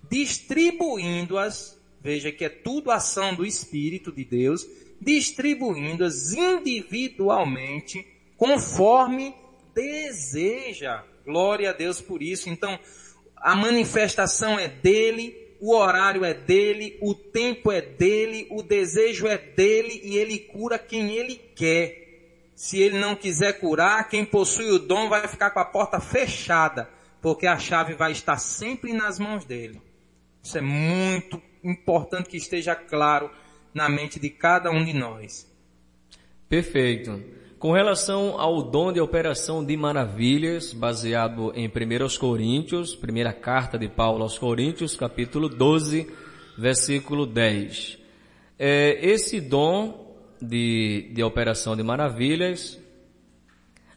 distribuindo-as, 0.09 1.79
veja 1.99 2.31
que 2.31 2.45
é 2.45 2.49
tudo 2.49 2.91
ação 2.91 3.33
do 3.33 3.45
Espírito 3.45 4.11
de 4.11 4.23
Deus, 4.23 4.67
distribuindo-as 5.01 6.33
individualmente, 6.33 8.05
conforme 8.37 9.33
deseja. 9.73 11.03
Glória 11.25 11.71
a 11.71 11.73
Deus 11.73 11.99
por 11.99 12.21
isso. 12.21 12.49
Então, 12.49 12.79
a 13.35 13.55
manifestação 13.55 14.59
é 14.59 14.67
dele, 14.67 15.35
o 15.59 15.75
horário 15.75 16.23
é 16.23 16.33
dele, 16.33 16.97
o 17.01 17.13
tempo 17.13 17.71
é 17.71 17.81
dele, 17.81 18.47
o 18.49 18.63
desejo 18.63 19.27
é 19.27 19.37
dele 19.37 19.99
e 20.03 20.17
ele 20.17 20.39
cura 20.39 20.79
quem 20.79 21.15
ele 21.15 21.35
quer. 21.55 22.07
Se 22.55 22.81
ele 22.81 22.97
não 22.97 23.15
quiser 23.15 23.59
curar, 23.59 24.07
quem 24.09 24.25
possui 24.25 24.71
o 24.71 24.79
dom 24.79 25.09
vai 25.09 25.27
ficar 25.27 25.51
com 25.51 25.59
a 25.59 25.65
porta 25.65 25.99
fechada, 25.99 26.89
porque 27.21 27.47
a 27.47 27.57
chave 27.57 27.93
vai 27.93 28.11
estar 28.11 28.37
sempre 28.37 28.93
nas 28.93 29.19
mãos 29.19 29.45
dele. 29.45 29.81
Isso 30.41 30.57
é 30.57 30.61
muito 30.61 31.41
importante 31.63 32.29
que 32.29 32.37
esteja 32.37 32.75
claro 32.75 33.29
na 33.73 33.89
mente 33.89 34.19
de 34.19 34.29
cada 34.29 34.71
um 34.71 34.83
de 34.83 34.93
nós. 34.93 35.49
Perfeito. 36.47 37.21
Com 37.59 37.73
relação 37.73 38.39
ao 38.39 38.63
dom 38.63 38.93
de 38.93 39.01
operação 39.01 39.65
de 39.65 39.75
maravilhas, 39.75 40.71
baseado 40.71 41.51
em 41.53 41.67
1 41.67 42.17
Coríntios, 42.17 42.95
primeira 42.95 43.33
carta 43.33 43.77
de 43.77 43.89
Paulo 43.89 44.23
aos 44.23 44.37
Coríntios, 44.37 44.95
capítulo 44.95 45.49
12, 45.49 46.07
versículo 46.57 47.25
10. 47.25 47.97
É, 48.57 49.05
esse 49.05 49.41
dom 49.41 50.15
de, 50.41 51.11
de 51.13 51.21
operação 51.21 51.75
de 51.75 51.83
maravilhas 51.83 52.79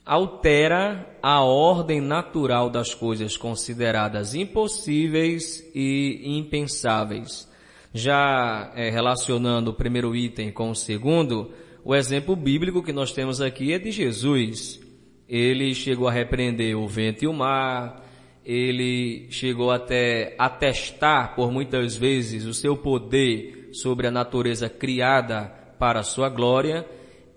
altera 0.04 1.16
a 1.22 1.44
ordem 1.44 2.00
natural 2.00 2.68
das 2.68 2.92
coisas 2.92 3.36
consideradas 3.36 4.34
impossíveis 4.34 5.64
e 5.72 6.36
impensáveis. 6.36 7.48
Já 7.94 8.72
é, 8.74 8.90
relacionando 8.90 9.70
o 9.70 9.74
primeiro 9.74 10.16
item 10.16 10.50
com 10.50 10.68
o 10.68 10.74
segundo, 10.74 11.52
o 11.84 11.94
exemplo 11.94 12.36
bíblico 12.36 12.82
que 12.82 12.92
nós 12.92 13.12
temos 13.12 13.40
aqui 13.40 13.72
é 13.72 13.78
de 13.78 13.90
Jesus. 13.90 14.80
Ele 15.28 15.74
chegou 15.74 16.06
a 16.06 16.12
repreender 16.12 16.76
o 16.76 16.86
vento 16.86 17.24
e 17.24 17.26
o 17.26 17.32
mar, 17.32 18.04
ele 18.44 19.26
chegou 19.30 19.70
até 19.70 20.34
a 20.38 20.48
testar 20.48 21.34
por 21.34 21.50
muitas 21.50 21.96
vezes 21.96 22.44
o 22.44 22.54
seu 22.54 22.76
poder 22.76 23.70
sobre 23.72 24.06
a 24.06 24.10
natureza 24.10 24.68
criada 24.68 25.44
para 25.78 26.00
a 26.00 26.04
sua 26.04 26.28
glória 26.28 26.86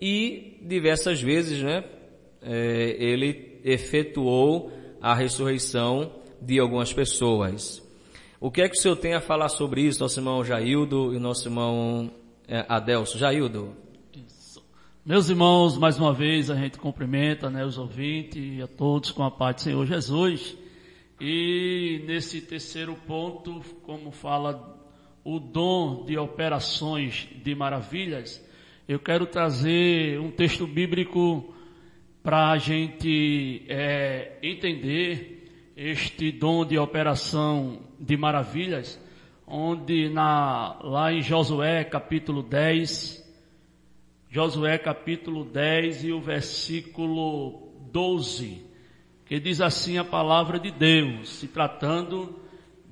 e 0.01 0.59
diversas 0.61 1.21
vezes, 1.21 1.61
né, 1.63 1.83
é, 2.41 2.95
ele 2.99 3.59
efetuou 3.63 4.71
a 5.01 5.13
ressurreição 5.13 6.11
de 6.41 6.59
algumas 6.59 6.91
pessoas. 6.91 7.81
O 8.39 8.51
que 8.51 8.61
é 8.61 8.69
que 8.69 8.77
o 8.77 8.81
senhor 8.81 8.97
tem 8.97 9.13
a 9.13 9.21
falar 9.21 9.49
sobre 9.49 9.81
isso, 9.81 9.99
nosso 9.99 10.19
irmão 10.19 10.43
Jaildo 10.43 11.13
e 11.13 11.19
nosso 11.19 11.47
irmão 11.47 12.11
é, 12.47 12.65
Adelso? 12.67 13.17
Jaildo. 13.17 13.84
Meus 15.07 15.29
irmãos, 15.29 15.77
mais 15.77 15.99
uma 15.99 16.11
vez 16.11 16.49
a 16.49 16.55
gente 16.55 16.79
cumprimenta 16.79 17.47
né, 17.47 17.63
os 17.63 17.77
ouvintes 17.77 18.41
e 18.43 18.59
a 18.59 18.65
todos 18.65 19.11
com 19.11 19.21
a 19.21 19.29
paz 19.29 19.57
do 19.57 19.61
Senhor 19.61 19.85
Jesus. 19.85 20.57
E 21.21 22.01
nesse 22.07 22.41
terceiro 22.41 22.95
ponto, 23.05 23.61
como 23.83 24.09
fala 24.09 24.83
o 25.23 25.39
dom 25.39 26.05
de 26.05 26.17
operações 26.17 27.27
de 27.43 27.53
maravilhas, 27.53 28.43
eu 28.87 28.97
quero 28.97 29.27
trazer 29.27 30.19
um 30.19 30.31
texto 30.31 30.65
bíblico 30.65 31.53
para 32.23 32.49
a 32.49 32.57
gente 32.57 33.63
é, 33.69 34.39
entender 34.41 35.71
este 35.77 36.31
dom 36.31 36.65
de 36.65 36.79
operação 36.79 37.79
de 37.99 38.17
maravilhas, 38.17 38.99
onde 39.45 40.09
na, 40.09 40.79
lá 40.81 41.13
em 41.13 41.21
Josué 41.21 41.83
capítulo 41.83 42.41
10, 42.41 43.23
Josué 44.35 44.77
capítulo 44.77 45.45
10 45.45 46.03
e 46.03 46.11
o 46.11 46.19
versículo 46.19 47.69
12, 47.89 48.65
que 49.25 49.39
diz 49.39 49.61
assim 49.61 49.97
a 49.97 50.03
palavra 50.03 50.59
de 50.59 50.71
Deus, 50.71 51.29
se 51.29 51.47
tratando 51.47 52.37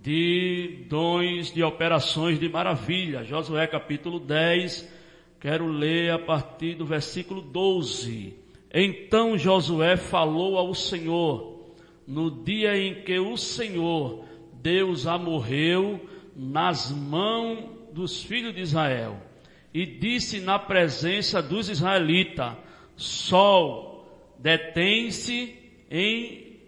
de 0.02 0.86
dons 0.90 1.52
de 1.52 1.62
operações 1.62 2.40
de 2.40 2.48
maravilha. 2.48 3.26
Josué 3.26 3.68
capítulo 3.68 4.22
10, 4.22 4.90
quero 5.38 5.68
ler 5.68 6.14
a 6.14 6.20
partir 6.20 6.76
do 6.76 6.86
versículo 6.86 7.42
12. 7.42 8.38
Então 8.74 9.38
Josué 9.38 9.98
falou 9.98 10.58
ao 10.58 10.74
Senhor, 10.74 11.76
no 12.08 12.32
dia 12.32 12.78
em 12.78 13.04
que 13.04 13.20
o 13.20 13.36
Senhor, 13.36 14.24
Deus, 14.62 15.06
a 15.06 15.18
morreu 15.18 16.00
nas 16.34 16.90
mãos 16.90 17.66
dos 17.92 18.24
filhos 18.24 18.56
de 18.56 18.62
Israel 18.62 19.33
e 19.74 19.86
disse 19.86 20.40
na 20.40 20.60
presença 20.60 21.42
dos 21.42 21.70
israelitas: 21.70 22.54
Sol, 22.96 24.08
detém-se 24.38 25.56
em 25.90 26.60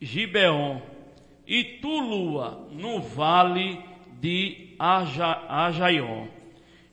Gibeon, 0.00 0.80
e 1.46 1.64
tu, 1.80 2.00
lua, 2.00 2.68
no 2.70 3.00
vale 3.00 3.80
de 4.20 4.74
Ajaion. 4.78 6.28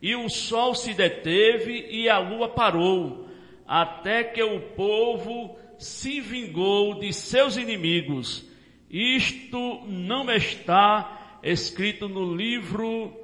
E 0.02 0.16
o 0.16 0.28
sol 0.28 0.76
se 0.76 0.94
deteve 0.94 1.88
e 1.90 2.10
a 2.10 2.20
lua 2.20 2.50
parou, 2.50 3.28
até 3.66 4.24
que 4.24 4.44
o 4.44 4.60
povo 4.60 5.58
se 5.78 6.20
vingou 6.20 7.00
de 7.00 7.14
seus 7.14 7.56
inimigos. 7.56 8.46
Isto 8.90 9.82
não 9.88 10.30
está 10.30 11.40
escrito 11.42 12.08
no 12.10 12.36
livro 12.36 13.23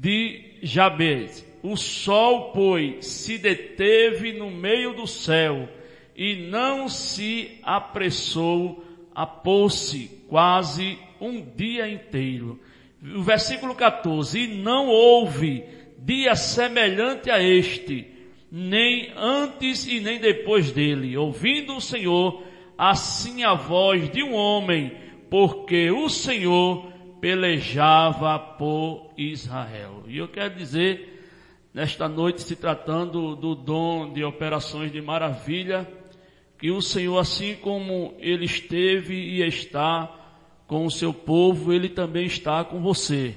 de 0.00 0.56
Jabez. 0.62 1.46
O 1.62 1.76
sol, 1.76 2.52
pois, 2.52 3.04
se 3.06 3.36
deteve 3.36 4.32
no 4.32 4.50
meio 4.50 4.94
do 4.94 5.06
céu 5.06 5.68
e 6.16 6.48
não 6.48 6.88
se 6.88 7.58
apressou 7.62 8.82
a 9.14 9.26
pôr-se 9.26 10.10
quase 10.26 10.98
um 11.20 11.44
dia 11.54 11.86
inteiro. 11.86 12.58
O 13.14 13.22
versículo 13.22 13.74
14, 13.74 14.38
e 14.38 14.46
não 14.46 14.88
houve 14.88 15.64
dia 15.98 16.34
semelhante 16.34 17.30
a 17.30 17.42
este, 17.42 18.06
nem 18.50 19.12
antes 19.14 19.86
e 19.86 20.00
nem 20.00 20.18
depois 20.18 20.72
dele, 20.72 21.16
ouvindo 21.16 21.76
o 21.76 21.80
Senhor, 21.80 22.42
assim 22.76 23.44
a 23.44 23.52
voz 23.52 24.10
de 24.10 24.22
um 24.22 24.34
homem, 24.34 24.92
porque 25.28 25.90
o 25.90 26.08
Senhor 26.08 26.89
pelejava 27.20 28.38
por 28.38 29.12
Israel. 29.16 30.04
E 30.06 30.18
eu 30.18 30.28
quero 30.28 30.54
dizer, 30.54 31.22
nesta 31.72 32.08
noite, 32.08 32.42
se 32.42 32.56
tratando 32.56 33.36
do 33.36 33.54
dom 33.54 34.12
de 34.12 34.24
operações 34.24 34.90
de 34.90 35.00
maravilha, 35.00 35.86
que 36.58 36.70
o 36.70 36.80
Senhor, 36.80 37.18
assim 37.18 37.54
como 37.56 38.14
Ele 38.18 38.44
esteve 38.44 39.14
e 39.14 39.42
está 39.42 40.10
com 40.66 40.84
o 40.84 40.90
seu 40.90 41.12
povo, 41.12 41.72
Ele 41.72 41.88
também 41.88 42.26
está 42.26 42.64
com 42.64 42.80
você, 42.80 43.36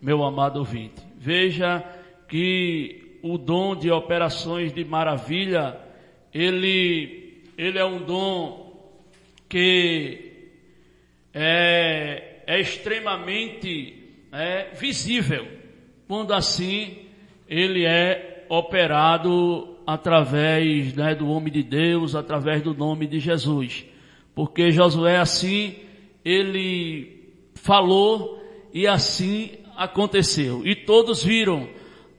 meu 0.00 0.22
amado 0.22 0.58
ouvinte. 0.58 1.02
Veja 1.16 1.84
que 2.28 3.18
o 3.22 3.38
dom 3.38 3.74
de 3.74 3.90
operações 3.90 4.72
de 4.72 4.84
maravilha, 4.84 5.80
ele, 6.32 7.42
ele 7.56 7.78
é 7.78 7.84
um 7.84 8.04
dom 8.04 8.92
que 9.48 10.50
é, 11.32 12.33
é 12.46 12.60
extremamente 12.60 14.04
é, 14.32 14.70
visível, 14.74 15.46
quando 16.06 16.32
assim 16.32 16.98
ele 17.48 17.84
é 17.84 18.46
operado 18.48 19.76
através 19.86 20.94
né, 20.94 21.14
do 21.14 21.28
homem 21.28 21.52
de 21.52 21.62
Deus, 21.62 22.14
através 22.14 22.62
do 22.62 22.74
nome 22.74 23.06
de 23.06 23.18
Jesus. 23.18 23.84
Porque 24.34 24.70
Josué 24.70 25.18
assim, 25.18 25.76
ele 26.24 27.32
falou 27.54 28.42
e 28.72 28.86
assim 28.86 29.50
aconteceu. 29.76 30.66
E 30.66 30.74
todos 30.74 31.22
viram 31.22 31.68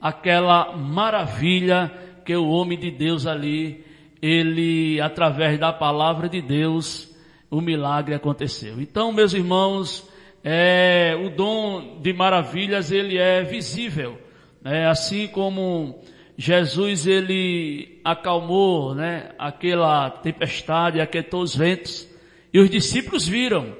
aquela 0.00 0.76
maravilha 0.76 1.92
que 2.24 2.34
o 2.34 2.48
homem 2.48 2.78
de 2.78 2.90
Deus 2.90 3.26
ali, 3.26 3.84
ele, 4.20 5.00
através 5.00 5.58
da 5.58 5.72
palavra 5.72 6.28
de 6.28 6.40
Deus, 6.40 7.14
o 7.50 7.60
milagre 7.60 8.14
aconteceu. 8.14 8.80
Então, 8.80 9.12
meus 9.12 9.32
irmãos, 9.32 10.08
é, 10.48 11.18
o 11.20 11.28
dom 11.28 11.98
de 12.00 12.12
maravilhas, 12.12 12.92
ele 12.92 13.18
é 13.18 13.42
visível. 13.42 14.16
Né? 14.62 14.86
Assim 14.86 15.26
como 15.26 15.98
Jesus, 16.38 17.04
ele 17.04 18.00
acalmou, 18.04 18.94
né, 18.94 19.32
aquela 19.36 20.08
tempestade, 20.08 21.00
aquietou 21.00 21.42
os 21.42 21.56
ventos, 21.56 22.08
e 22.54 22.60
os 22.60 22.70
discípulos 22.70 23.26
viram. 23.26 23.74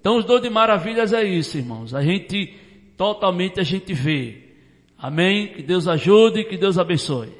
Então, 0.00 0.16
os 0.16 0.24
dons 0.24 0.40
de 0.40 0.48
maravilhas 0.48 1.12
é 1.12 1.24
isso, 1.24 1.58
irmãos. 1.58 1.92
A 1.92 2.02
gente, 2.02 2.54
totalmente 2.96 3.58
a 3.58 3.64
gente 3.64 3.92
vê. 3.92 4.44
Amém? 4.96 5.48
Que 5.48 5.62
Deus 5.64 5.88
ajude 5.88 6.44
que 6.44 6.56
Deus 6.56 6.78
abençoe. 6.78 7.30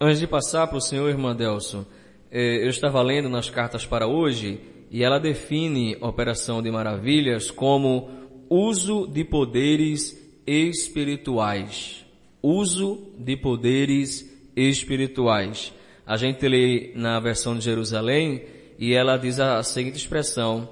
Antes 0.00 0.20
de 0.20 0.26
passar 0.26 0.66
para 0.66 0.78
o 0.78 0.80
Senhor, 0.80 1.10
irmã 1.10 1.36
Delson, 1.36 1.84
eh, 2.32 2.64
eu 2.64 2.70
estava 2.70 3.02
lendo 3.02 3.28
nas 3.28 3.50
cartas 3.50 3.84
para 3.84 4.06
hoje 4.06 4.58
e 4.90 5.02
ela 5.02 5.18
define 5.18 5.96
operação 6.00 6.62
de 6.62 6.70
maravilhas 6.70 7.50
como 7.50 8.08
uso 8.48 9.06
de 9.06 9.24
poderes 9.24 10.16
espirituais. 10.46 12.04
Uso 12.42 13.12
de 13.18 13.36
poderes 13.36 14.30
espirituais. 14.54 15.72
A 16.06 16.16
gente 16.16 16.46
lê 16.46 16.92
na 16.94 17.18
versão 17.18 17.56
de 17.56 17.64
Jerusalém 17.64 18.44
e 18.78 18.92
ela 18.92 19.16
diz 19.16 19.40
a 19.40 19.62
seguinte 19.62 19.96
expressão: 19.96 20.68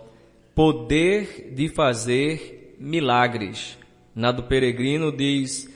poder 0.54 1.52
de 1.54 1.68
fazer 1.68 2.76
milagres. 2.78 3.78
Na 4.14 4.30
do 4.30 4.42
peregrino 4.42 5.10
diz 5.10 5.72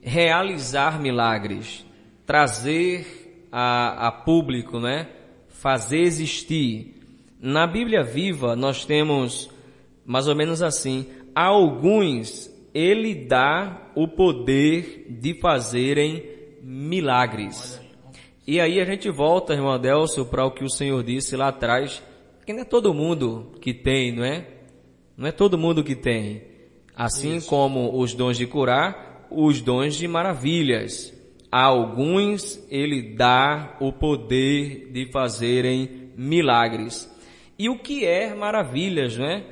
realizar 0.00 1.00
milagres, 1.00 1.84
trazer 2.24 3.48
a, 3.50 4.08
a 4.08 4.12
público, 4.12 4.80
né? 4.80 5.08
Fazer 5.48 6.00
existir. 6.00 6.95
Na 7.46 7.64
Bíblia 7.64 8.02
viva 8.02 8.56
nós 8.56 8.84
temos 8.84 9.48
mais 10.04 10.26
ou 10.26 10.34
menos 10.34 10.62
assim, 10.62 11.06
a 11.32 11.44
alguns 11.44 12.50
ele 12.74 13.14
dá 13.14 13.92
o 13.94 14.08
poder 14.08 15.06
de 15.08 15.32
fazerem 15.34 16.24
milagres. 16.60 17.80
E 18.44 18.60
aí 18.60 18.80
a 18.80 18.84
gente 18.84 19.08
volta, 19.10 19.54
irmão 19.54 19.70
Adelso, 19.70 20.26
para 20.26 20.44
o 20.44 20.50
que 20.50 20.64
o 20.64 20.68
Senhor 20.68 21.04
disse 21.04 21.36
lá 21.36 21.46
atrás, 21.46 22.02
que 22.44 22.52
não 22.52 22.62
é 22.62 22.64
todo 22.64 22.92
mundo 22.92 23.52
que 23.60 23.72
tem, 23.72 24.10
não 24.10 24.24
é? 24.24 24.44
Não 25.16 25.28
é 25.28 25.30
todo 25.30 25.56
mundo 25.56 25.84
que 25.84 25.94
tem. 25.94 26.42
Assim 26.96 27.36
Isso. 27.36 27.48
como 27.48 27.96
os 27.96 28.12
dons 28.12 28.36
de 28.36 28.46
curar, 28.48 29.28
os 29.30 29.60
dons 29.60 29.94
de 29.94 30.08
maravilhas. 30.08 31.14
A 31.52 31.62
alguns 31.62 32.60
ele 32.68 33.14
dá 33.14 33.76
o 33.78 33.92
poder 33.92 34.90
de 34.90 35.06
fazerem 35.12 36.10
milagres. 36.16 37.14
E 37.58 37.68
o 37.68 37.78
que 37.78 38.04
é 38.04 38.34
maravilhas, 38.34 39.16
não 39.16 39.26
é? 39.26 39.44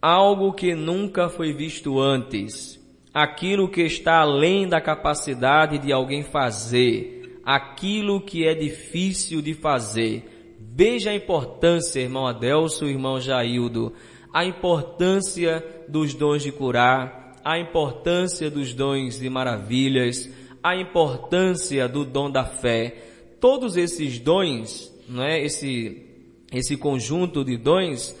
Algo 0.00 0.52
que 0.52 0.74
nunca 0.74 1.28
foi 1.28 1.52
visto 1.52 2.00
antes. 2.00 2.78
Aquilo 3.12 3.68
que 3.68 3.82
está 3.82 4.20
além 4.20 4.68
da 4.68 4.80
capacidade 4.80 5.78
de 5.78 5.92
alguém 5.92 6.22
fazer. 6.22 7.40
Aquilo 7.44 8.20
que 8.20 8.46
é 8.46 8.54
difícil 8.54 9.42
de 9.42 9.52
fazer. 9.54 10.56
Veja 10.58 11.10
a 11.10 11.14
importância, 11.14 12.00
irmão 12.00 12.26
Adelso, 12.26 12.86
irmão 12.86 13.20
Jaildo, 13.20 13.92
a 14.32 14.44
importância 14.44 15.64
dos 15.88 16.14
dons 16.14 16.42
de 16.42 16.52
curar, 16.52 17.34
a 17.44 17.58
importância 17.58 18.50
dos 18.50 18.72
dons 18.72 19.18
de 19.18 19.28
maravilhas, 19.28 20.30
a 20.62 20.76
importância 20.76 21.88
do 21.88 22.04
dom 22.04 22.30
da 22.30 22.44
fé. 22.44 22.96
Todos 23.40 23.76
esses 23.76 24.18
dons, 24.18 24.92
não 25.08 25.24
é? 25.24 25.42
Esse, 25.42 26.09
esse 26.50 26.76
conjunto 26.76 27.44
de 27.44 27.56
dons, 27.56 28.16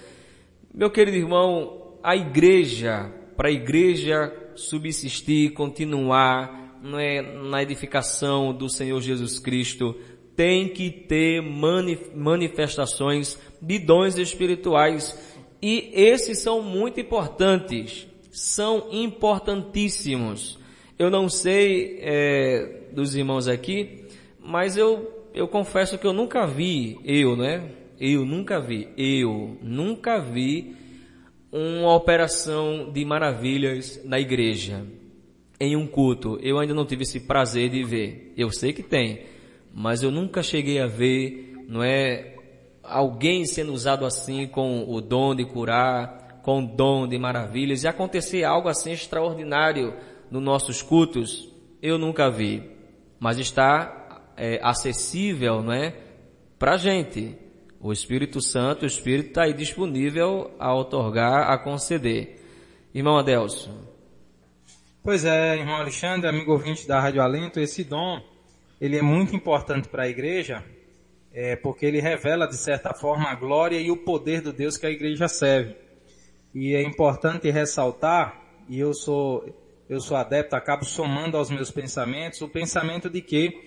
meu 0.72 0.90
querido 0.90 1.16
irmão, 1.16 1.98
a 2.02 2.16
igreja, 2.16 3.12
para 3.36 3.48
a 3.48 3.52
igreja 3.52 4.32
subsistir, 4.54 5.52
continuar, 5.52 6.58
na 6.82 7.62
edificação 7.62 8.54
do 8.54 8.68
Senhor 8.70 9.00
Jesus 9.00 9.38
Cristo, 9.38 9.94
tem 10.34 10.68
que 10.68 10.90
ter 10.90 11.42
manifestações 11.42 13.38
de 13.60 13.78
dons 13.78 14.16
espirituais. 14.16 15.18
E 15.60 15.90
esses 15.92 16.38
são 16.38 16.62
muito 16.62 16.98
importantes 16.98 18.08
são 18.30 18.88
importantíssimos. 18.90 20.58
Eu 20.98 21.10
não 21.10 21.28
sei 21.28 21.98
é, 22.00 22.88
dos 22.92 23.14
irmãos 23.14 23.48
aqui, 23.48 24.04
mas 24.38 24.76
eu, 24.76 25.28
eu 25.34 25.48
confesso 25.48 25.98
que 25.98 26.06
eu 26.06 26.12
nunca 26.12 26.46
vi, 26.46 26.98
eu, 27.04 27.36
né? 27.36 27.70
Eu 28.00 28.24
nunca 28.24 28.58
vi, 28.58 28.88
eu 28.96 29.58
nunca 29.60 30.18
vi 30.18 30.74
uma 31.52 31.94
operação 31.94 32.90
de 32.90 33.04
maravilhas 33.04 34.00
na 34.04 34.18
igreja, 34.18 34.86
em 35.60 35.76
um 35.76 35.86
culto. 35.86 36.38
Eu 36.42 36.58
ainda 36.58 36.72
não 36.72 36.86
tive 36.86 37.02
esse 37.02 37.20
prazer 37.20 37.68
de 37.68 37.84
ver. 37.84 38.32
Eu 38.36 38.50
sei 38.50 38.72
que 38.72 38.82
tem, 38.82 39.26
mas 39.74 40.02
eu 40.02 40.10
nunca 40.10 40.42
cheguei 40.42 40.80
a 40.80 40.86
ver, 40.86 41.56
não 41.68 41.82
é, 41.82 42.36
alguém 42.82 43.44
sendo 43.44 43.72
usado 43.72 44.06
assim 44.06 44.46
com 44.46 44.84
o 44.88 45.00
dom 45.00 45.34
de 45.34 45.44
curar, 45.44 46.40
com 46.42 46.64
dom 46.64 47.06
de 47.06 47.18
maravilhas 47.18 47.84
e 47.84 47.88
acontecer 47.88 48.44
algo 48.44 48.68
assim 48.68 48.92
extraordinário 48.92 49.94
nos 50.30 50.42
nossos 50.42 50.80
cultos, 50.80 51.52
eu 51.82 51.98
nunca 51.98 52.30
vi. 52.30 52.62
Mas 53.18 53.38
está 53.38 54.22
é, 54.36 54.58
acessível, 54.62 55.62
não 55.62 55.72
é? 55.72 55.94
Para 56.58 56.76
gente. 56.76 57.36
O 57.82 57.94
Espírito 57.94 58.42
Santo, 58.42 58.82
o 58.82 58.86
Espírito 58.86 59.28
está 59.28 59.44
aí 59.44 59.54
disponível 59.54 60.50
a 60.58 60.74
otorgar, 60.74 61.50
a 61.50 61.56
conceder. 61.56 62.38
Irmão 62.94 63.16
Adelso. 63.16 63.72
Pois 65.02 65.24
é, 65.24 65.56
irmão 65.56 65.76
Alexandre, 65.76 66.28
amigo 66.28 66.52
ouvinte 66.52 66.86
da 66.86 67.00
Rádio 67.00 67.22
Alento, 67.22 67.58
esse 67.58 67.82
dom, 67.82 68.20
ele 68.78 68.98
é 68.98 69.02
muito 69.02 69.34
importante 69.34 69.88
para 69.88 70.02
a 70.02 70.08
igreja, 70.10 70.62
é, 71.32 71.56
porque 71.56 71.86
ele 71.86 72.02
revela, 72.02 72.46
de 72.46 72.58
certa 72.58 72.92
forma, 72.92 73.30
a 73.30 73.34
glória 73.34 73.80
e 73.80 73.90
o 73.90 73.96
poder 73.96 74.42
do 74.42 74.52
Deus 74.52 74.76
que 74.76 74.86
a 74.86 74.90
igreja 74.90 75.26
serve. 75.26 75.74
E 76.54 76.74
é 76.74 76.82
importante 76.82 77.50
ressaltar, 77.50 78.42
e 78.68 78.78
eu 78.78 78.92
sou, 78.92 79.56
eu 79.88 80.02
sou 80.02 80.18
adepto, 80.18 80.54
acabo 80.54 80.84
somando 80.84 81.38
aos 81.38 81.50
meus 81.50 81.70
pensamentos, 81.70 82.42
o 82.42 82.48
pensamento 82.48 83.08
de 83.08 83.22
que 83.22 83.58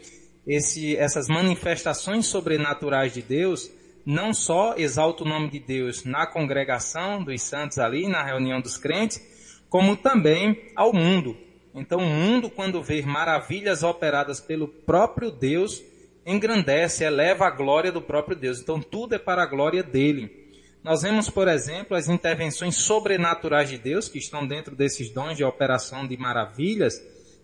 esse, 0.45 0.95
essas 0.97 1.27
manifestações 1.27 2.27
sobrenaturais 2.27 3.11
de 3.11 3.23
Deus 3.23 3.71
não 4.05 4.33
só 4.33 4.75
exaltam 4.77 5.25
o 5.25 5.29
nome 5.29 5.49
de 5.49 5.59
Deus 5.59 6.03
na 6.03 6.27
congregação 6.27 7.23
dos 7.23 7.41
santos 7.41 7.79
ali, 7.79 8.07
na 8.07 8.23
reunião 8.23 8.59
dos 8.59 8.77
crentes, 8.77 9.21
como 9.69 9.95
também 9.95 10.71
ao 10.75 10.93
mundo. 10.93 11.37
Então 11.73 11.99
o 11.99 12.05
mundo, 12.05 12.49
quando 12.49 12.83
vê 12.83 13.01
maravilhas 13.01 13.81
operadas 13.81 14.39
pelo 14.39 14.67
próprio 14.67 15.31
Deus, 15.31 15.81
engrandece, 16.25 17.03
eleva 17.03 17.47
a 17.47 17.51
glória 17.51 17.91
do 17.91 18.01
próprio 18.01 18.35
Deus. 18.35 18.59
Então 18.59 18.79
tudo 18.79 19.15
é 19.15 19.19
para 19.19 19.43
a 19.43 19.47
glória 19.47 19.81
dele. 19.81 20.43
Nós 20.83 21.01
vemos, 21.01 21.29
por 21.29 21.47
exemplo, 21.47 21.95
as 21.95 22.09
intervenções 22.09 22.75
sobrenaturais 22.75 23.69
de 23.69 23.77
Deus 23.77 24.09
que 24.09 24.17
estão 24.17 24.45
dentro 24.45 24.75
desses 24.75 25.09
dons 25.09 25.37
de 25.37 25.43
operação 25.43 26.05
de 26.05 26.17
maravilhas, 26.17 27.01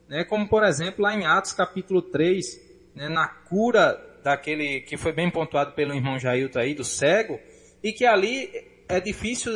né, 0.09 0.25
como 0.25 0.47
por 0.49 0.63
exemplo 0.63 1.03
lá 1.03 1.15
em 1.15 1.25
Atos 1.25 1.53
capítulo 1.53 2.01
3, 2.01 2.59
né, 2.93 3.07
na 3.07 3.27
cura 3.27 4.08
daquele 4.23 4.81
que 4.81 4.97
foi 4.97 5.11
bem 5.11 5.29
pontuado 5.29 5.73
pelo 5.73 5.93
irmão 5.93 6.19
Jailton 6.19 6.59
aí, 6.59 6.73
do 6.73 6.83
cego, 6.83 7.39
e 7.83 7.91
que 7.91 8.05
ali 8.05 8.49
é 8.87 8.99
difícil 8.99 9.51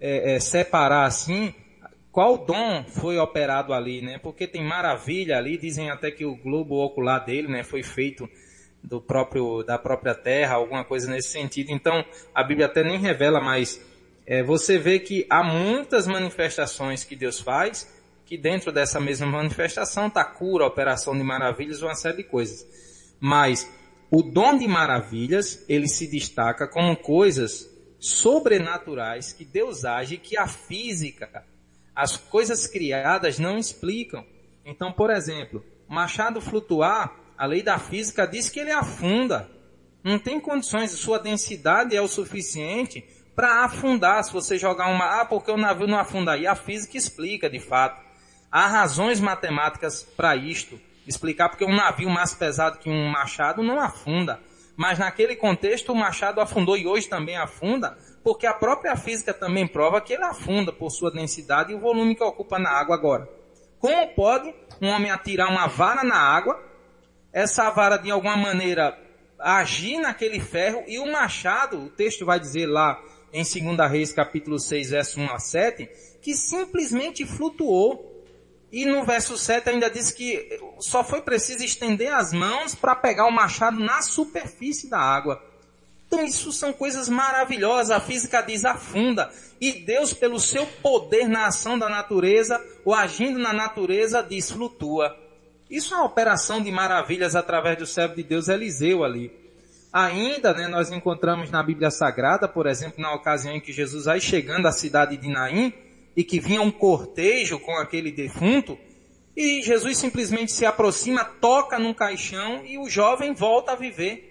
é, 0.00 0.34
é, 0.34 0.40
separar 0.40 1.04
assim 1.04 1.54
qual 2.12 2.38
dom 2.38 2.84
foi 2.84 3.18
operado 3.18 3.72
ali, 3.72 4.00
né? 4.00 4.18
Porque 4.18 4.46
tem 4.46 4.62
maravilha 4.62 5.36
ali, 5.36 5.58
dizem 5.58 5.90
até 5.90 6.12
que 6.12 6.24
o 6.24 6.36
globo 6.36 6.76
ocular 6.76 7.24
dele, 7.24 7.48
né, 7.48 7.64
foi 7.64 7.82
feito 7.82 8.28
do 8.80 9.00
próprio 9.00 9.64
da 9.64 9.78
própria 9.78 10.14
terra, 10.14 10.54
alguma 10.54 10.84
coisa 10.84 11.10
nesse 11.10 11.30
sentido. 11.30 11.70
Então, 11.70 12.04
a 12.32 12.44
Bíblia 12.44 12.66
até 12.66 12.84
nem 12.84 12.98
revela, 12.98 13.40
mas 13.40 13.84
é, 14.26 14.44
você 14.44 14.78
vê 14.78 15.00
que 15.00 15.26
há 15.28 15.42
muitas 15.42 16.06
manifestações 16.06 17.02
que 17.02 17.16
Deus 17.16 17.40
faz, 17.40 17.92
que 18.24 18.38
dentro 18.38 18.70
dessa 18.70 19.00
mesma 19.00 19.26
manifestação 19.26 20.06
está 20.06 20.24
cura, 20.24 20.66
operação 20.66 21.16
de 21.16 21.24
maravilhas, 21.24 21.82
uma 21.82 21.94
série 21.94 22.18
de 22.18 22.24
coisas. 22.24 22.64
Mas 23.18 23.68
o 24.14 24.22
dom 24.22 24.56
de 24.56 24.68
maravilhas, 24.68 25.64
ele 25.68 25.88
se 25.88 26.06
destaca 26.06 26.68
como 26.68 26.96
coisas 26.96 27.68
sobrenaturais 27.98 29.32
que 29.32 29.44
Deus 29.44 29.84
age, 29.84 30.18
que 30.18 30.38
a 30.38 30.46
física, 30.46 31.44
as 31.96 32.16
coisas 32.16 32.68
criadas 32.68 33.40
não 33.40 33.58
explicam. 33.58 34.24
Então, 34.64 34.92
por 34.92 35.10
exemplo, 35.10 35.64
machado 35.88 36.40
flutuar, 36.40 37.12
a 37.36 37.44
lei 37.44 37.60
da 37.60 37.76
física 37.76 38.24
diz 38.24 38.48
que 38.48 38.60
ele 38.60 38.70
afunda. 38.70 39.50
Não 40.04 40.16
tem 40.16 40.38
condições, 40.38 40.92
sua 40.92 41.18
densidade 41.18 41.96
é 41.96 42.00
o 42.00 42.06
suficiente 42.06 43.04
para 43.34 43.64
afundar. 43.64 44.22
Se 44.22 44.32
você 44.32 44.56
jogar 44.56 44.94
uma, 44.94 45.22
ah, 45.22 45.24
porque 45.24 45.50
o 45.50 45.56
navio 45.56 45.88
não 45.88 45.98
afunda 45.98 46.34
aí, 46.34 46.46
a 46.46 46.54
física 46.54 46.96
explica 46.96 47.50
de 47.50 47.58
fato. 47.58 48.00
Há 48.48 48.68
razões 48.68 49.18
matemáticas 49.18 50.04
para 50.16 50.36
isto, 50.36 50.78
explicar 51.06 51.48
porque 51.48 51.64
um 51.64 51.74
navio 51.74 52.08
mais 52.10 52.34
pesado 52.34 52.78
que 52.78 52.90
um 52.90 53.08
machado 53.08 53.62
não 53.62 53.80
afunda. 53.80 54.40
Mas 54.76 54.98
naquele 54.98 55.36
contexto 55.36 55.92
o 55.92 55.96
machado 55.96 56.40
afundou 56.40 56.76
e 56.76 56.86
hoje 56.86 57.08
também 57.08 57.36
afunda, 57.36 57.96
porque 58.24 58.46
a 58.46 58.52
própria 58.52 58.96
física 58.96 59.32
também 59.32 59.66
prova 59.66 60.00
que 60.00 60.12
ele 60.12 60.24
afunda 60.24 60.72
por 60.72 60.90
sua 60.90 61.10
densidade 61.10 61.72
e 61.72 61.74
o 61.74 61.80
volume 61.80 62.16
que 62.16 62.24
ocupa 62.24 62.58
na 62.58 62.70
água 62.70 62.94
agora. 62.96 63.28
Como 63.78 64.08
pode 64.14 64.52
um 64.80 64.88
homem 64.88 65.10
atirar 65.10 65.48
uma 65.48 65.66
vara 65.66 66.02
na 66.02 66.16
água, 66.16 66.60
essa 67.32 67.70
vara 67.70 67.96
de 67.96 68.10
alguma 68.10 68.36
maneira 68.36 68.98
agir 69.38 69.98
naquele 69.98 70.40
ferro 70.40 70.82
e 70.86 70.98
o 70.98 71.10
machado, 71.10 71.78
o 71.78 71.90
texto 71.90 72.24
vai 72.24 72.40
dizer 72.40 72.66
lá 72.66 73.00
em 73.32 73.42
2 73.42 73.90
Reis 73.90 74.12
capítulo 74.12 74.58
6, 74.58 74.90
verso 74.90 75.20
1 75.20 75.32
a 75.32 75.38
7, 75.38 75.90
que 76.22 76.34
simplesmente 76.34 77.26
flutuou. 77.26 78.13
E 78.74 78.84
no 78.84 79.04
verso 79.04 79.38
7 79.38 79.70
ainda 79.70 79.88
diz 79.88 80.10
que 80.10 80.58
só 80.80 81.04
foi 81.04 81.22
preciso 81.22 81.62
estender 81.62 82.12
as 82.12 82.32
mãos 82.32 82.74
para 82.74 82.96
pegar 82.96 83.24
o 83.24 83.30
machado 83.30 83.78
na 83.78 84.02
superfície 84.02 84.90
da 84.90 84.98
água. 84.98 85.40
Então 86.08 86.24
isso 86.24 86.50
são 86.50 86.72
coisas 86.72 87.08
maravilhosas. 87.08 87.92
A 87.92 88.00
física 88.00 88.42
diz 88.42 88.64
afunda. 88.64 89.30
E 89.60 89.70
Deus, 89.70 90.12
pelo 90.12 90.40
seu 90.40 90.66
poder 90.82 91.28
na 91.28 91.46
ação 91.46 91.78
da 91.78 91.88
natureza, 91.88 92.60
ou 92.84 92.92
agindo 92.92 93.38
na 93.38 93.52
natureza, 93.52 94.20
diz 94.24 94.50
flutua. 94.50 95.16
Isso 95.70 95.94
é 95.94 95.96
uma 95.96 96.06
operação 96.06 96.60
de 96.60 96.72
maravilhas 96.72 97.36
através 97.36 97.78
do 97.78 97.86
servo 97.86 98.16
de 98.16 98.24
Deus 98.24 98.48
Eliseu 98.48 99.04
ali. 99.04 99.30
Ainda, 99.92 100.52
né, 100.52 100.66
nós 100.66 100.90
encontramos 100.90 101.48
na 101.48 101.62
Bíblia 101.62 101.92
Sagrada, 101.92 102.48
por 102.48 102.66
exemplo, 102.66 103.00
na 103.00 103.14
ocasião 103.14 103.54
em 103.54 103.60
que 103.60 103.72
Jesus 103.72 104.06
vai 104.06 104.20
chegando 104.20 104.66
à 104.66 104.72
cidade 104.72 105.16
de 105.16 105.28
Naim, 105.28 105.72
e 106.16 106.22
que 106.22 106.40
vinha 106.40 106.62
um 106.62 106.70
cortejo 106.70 107.58
com 107.58 107.72
aquele 107.76 108.12
defunto, 108.12 108.78
e 109.36 109.62
Jesus 109.62 109.98
simplesmente 109.98 110.52
se 110.52 110.64
aproxima, 110.64 111.24
toca 111.24 111.78
num 111.78 111.92
caixão 111.92 112.64
e 112.64 112.78
o 112.78 112.88
jovem 112.88 113.34
volta 113.34 113.72
a 113.72 113.76
viver. 113.76 114.30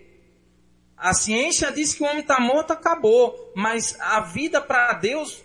A 0.96 1.14
ciência 1.14 1.72
diz 1.72 1.94
que 1.94 2.02
o 2.02 2.06
homem 2.06 2.22
está 2.22 2.40
morto, 2.40 2.72
acabou, 2.72 3.52
mas 3.54 3.98
a 4.00 4.22
vida 4.22 4.62
para 4.62 4.94
Deus 4.94 5.44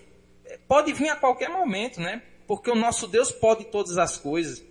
pode 0.69 0.93
vir 0.93 1.09
a 1.09 1.17
qualquer 1.17 1.49
momento, 1.49 2.01
né? 2.01 2.23
Porque 2.47 2.71
o 2.71 2.77
nosso 2.77 3.09
Deus 3.09 3.33
pode 3.33 3.65
todas 3.65 3.99
as 3.99 4.17
coisas. 4.17 4.63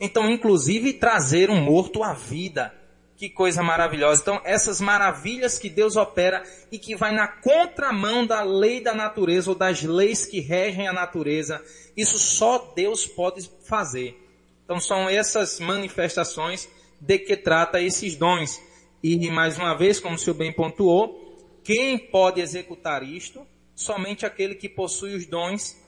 Então, 0.00 0.30
inclusive, 0.30 0.94
trazer 0.94 1.50
um 1.50 1.60
morto 1.62 2.02
à 2.02 2.14
vida. 2.14 2.74
Que 3.22 3.30
coisa 3.30 3.62
maravilhosa. 3.62 4.20
Então, 4.20 4.40
essas 4.42 4.80
maravilhas 4.80 5.56
que 5.56 5.70
Deus 5.70 5.94
opera 5.94 6.42
e 6.72 6.76
que 6.76 6.96
vai 6.96 7.12
na 7.12 7.28
contramão 7.28 8.26
da 8.26 8.42
lei 8.42 8.80
da 8.80 8.92
natureza 8.92 9.48
ou 9.48 9.54
das 9.54 9.80
leis 9.80 10.26
que 10.26 10.40
regem 10.40 10.88
a 10.88 10.92
natureza, 10.92 11.64
isso 11.96 12.18
só 12.18 12.72
Deus 12.74 13.06
pode 13.06 13.48
fazer. 13.64 14.20
Então, 14.64 14.80
são 14.80 15.08
essas 15.08 15.60
manifestações 15.60 16.68
de 17.00 17.16
que 17.20 17.36
trata 17.36 17.80
esses 17.80 18.16
dons. 18.16 18.60
E, 19.00 19.30
mais 19.30 19.56
uma 19.56 19.72
vez, 19.72 20.00
como 20.00 20.16
o 20.16 20.18
senhor 20.18 20.34
bem 20.34 20.52
pontuou, 20.52 21.38
quem 21.62 21.96
pode 21.96 22.40
executar 22.40 23.04
isto? 23.04 23.46
Somente 23.72 24.26
aquele 24.26 24.56
que 24.56 24.68
possui 24.68 25.14
os 25.14 25.26
dons. 25.26 25.80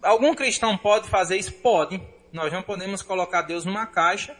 Algum 0.00 0.34
cristão 0.34 0.74
pode 0.78 1.06
fazer 1.10 1.36
isso? 1.36 1.52
Pode. 1.52 2.00
Nós 2.32 2.50
não 2.50 2.62
podemos 2.62 3.02
colocar 3.02 3.42
Deus 3.42 3.66
numa 3.66 3.84
caixa 3.84 4.34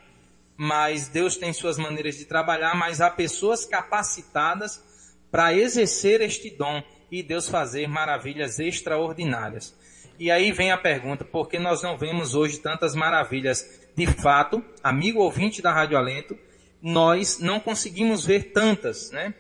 mas 0.61 1.07
Deus 1.07 1.37
tem 1.37 1.53
suas 1.53 1.79
maneiras 1.79 2.17
de 2.17 2.25
trabalhar, 2.25 2.75
mas 2.75 3.01
há 3.01 3.09
pessoas 3.09 3.65
capacitadas 3.65 4.83
para 5.31 5.55
exercer 5.55 6.21
este 6.21 6.51
dom 6.51 6.83
e 7.13 7.23
Deus 7.23 7.49
fazer 7.49 7.87
maravilhas 7.87 8.59
extraordinárias. 8.59 9.73
E 10.19 10.33
aí 10.33 10.51
vem 10.51 10.73
a 10.73 10.77
pergunta, 10.77 11.25
por 11.25 11.49
que 11.49 11.61
nós 11.61 11.81
não 11.81 11.97
vemos 11.97 12.35
hoje 12.35 12.59
tantas 12.59 12.97
maravilhas? 12.97 13.65
De 13.95 14.05
fato, 14.09 14.61
amigo 14.83 15.21
ouvinte 15.21 15.63
da 15.63 15.73
Rádio 15.73 15.97
Alento, 15.97 16.37
nós 16.83 17.39
não 17.39 17.61
conseguimos 17.61 18.27
ver 18.27 18.53
tantas, 18.53 19.13
né? 19.13 19.33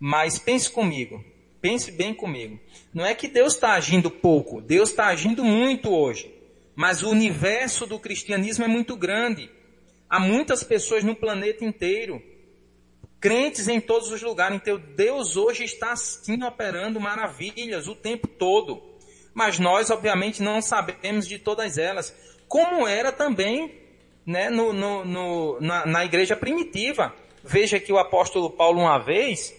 Mas 0.00 0.36
pense 0.36 0.68
comigo, 0.68 1.24
pense 1.60 1.92
bem 1.92 2.12
comigo. 2.12 2.58
Não 2.92 3.06
é 3.06 3.14
que 3.14 3.28
Deus 3.28 3.54
está 3.54 3.74
agindo 3.74 4.10
pouco, 4.10 4.60
Deus 4.60 4.90
está 4.90 5.06
agindo 5.06 5.44
muito 5.44 5.90
hoje. 5.90 6.34
Mas 6.74 7.04
o 7.04 7.10
universo 7.10 7.86
do 7.86 8.00
cristianismo 8.00 8.64
é 8.64 8.68
muito 8.68 8.96
grande. 8.96 9.48
Há 10.08 10.20
muitas 10.20 10.62
pessoas 10.62 11.02
no 11.02 11.14
planeta 11.14 11.64
inteiro, 11.64 12.22
crentes 13.20 13.68
em 13.68 13.80
todos 13.80 14.10
os 14.10 14.22
lugares. 14.22 14.56
Então 14.56 14.78
Deus 14.94 15.36
hoje 15.36 15.64
está 15.64 15.92
assim 15.92 16.42
operando 16.42 17.00
maravilhas 17.00 17.88
o 17.88 17.94
tempo 17.94 18.28
todo. 18.28 18.82
Mas 19.34 19.58
nós, 19.58 19.90
obviamente, 19.90 20.42
não 20.42 20.62
sabemos 20.62 21.26
de 21.26 21.38
todas 21.38 21.76
elas. 21.76 22.14
Como 22.48 22.86
era 22.86 23.12
também 23.12 23.86
né, 24.26 24.50
no, 24.50 24.72
no, 24.72 25.04
no, 25.04 25.60
na, 25.60 25.86
na 25.86 26.04
igreja 26.04 26.36
primitiva. 26.36 27.14
Veja 27.44 27.78
que 27.78 27.92
o 27.92 27.98
apóstolo 27.98 28.50
Paulo, 28.50 28.80
uma 28.80 28.98
vez, 28.98 29.54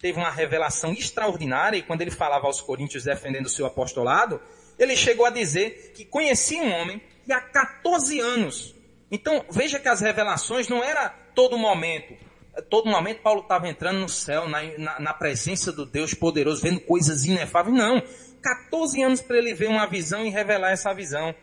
teve 0.00 0.18
uma 0.18 0.30
revelação 0.30 0.92
extraordinária 0.92 1.78
e 1.78 1.82
quando 1.82 2.02
ele 2.02 2.10
falava 2.10 2.46
aos 2.46 2.60
coríntios 2.60 3.04
defendendo 3.04 3.46
o 3.46 3.50
seu 3.50 3.64
apostolado, 3.64 4.40
ele 4.76 4.96
chegou 4.96 5.24
a 5.24 5.30
dizer 5.30 5.92
que 5.94 6.04
conhecia 6.04 6.60
um 6.60 6.72
homem 6.72 7.00
e 7.26 7.32
há 7.32 7.40
14 7.40 8.20
anos. 8.20 8.74
Então, 9.10 9.44
veja 9.50 9.78
que 9.78 9.88
as 9.88 10.00
revelações 10.00 10.68
não 10.68 10.82
era 10.82 11.08
todo 11.34 11.58
momento. 11.58 12.14
Todo 12.68 12.90
momento 12.90 13.22
Paulo 13.22 13.40
estava 13.40 13.68
entrando 13.68 14.00
no 14.00 14.08
céu, 14.08 14.48
na, 14.48 14.62
na, 14.78 15.00
na, 15.00 15.14
presença 15.14 15.72
do 15.72 15.86
Deus 15.86 16.12
poderoso, 16.12 16.62
vendo 16.62 16.80
coisas 16.80 17.24
inefáveis. 17.24 17.76
Não. 17.76 18.02
14 18.42 19.02
anos 19.02 19.20
para 19.20 19.38
ele 19.38 19.54
ver 19.54 19.68
uma 19.68 19.86
visão 19.86 20.24
e 20.24 20.30
revelar 20.30 20.72
essa 20.72 20.92
visão. 20.92 21.34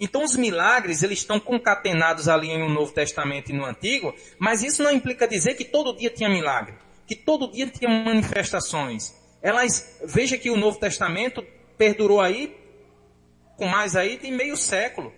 Então 0.00 0.24
os 0.24 0.34
milagres, 0.34 1.02
eles 1.02 1.18
estão 1.18 1.38
concatenados 1.38 2.26
ali 2.26 2.56
no 2.56 2.70
Novo 2.70 2.92
Testamento 2.92 3.50
e 3.50 3.52
no 3.52 3.66
Antigo, 3.66 4.14
mas 4.38 4.62
isso 4.62 4.82
não 4.82 4.90
implica 4.90 5.28
dizer 5.28 5.54
que 5.54 5.64
todo 5.64 5.94
dia 5.94 6.08
tinha 6.08 6.28
milagre, 6.28 6.74
que 7.06 7.14
todo 7.14 7.52
dia 7.52 7.66
tinha 7.66 7.90
manifestações. 7.90 9.14
Elas, 9.42 9.98
veja 10.06 10.38
que 10.38 10.50
o 10.50 10.56
Novo 10.56 10.78
Testamento 10.78 11.44
perdurou 11.76 12.20
aí 12.20 12.56
com 13.60 13.66
mais 13.66 13.94
aí 13.94 14.16
de 14.16 14.30
meio 14.30 14.56
século 14.56 15.12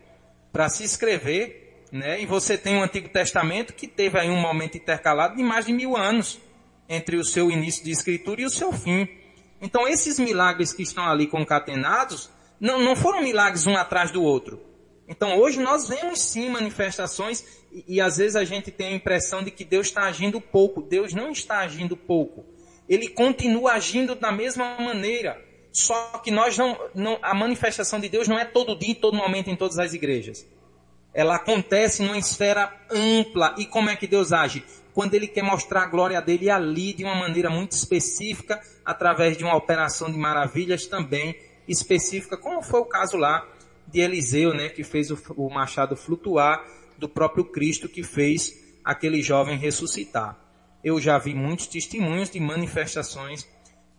para 0.52 0.68
se 0.68 0.82
escrever, 0.82 1.86
né? 1.92 2.20
E 2.20 2.26
você 2.26 2.58
tem 2.58 2.76
o 2.76 2.82
Antigo 2.82 3.08
Testamento 3.08 3.72
que 3.72 3.86
teve 3.86 4.18
aí 4.18 4.28
um 4.28 4.40
momento 4.40 4.76
intercalado 4.76 5.36
de 5.36 5.44
mais 5.44 5.66
de 5.66 5.72
mil 5.72 5.96
anos 5.96 6.40
entre 6.88 7.16
o 7.16 7.24
seu 7.24 7.52
início 7.52 7.84
de 7.84 7.92
escritura 7.92 8.40
e 8.40 8.44
o 8.44 8.50
seu 8.50 8.72
fim. 8.72 9.08
Então 9.60 9.86
esses 9.86 10.18
milagres 10.18 10.72
que 10.72 10.82
estão 10.82 11.08
ali 11.08 11.28
concatenados 11.28 12.30
não, 12.58 12.80
não 12.80 12.96
foram 12.96 13.22
milagres 13.22 13.64
um 13.64 13.76
atrás 13.76 14.10
do 14.10 14.20
outro. 14.20 14.60
Então 15.06 15.38
hoje 15.38 15.60
nós 15.60 15.88
vemos 15.88 16.20
sim 16.20 16.50
manifestações 16.50 17.44
e, 17.70 17.84
e 17.94 18.00
às 18.00 18.16
vezes 18.16 18.34
a 18.34 18.42
gente 18.42 18.72
tem 18.72 18.88
a 18.88 18.96
impressão 18.96 19.44
de 19.44 19.52
que 19.52 19.64
Deus 19.64 19.86
está 19.86 20.02
agindo 20.02 20.40
pouco. 20.40 20.82
Deus 20.82 21.14
não 21.14 21.30
está 21.30 21.60
agindo 21.60 21.96
pouco. 21.96 22.44
Ele 22.88 23.06
continua 23.06 23.74
agindo 23.74 24.16
da 24.16 24.32
mesma 24.32 24.80
maneira. 24.80 25.51
Só 25.72 26.18
que 26.18 26.30
nós 26.30 26.56
não, 26.58 26.78
não, 26.94 27.18
a 27.22 27.34
manifestação 27.34 27.98
de 27.98 28.08
Deus 28.08 28.28
não 28.28 28.38
é 28.38 28.44
todo 28.44 28.78
dia, 28.78 28.94
todo 28.94 29.16
momento 29.16 29.48
em 29.48 29.56
todas 29.56 29.78
as 29.78 29.94
igrejas. 29.94 30.46
Ela 31.14 31.36
acontece 31.36 32.02
numa 32.02 32.18
esfera 32.18 32.72
ampla. 32.90 33.54
E 33.58 33.66
como 33.66 33.88
é 33.88 33.96
que 33.96 34.06
Deus 34.06 34.32
age? 34.32 34.64
Quando 34.92 35.14
Ele 35.14 35.26
quer 35.26 35.42
mostrar 35.42 35.82
a 35.82 35.86
glória 35.86 36.20
dele 36.20 36.50
ali 36.50 36.92
de 36.92 37.04
uma 37.04 37.14
maneira 37.14 37.48
muito 37.48 37.72
específica, 37.72 38.60
através 38.84 39.36
de 39.36 39.44
uma 39.44 39.56
operação 39.56 40.10
de 40.10 40.18
maravilhas 40.18 40.86
também 40.86 41.34
específica, 41.66 42.36
como 42.36 42.62
foi 42.62 42.80
o 42.80 42.84
caso 42.84 43.16
lá 43.16 43.46
de 43.86 44.00
Eliseu, 44.00 44.54
né, 44.54 44.68
que 44.68 44.84
fez 44.84 45.10
o, 45.10 45.18
o 45.36 45.50
machado 45.50 45.96
flutuar, 45.96 46.64
do 46.98 47.08
próprio 47.08 47.44
Cristo 47.44 47.88
que 47.88 48.02
fez 48.02 48.52
aquele 48.84 49.22
jovem 49.22 49.58
ressuscitar. 49.58 50.38
Eu 50.84 51.00
já 51.00 51.18
vi 51.18 51.34
muitos 51.34 51.66
testemunhos 51.66 52.30
de 52.30 52.38
manifestações 52.40 53.48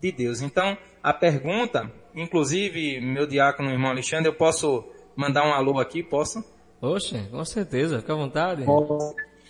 de 0.04 0.12
Deus. 0.12 0.42
Então, 0.42 0.78
a 1.02 1.14
pergunta 1.14 1.92
Inclusive, 2.16 3.02
meu 3.02 3.26
diácono, 3.26 3.72
irmão 3.72 3.90
Alexandre, 3.90 4.28
eu 4.28 4.36
posso 4.36 4.88
mandar 5.16 5.48
um 5.48 5.54
alô 5.54 5.80
aqui, 5.80 6.04
posso? 6.04 6.44
Oxe, 6.80 7.28
com 7.32 7.44
certeza, 7.44 8.00
fica 8.00 8.14
à 8.14 8.16
vontade. 8.16 8.64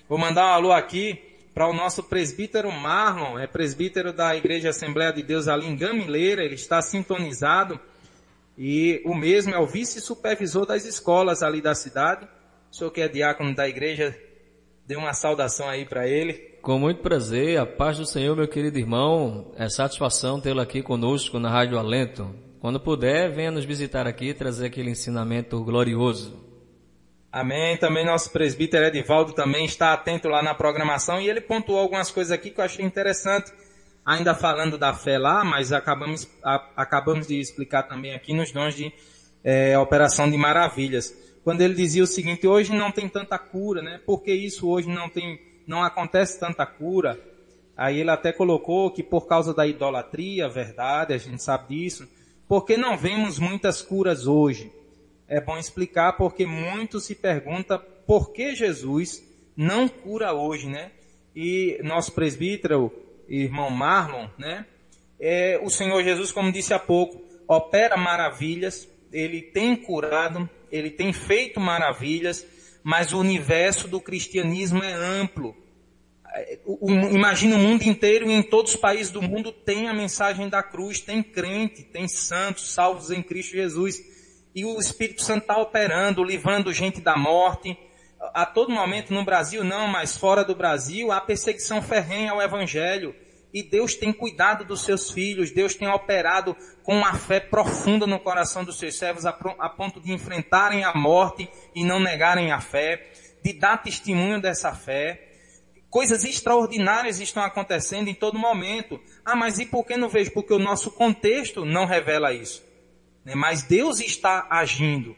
Vou 0.07 0.17
mandar 0.17 0.45
um 0.45 0.53
alô 0.53 0.71
aqui 0.71 1.19
para 1.53 1.67
o 1.67 1.73
nosso 1.73 2.03
presbítero 2.03 2.71
Marlon, 2.71 3.37
é 3.37 3.45
presbítero 3.45 4.13
da 4.13 4.35
Igreja 4.35 4.69
Assembleia 4.69 5.11
de 5.11 5.21
Deus 5.21 5.47
ali 5.47 5.67
em 5.67 5.75
Gamileira, 5.75 6.43
ele 6.43 6.55
está 6.55 6.81
sintonizado 6.81 7.79
e 8.57 9.01
o 9.05 9.13
mesmo 9.13 9.53
é 9.53 9.59
o 9.59 9.67
vice-supervisor 9.67 10.65
das 10.65 10.85
escolas 10.85 11.43
ali 11.43 11.61
da 11.61 11.75
cidade. 11.75 12.27
O 12.71 12.75
senhor 12.75 12.91
que 12.91 13.01
é 13.01 13.07
diácono 13.07 13.53
da 13.53 13.67
igreja, 13.67 14.17
dê 14.87 14.95
uma 14.95 15.13
saudação 15.13 15.67
aí 15.67 15.85
para 15.85 16.07
ele. 16.07 16.52
Com 16.63 16.79
muito 16.79 17.01
prazer, 17.01 17.59
a 17.59 17.65
paz 17.65 17.97
do 17.97 18.05
Senhor, 18.05 18.37
meu 18.37 18.47
querido 18.47 18.79
irmão. 18.79 19.51
É 19.57 19.67
satisfação 19.67 20.39
tê-lo 20.39 20.61
aqui 20.61 20.81
conosco 20.81 21.37
na 21.37 21.49
Rádio 21.49 21.77
Alento. 21.77 22.33
Quando 22.61 22.79
puder, 22.79 23.29
venha 23.33 23.51
nos 23.51 23.65
visitar 23.65 24.07
aqui 24.07 24.29
e 24.29 24.33
trazer 24.33 24.67
aquele 24.67 24.89
ensinamento 24.89 25.61
glorioso. 25.61 26.41
Amém. 27.29 27.75
Também 27.75 28.05
nosso 28.05 28.31
presbítero 28.31 28.85
Edivaldo 28.85 29.33
também 29.33 29.65
está 29.65 29.91
atento 29.91 30.29
lá 30.29 30.41
na 30.41 30.55
programação 30.55 31.19
e 31.19 31.29
ele 31.29 31.41
pontuou 31.41 31.79
algumas 31.79 32.09
coisas 32.09 32.31
aqui 32.31 32.49
que 32.49 32.61
eu 32.61 32.63
achei 32.63 32.85
interessante. 32.85 33.51
Ainda 34.05 34.33
falando 34.33 34.77
da 34.77 34.93
fé 34.93 35.17
lá, 35.17 35.43
mas 35.43 35.73
acabamos, 35.73 36.29
a, 36.41 36.65
acabamos 36.77 37.27
de 37.27 37.41
explicar 37.41 37.83
também 37.83 38.13
aqui 38.13 38.33
nos 38.33 38.53
dons 38.53 38.73
de 38.73 38.89
é, 39.43 39.77
operação 39.77 40.31
de 40.31 40.37
maravilhas. 40.37 41.13
Quando 41.43 41.59
ele 41.59 41.73
dizia 41.73 42.03
o 42.03 42.07
seguinte, 42.07 42.47
hoje 42.47 42.73
não 42.73 42.89
tem 42.89 43.09
tanta 43.09 43.37
cura, 43.37 43.81
né? 43.81 43.99
Por 44.05 44.23
que 44.23 44.31
isso 44.31 44.69
hoje 44.69 44.87
não 44.87 45.09
tem, 45.09 45.37
não 45.65 45.83
acontece 45.83 46.39
tanta 46.39 46.65
cura? 46.65 47.19
Aí 47.75 47.99
ele 47.99 48.11
até 48.11 48.31
colocou 48.31 48.91
que 48.91 49.01
por 49.01 49.27
causa 49.27 49.53
da 49.53 49.65
idolatria, 49.65 50.47
verdade, 50.47 51.13
a 51.13 51.17
gente 51.17 51.43
sabe 51.43 51.75
disso, 51.75 52.07
porque 52.47 52.77
não 52.77 52.97
vemos 52.97 53.39
muitas 53.39 53.81
curas 53.81 54.27
hoje? 54.27 54.71
É 55.27 55.41
bom 55.41 55.57
explicar 55.57 56.13
porque 56.13 56.45
muito 56.45 56.99
se 56.99 57.15
pergunta 57.15 57.79
por 57.79 58.31
que 58.31 58.55
Jesus 58.55 59.23
não 59.55 59.87
cura 59.87 60.33
hoje, 60.33 60.67
né? 60.67 60.91
E 61.35 61.79
nosso 61.83 62.11
presbítero, 62.11 62.91
irmão 63.27 63.69
Marlon, 63.69 64.27
né? 64.37 64.65
É, 65.19 65.59
o 65.63 65.69
Senhor 65.69 66.03
Jesus, 66.03 66.31
como 66.31 66.51
disse 66.51 66.73
há 66.73 66.79
pouco, 66.79 67.23
opera 67.47 67.97
maravilhas, 67.97 68.87
ele 69.11 69.41
tem 69.41 69.75
curado, 69.75 70.49
ele 70.71 70.89
tem 70.91 71.13
feito 71.13 71.59
maravilhas, 71.59 72.45
mas 72.83 73.13
o 73.13 73.19
universo 73.19 73.87
do 73.87 74.01
cristianismo 74.01 74.83
é 74.83 74.93
amplo. 74.93 75.55
Imagina 77.11 77.55
o 77.55 77.59
mundo 77.59 77.83
inteiro 77.83 78.29
e 78.29 78.33
em 78.33 78.41
todos 78.41 78.73
os 78.73 78.79
países 78.79 79.11
do 79.11 79.21
mundo 79.21 79.51
tem 79.51 79.87
a 79.87 79.93
mensagem 79.93 80.49
da 80.49 80.63
cruz, 80.63 80.99
tem 80.99 81.21
crente, 81.21 81.83
tem 81.83 82.07
santos, 82.07 82.73
salvos 82.73 83.11
em 83.11 83.21
Cristo 83.21 83.51
Jesus. 83.53 84.01
E 84.53 84.65
o 84.65 84.79
Espírito 84.79 85.23
Santo 85.23 85.43
está 85.43 85.57
operando, 85.57 86.23
livrando 86.23 86.73
gente 86.73 86.99
da 86.99 87.15
morte. 87.15 87.77
A 88.33 88.45
todo 88.45 88.71
momento, 88.71 89.13
no 89.13 89.23
Brasil 89.23 89.63
não, 89.63 89.87
mas 89.87 90.17
fora 90.17 90.43
do 90.43 90.55
Brasil, 90.55 91.11
há 91.11 91.21
perseguição 91.21 91.81
ferrenha 91.81 92.31
ao 92.31 92.41
Evangelho. 92.41 93.15
E 93.53 93.61
Deus 93.61 93.93
tem 93.93 94.11
cuidado 94.11 94.65
dos 94.65 94.83
seus 94.83 95.11
filhos, 95.11 95.51
Deus 95.51 95.75
tem 95.75 95.87
operado 95.87 96.57
com 96.81 96.97
uma 96.97 97.13
fé 97.13 97.39
profunda 97.39 98.07
no 98.07 98.19
coração 98.19 98.65
dos 98.65 98.79
seus 98.79 98.95
servos, 98.95 99.25
a 99.27 99.69
ponto 99.69 100.01
de 100.01 100.11
enfrentarem 100.11 100.83
a 100.83 100.93
morte 100.95 101.47
e 101.75 101.83
não 101.83 101.99
negarem 101.99 102.51
a 102.51 102.59
fé, 102.59 103.11
de 103.43 103.53
dar 103.53 103.77
testemunho 103.77 104.41
dessa 104.41 104.73
fé. 104.73 105.29
Coisas 105.87 106.23
extraordinárias 106.23 107.19
estão 107.19 107.43
acontecendo 107.43 108.07
em 108.07 108.15
todo 108.15 108.39
momento. 108.39 108.99
Ah, 109.23 109.35
mas 109.35 109.59
e 109.59 109.65
por 109.67 109.85
que 109.85 109.95
não 109.95 110.09
vejo? 110.09 110.31
Porque 110.31 110.51
o 110.51 110.57
nosso 110.57 110.89
contexto 110.89 111.63
não 111.63 111.85
revela 111.85 112.33
isso. 112.33 112.63
Né? 113.23 113.35
Mas 113.35 113.61
Deus 113.61 113.99
está 113.99 114.47
agindo. 114.49 115.15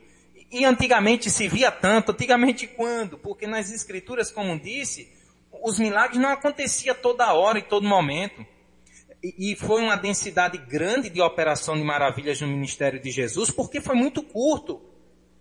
E 0.52 0.66
antigamente 0.66 1.32
se 1.32 1.48
via 1.48 1.72
tanto. 1.72 2.12
Antigamente 2.12 2.68
quando? 2.68 3.18
Porque 3.18 3.48
nas 3.48 3.72
escrituras, 3.72 4.30
como 4.30 4.60
disse, 4.60 5.15
os 5.66 5.80
milagres 5.80 6.22
não 6.22 6.30
aconteciam 6.30 6.96
toda 6.96 7.34
hora 7.34 7.58
e 7.58 7.64
todo 7.64 7.88
momento. 7.88 8.46
E, 9.24 9.54
e 9.54 9.56
foi 9.56 9.82
uma 9.82 9.96
densidade 9.96 10.60
grande 10.60 11.10
de 11.10 11.20
operação 11.20 11.76
de 11.76 11.84
maravilhas 11.84 12.40
no 12.40 12.48
ministério 12.48 13.02
de 13.02 13.10
Jesus, 13.10 13.50
porque 13.50 13.82
foi 13.82 13.96
muito 13.96 14.22
curto. 14.22 14.80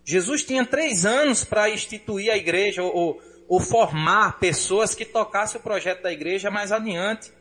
Jesus 0.03 0.43
tinha 0.43 0.65
três 0.65 1.05
anos 1.05 1.43
para 1.43 1.69
instituir 1.69 2.31
a 2.31 2.37
igreja 2.37 2.81
ou, 2.81 3.21
ou 3.47 3.59
formar 3.59 4.39
pessoas 4.39 4.95
que 4.95 5.05
tocassem 5.05 5.59
o 5.59 5.63
projeto 5.63 6.01
da 6.01 6.11
igreja 6.11 6.49
mais 6.49 6.71
adiante. 6.71 7.31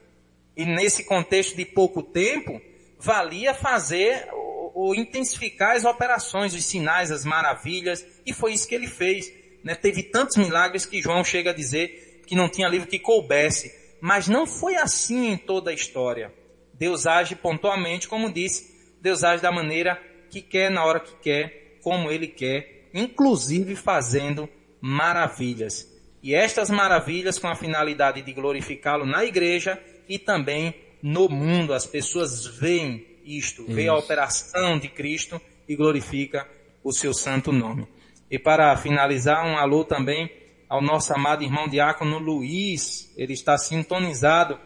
E 0.55 0.67
nesse 0.67 1.05
contexto 1.05 1.57
de 1.57 1.65
pouco 1.65 2.03
tempo, 2.03 2.61
valia 2.99 3.55
fazer 3.55 4.29
ou, 4.75 4.95
intensificar 4.95 5.77
as 5.77 5.87
operações, 5.87 6.53
os 6.53 6.65
sinais, 6.67 7.11
as 7.11 7.25
maravilhas, 7.25 8.05
e 8.27 8.33
foi 8.33 8.53
isso 8.53 8.69
que 8.69 8.75
ele 8.75 8.89
fez. 8.89 9.33
Né? 9.63 9.75
Teve 9.75 10.03
tantos 10.03 10.37
milagres 10.37 10.85
que 10.85 11.01
João 11.01 11.25
chega 11.25 11.51
a 11.51 11.55
dizer 11.55 12.04
que 12.27 12.35
não 12.35 12.49
tinha 12.49 12.69
livro 12.69 12.89
que 12.89 12.99
coubesse. 12.99 13.73
Mas 14.01 14.29
não 14.29 14.47
foi 14.47 14.77
assim 14.77 15.33
em 15.33 15.37
toda 15.37 15.71
a 15.71 15.75
história. 15.75 16.33
Deus 16.75 17.07
age 17.07 17.35
pontualmente, 17.35 18.09
como 18.09 18.33
disse, 18.33 18.75
Deus 19.01 19.23
age 19.23 19.43
da 19.43 19.53
maneira 19.53 20.01
que 20.31 20.43
quer, 20.43 20.71
na 20.71 20.85
hora 20.85 21.01
que 21.01 21.15
quer, 21.17 21.79
como 21.83 22.11
Ele 22.11 22.27
quer, 22.27 22.89
inclusive 22.93 23.77
fazendo 23.77 24.49
maravilhas. 24.81 25.91
E 26.23 26.35
estas 26.35 26.71
maravilhas 26.71 27.39
com 27.39 27.49
a 27.49 27.55
finalidade 27.55 28.23
de 28.23 28.33
glorificá-lo 28.33 29.07
na 29.07 29.25
igreja 29.25 29.81
e 30.09 30.19
também 30.19 30.75
no 31.03 31.29
mundo. 31.29 31.75
As 31.75 31.87
pessoas 31.87 32.47
veem 32.47 33.07
isto, 33.25 33.63
Isso. 33.63 33.73
veem 33.73 33.89
a 33.89 33.97
operação 33.97 34.79
de 34.79 34.89
Cristo 34.89 35.41
e 35.69 35.77
glorifica 35.77 36.49
o 36.83 36.93
seu 36.93 37.13
santo 37.15 37.53
nome. 37.53 37.87
E 38.31 38.39
para 38.39 38.77
finalizar, 38.77 39.47
um 39.47 39.57
alô 39.57 39.85
também 39.85 40.31
ao 40.75 40.83
nosso 40.83 41.15
amado 41.15 41.45
irmão 41.45 41.69
diácono 41.69 42.19
Luiz. 42.19 43.15
Ele 43.17 43.33
está 43.33 43.57
sintonizado 43.57 44.59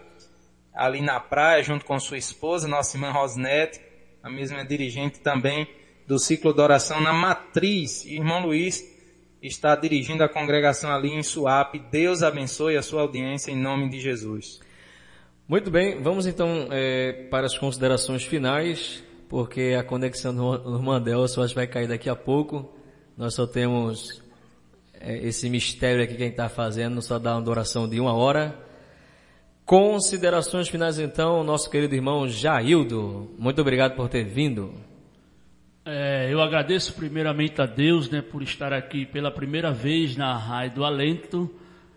ali 0.74 1.02
na 1.02 1.20
praia 1.20 1.62
junto 1.62 1.84
com 1.84 2.00
sua 2.00 2.16
esposa, 2.16 2.66
nossa 2.66 2.96
irmã 2.96 3.11
Rosnete, 3.11 3.78
a 4.22 4.30
mesma 4.30 4.64
dirigente 4.64 5.20
também 5.20 5.68
do 6.06 6.18
ciclo 6.18 6.54
de 6.54 6.62
oração 6.62 6.98
na 6.98 7.12
Matriz. 7.12 8.06
irmão 8.06 8.40
Luiz 8.40 8.82
está 9.42 9.76
dirigindo 9.76 10.24
a 10.24 10.28
congregação 10.30 10.90
ali 10.90 11.11
em 11.11 11.22
Suape. 11.22 11.78
Deus 11.78 12.22
abençoe 12.22 12.78
a 12.78 12.82
sua 12.82 13.02
audiência 13.02 13.50
em 13.50 13.56
nome 13.56 13.90
de 13.90 14.00
Jesus. 14.00 14.61
Muito 15.46 15.70
bem, 15.70 16.02
vamos 16.02 16.26
então 16.26 16.68
é, 16.70 17.26
para 17.30 17.44
as 17.44 17.59
considerações 17.59 18.24
finais, 18.24 19.04
porque 19.28 19.76
a 19.78 19.84
conexão 19.84 20.34
do 20.34 20.74
irmão 20.74 20.94
Adelson 20.94 21.46
vai 21.48 21.66
cair 21.66 21.86
daqui 21.86 22.09
a 22.09 22.16
pouco. 22.16 22.74
Nós 23.14 23.34
só 23.34 23.46
temos 23.46 24.26
esse 25.01 25.49
mistério 25.49 26.03
aqui 26.03 26.14
que 26.14 26.22
a 26.22 26.26
gente 26.26 26.34
está 26.34 26.49
fazendo, 26.49 27.01
só 27.01 27.18
dá 27.18 27.36
uma 27.36 27.49
oração 27.49 27.88
de 27.88 28.01
uma 28.01 28.12
hora. 28.12 28.55
Considerações 29.64 30.68
finais 30.68 30.99
então, 30.99 31.44
nosso 31.44 31.70
querido 31.70 31.94
irmão 31.94 32.26
Jaildo. 32.26 33.34
Muito 33.38 33.61
obrigado 33.61 33.94
por 33.94 34.09
ter 34.09 34.24
vindo. 34.24 34.72
É, 35.84 36.28
eu 36.30 36.40
agradeço 36.40 36.92
primeiramente 36.94 37.62
a 37.62 37.66
Deus, 37.66 38.11
né, 38.11 38.20
por 38.20 38.42
estar 38.42 38.72
aqui 38.72 39.07
pela 39.07 39.30
primeira 39.30 39.72
vez 39.72 40.16
na 40.16 40.36
Raio 40.36 40.70
do 40.72 40.84
Alento, 40.84 41.51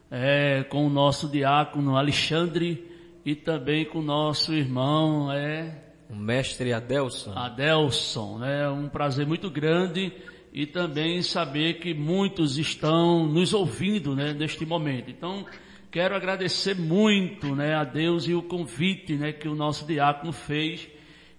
é, 0.10 0.64
com 0.70 0.86
o 0.86 0.90
nosso 0.90 1.28
diácono 1.28 1.98
Alexandre 1.98 2.90
e 3.26 3.36
também 3.36 3.84
com 3.84 4.00
o 4.00 4.02
nosso 4.02 4.54
irmão, 4.54 5.32
é, 5.32 5.76
o 6.10 6.16
mestre 6.16 6.72
Adelson. 6.72 7.34
Adelson, 7.34 8.38
né, 8.38 8.70
um 8.70 8.88
prazer 8.88 9.26
muito 9.26 9.50
grande 9.50 10.14
e 10.54 10.66
também 10.66 11.22
saber 11.22 11.76
que 11.76 11.94
muitos 11.94 12.58
estão 12.58 13.26
nos 13.26 13.54
ouvindo, 13.54 14.16
né, 14.16 14.34
neste 14.34 14.66
momento. 14.66 15.10
Então, 15.10 15.46
quero 15.90 16.16
agradecer 16.16 16.76
muito, 16.76 17.56
né, 17.56 17.76
a 17.76 17.84
Deus 17.84 18.28
e 18.28 18.34
o 18.34 18.42
convite, 18.42 19.14
né, 19.14 19.32
que 19.32 19.48
o 19.48 19.56
nosso 19.56 19.86
diácono 19.86 20.34
fez 20.34 20.88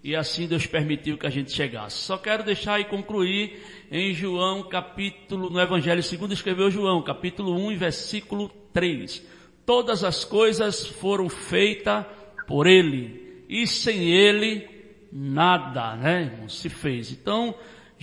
e 0.03 0.15
assim 0.15 0.47
Deus 0.47 0.65
permitiu 0.67 1.17
que 1.17 1.25
a 1.25 1.29
gente 1.29 1.51
chegasse. 1.51 1.95
Só 1.97 2.17
quero 2.17 2.43
deixar 2.43 2.79
e 2.79 2.85
concluir 2.85 3.63
em 3.89 4.13
João 4.13 4.63
capítulo, 4.63 5.49
no 5.49 5.59
Evangelho 5.59 6.03
segundo 6.03 6.33
escreveu 6.33 6.69
João, 6.69 7.01
capítulo 7.01 7.55
1 7.55 7.77
versículo 7.77 8.51
3. 8.73 9.25
Todas 9.65 10.03
as 10.03 10.25
coisas 10.25 10.85
foram 10.85 11.29
feitas 11.29 12.05
por 12.45 12.67
Ele 12.67 13.45
e 13.47 13.65
sem 13.65 14.11
Ele 14.11 14.67
nada, 15.09 15.95
né, 15.95 16.23
irmão, 16.23 16.49
se 16.49 16.67
fez. 16.67 17.11
Então, 17.11 17.55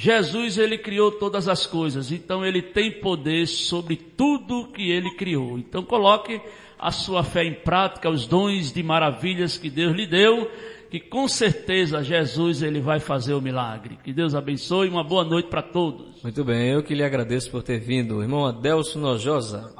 Jesus 0.03 0.57
ele 0.57 0.79
criou 0.79 1.13
todas 1.13 1.47
as 1.47 1.67
coisas, 1.67 2.11
então 2.11 2.43
ele 2.43 2.63
tem 2.63 2.91
poder 2.91 3.47
sobre 3.47 3.97
tudo 3.97 4.69
que 4.69 4.91
ele 4.91 5.11
criou. 5.11 5.59
Então 5.59 5.83
coloque 5.83 6.41
a 6.79 6.91
sua 6.91 7.23
fé 7.23 7.45
em 7.45 7.53
prática, 7.53 8.09
os 8.09 8.27
dons 8.27 8.73
de 8.73 8.83
maravilhas 8.83 9.59
que 9.59 9.69
Deus 9.69 9.95
lhe 9.95 10.07
deu 10.07 10.51
que 10.91 10.99
com 10.99 11.29
certeza 11.29 12.03
Jesus 12.03 12.63
ele 12.63 12.81
vai 12.81 12.99
fazer 12.99 13.35
o 13.35 13.43
milagre. 13.43 13.99
Que 14.03 14.11
Deus 14.11 14.35
abençoe 14.35 14.89
e 14.89 14.91
uma 14.91 15.05
boa 15.05 15.23
noite 15.23 15.51
para 15.51 15.63
todos. 15.63 16.23
Muito 16.23 16.43
bem, 16.45 16.71
eu 16.71 16.83
que 16.83 16.95
lhe 16.95 17.05
agradeço 17.05 17.51
por 17.51 17.63
ter 17.63 17.79
vindo. 17.79 18.23
Irmão 18.23 18.47
Adelso 18.47 18.99
Nojosa. 18.99 19.71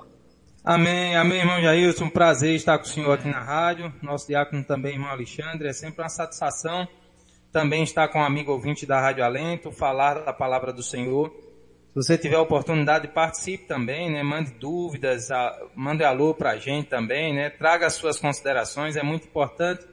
Amém, 0.63 1.17
amém, 1.17 1.39
irmão 1.39 1.63
Jailson. 1.63 2.05
Um 2.05 2.11
prazer 2.11 2.55
estar 2.55 2.77
com 2.77 2.85
o 2.85 2.89
senhor 2.89 3.13
aqui 3.13 3.27
na 3.27 3.41
rádio. 3.41 3.91
Nosso 4.03 4.29
diácono 4.29 4.63
também, 4.65 4.93
irmão 4.93 5.09
Alexandre. 5.09 5.67
É 5.67 5.73
sempre 5.73 6.03
uma 6.03 6.11
satisfação 6.11 6.87
também 7.53 7.83
estar 7.83 8.09
com 8.09 8.19
um 8.21 8.25
amigo 8.25 8.53
ouvinte 8.53 8.87
da 8.87 9.01
Rádio 9.01 9.25
Alento, 9.25 9.73
falar 9.73 10.21
da 10.25 10.33
palavra 10.33 10.73
do 10.73 10.83
Senhor. 10.83 11.31
Se 11.89 11.95
você 11.97 12.17
tiver 12.17 12.37
a 12.37 12.41
oportunidade, 12.41 13.09
participe 13.09 13.67
também, 13.67 14.13
né? 14.13 14.23
Mande 14.23 14.53
dúvidas, 14.53 15.31
a, 15.33 15.59
mande 15.75 16.05
alô 16.05 16.33
para 16.33 16.53
a 16.53 16.57
gente 16.57 16.89
também, 16.89 17.35
né? 17.35 17.51
Traga 17.51 17.87
as 17.87 17.95
suas 17.95 18.17
considerações, 18.17 18.97
é 18.97 19.03
muito 19.03 19.27
importante 19.27 19.85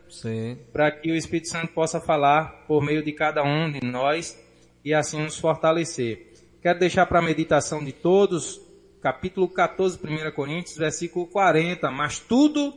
para 0.72 0.91
que 0.91 1.12
o 1.12 1.16
Espírito 1.16 1.49
Santo 1.49 1.74
possa 1.74 1.99
falar 1.99 2.66
por 2.68 2.84
meio 2.84 3.03
de 3.03 3.12
cada 3.12 3.43
um 3.43 3.72
de 3.72 3.84
nós 3.84 4.38
e 4.86 4.93
assim 4.93 5.24
nos 5.24 5.39
fortalecer. 5.39 6.34
Quero 6.62 6.78
deixar 6.78 7.08
para 7.08 7.18
a 7.18 7.24
meditação 7.24 7.84
de 7.84 7.91
todos, 7.91 8.62
capítulo 9.01 9.47
14, 9.49 9.97
1 9.97 10.32
Coríntios, 10.34 10.78
versículo 10.78 11.26
40. 11.26 11.89
Mas 11.89 12.20
tudo 12.20 12.76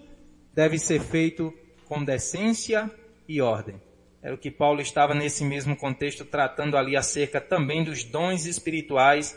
deve 0.54 0.78
ser 0.78 1.00
feito 1.00 1.52
com 1.86 2.02
decência 2.02 2.90
e 3.28 3.42
ordem. 3.42 3.89
Era 4.22 4.34
o 4.34 4.38
que 4.38 4.50
Paulo 4.50 4.82
estava 4.82 5.14
nesse 5.14 5.42
mesmo 5.42 5.74
contexto 5.74 6.26
tratando 6.26 6.76
ali 6.76 6.94
acerca 6.94 7.40
também 7.40 7.82
dos 7.82 8.04
dons 8.04 8.44
espirituais 8.44 9.36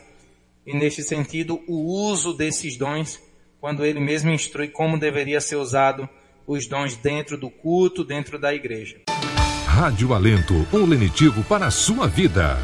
e 0.66 0.76
neste 0.76 1.02
sentido 1.02 1.62
o 1.68 2.10
uso 2.10 2.34
desses 2.34 2.78
dons, 2.78 3.20
quando 3.62 3.86
ele 3.86 4.02
mesmo 4.02 4.30
instrui 4.30 4.68
como 4.68 5.00
deveria 5.00 5.40
ser 5.40 5.56
usado 5.56 6.08
os 6.46 6.68
dons 6.68 6.98
dentro 6.98 7.38
do 7.38 7.50
culto, 7.50 8.04
dentro 8.04 8.38
da 8.38 8.54
igreja. 8.54 9.02
Rádio 9.66 10.14
Alento, 10.14 10.68
um 10.74 10.86
lenitivo 10.86 11.44
para 11.46 11.68
a 11.68 11.72
sua 11.72 12.06
vida. 12.06 12.58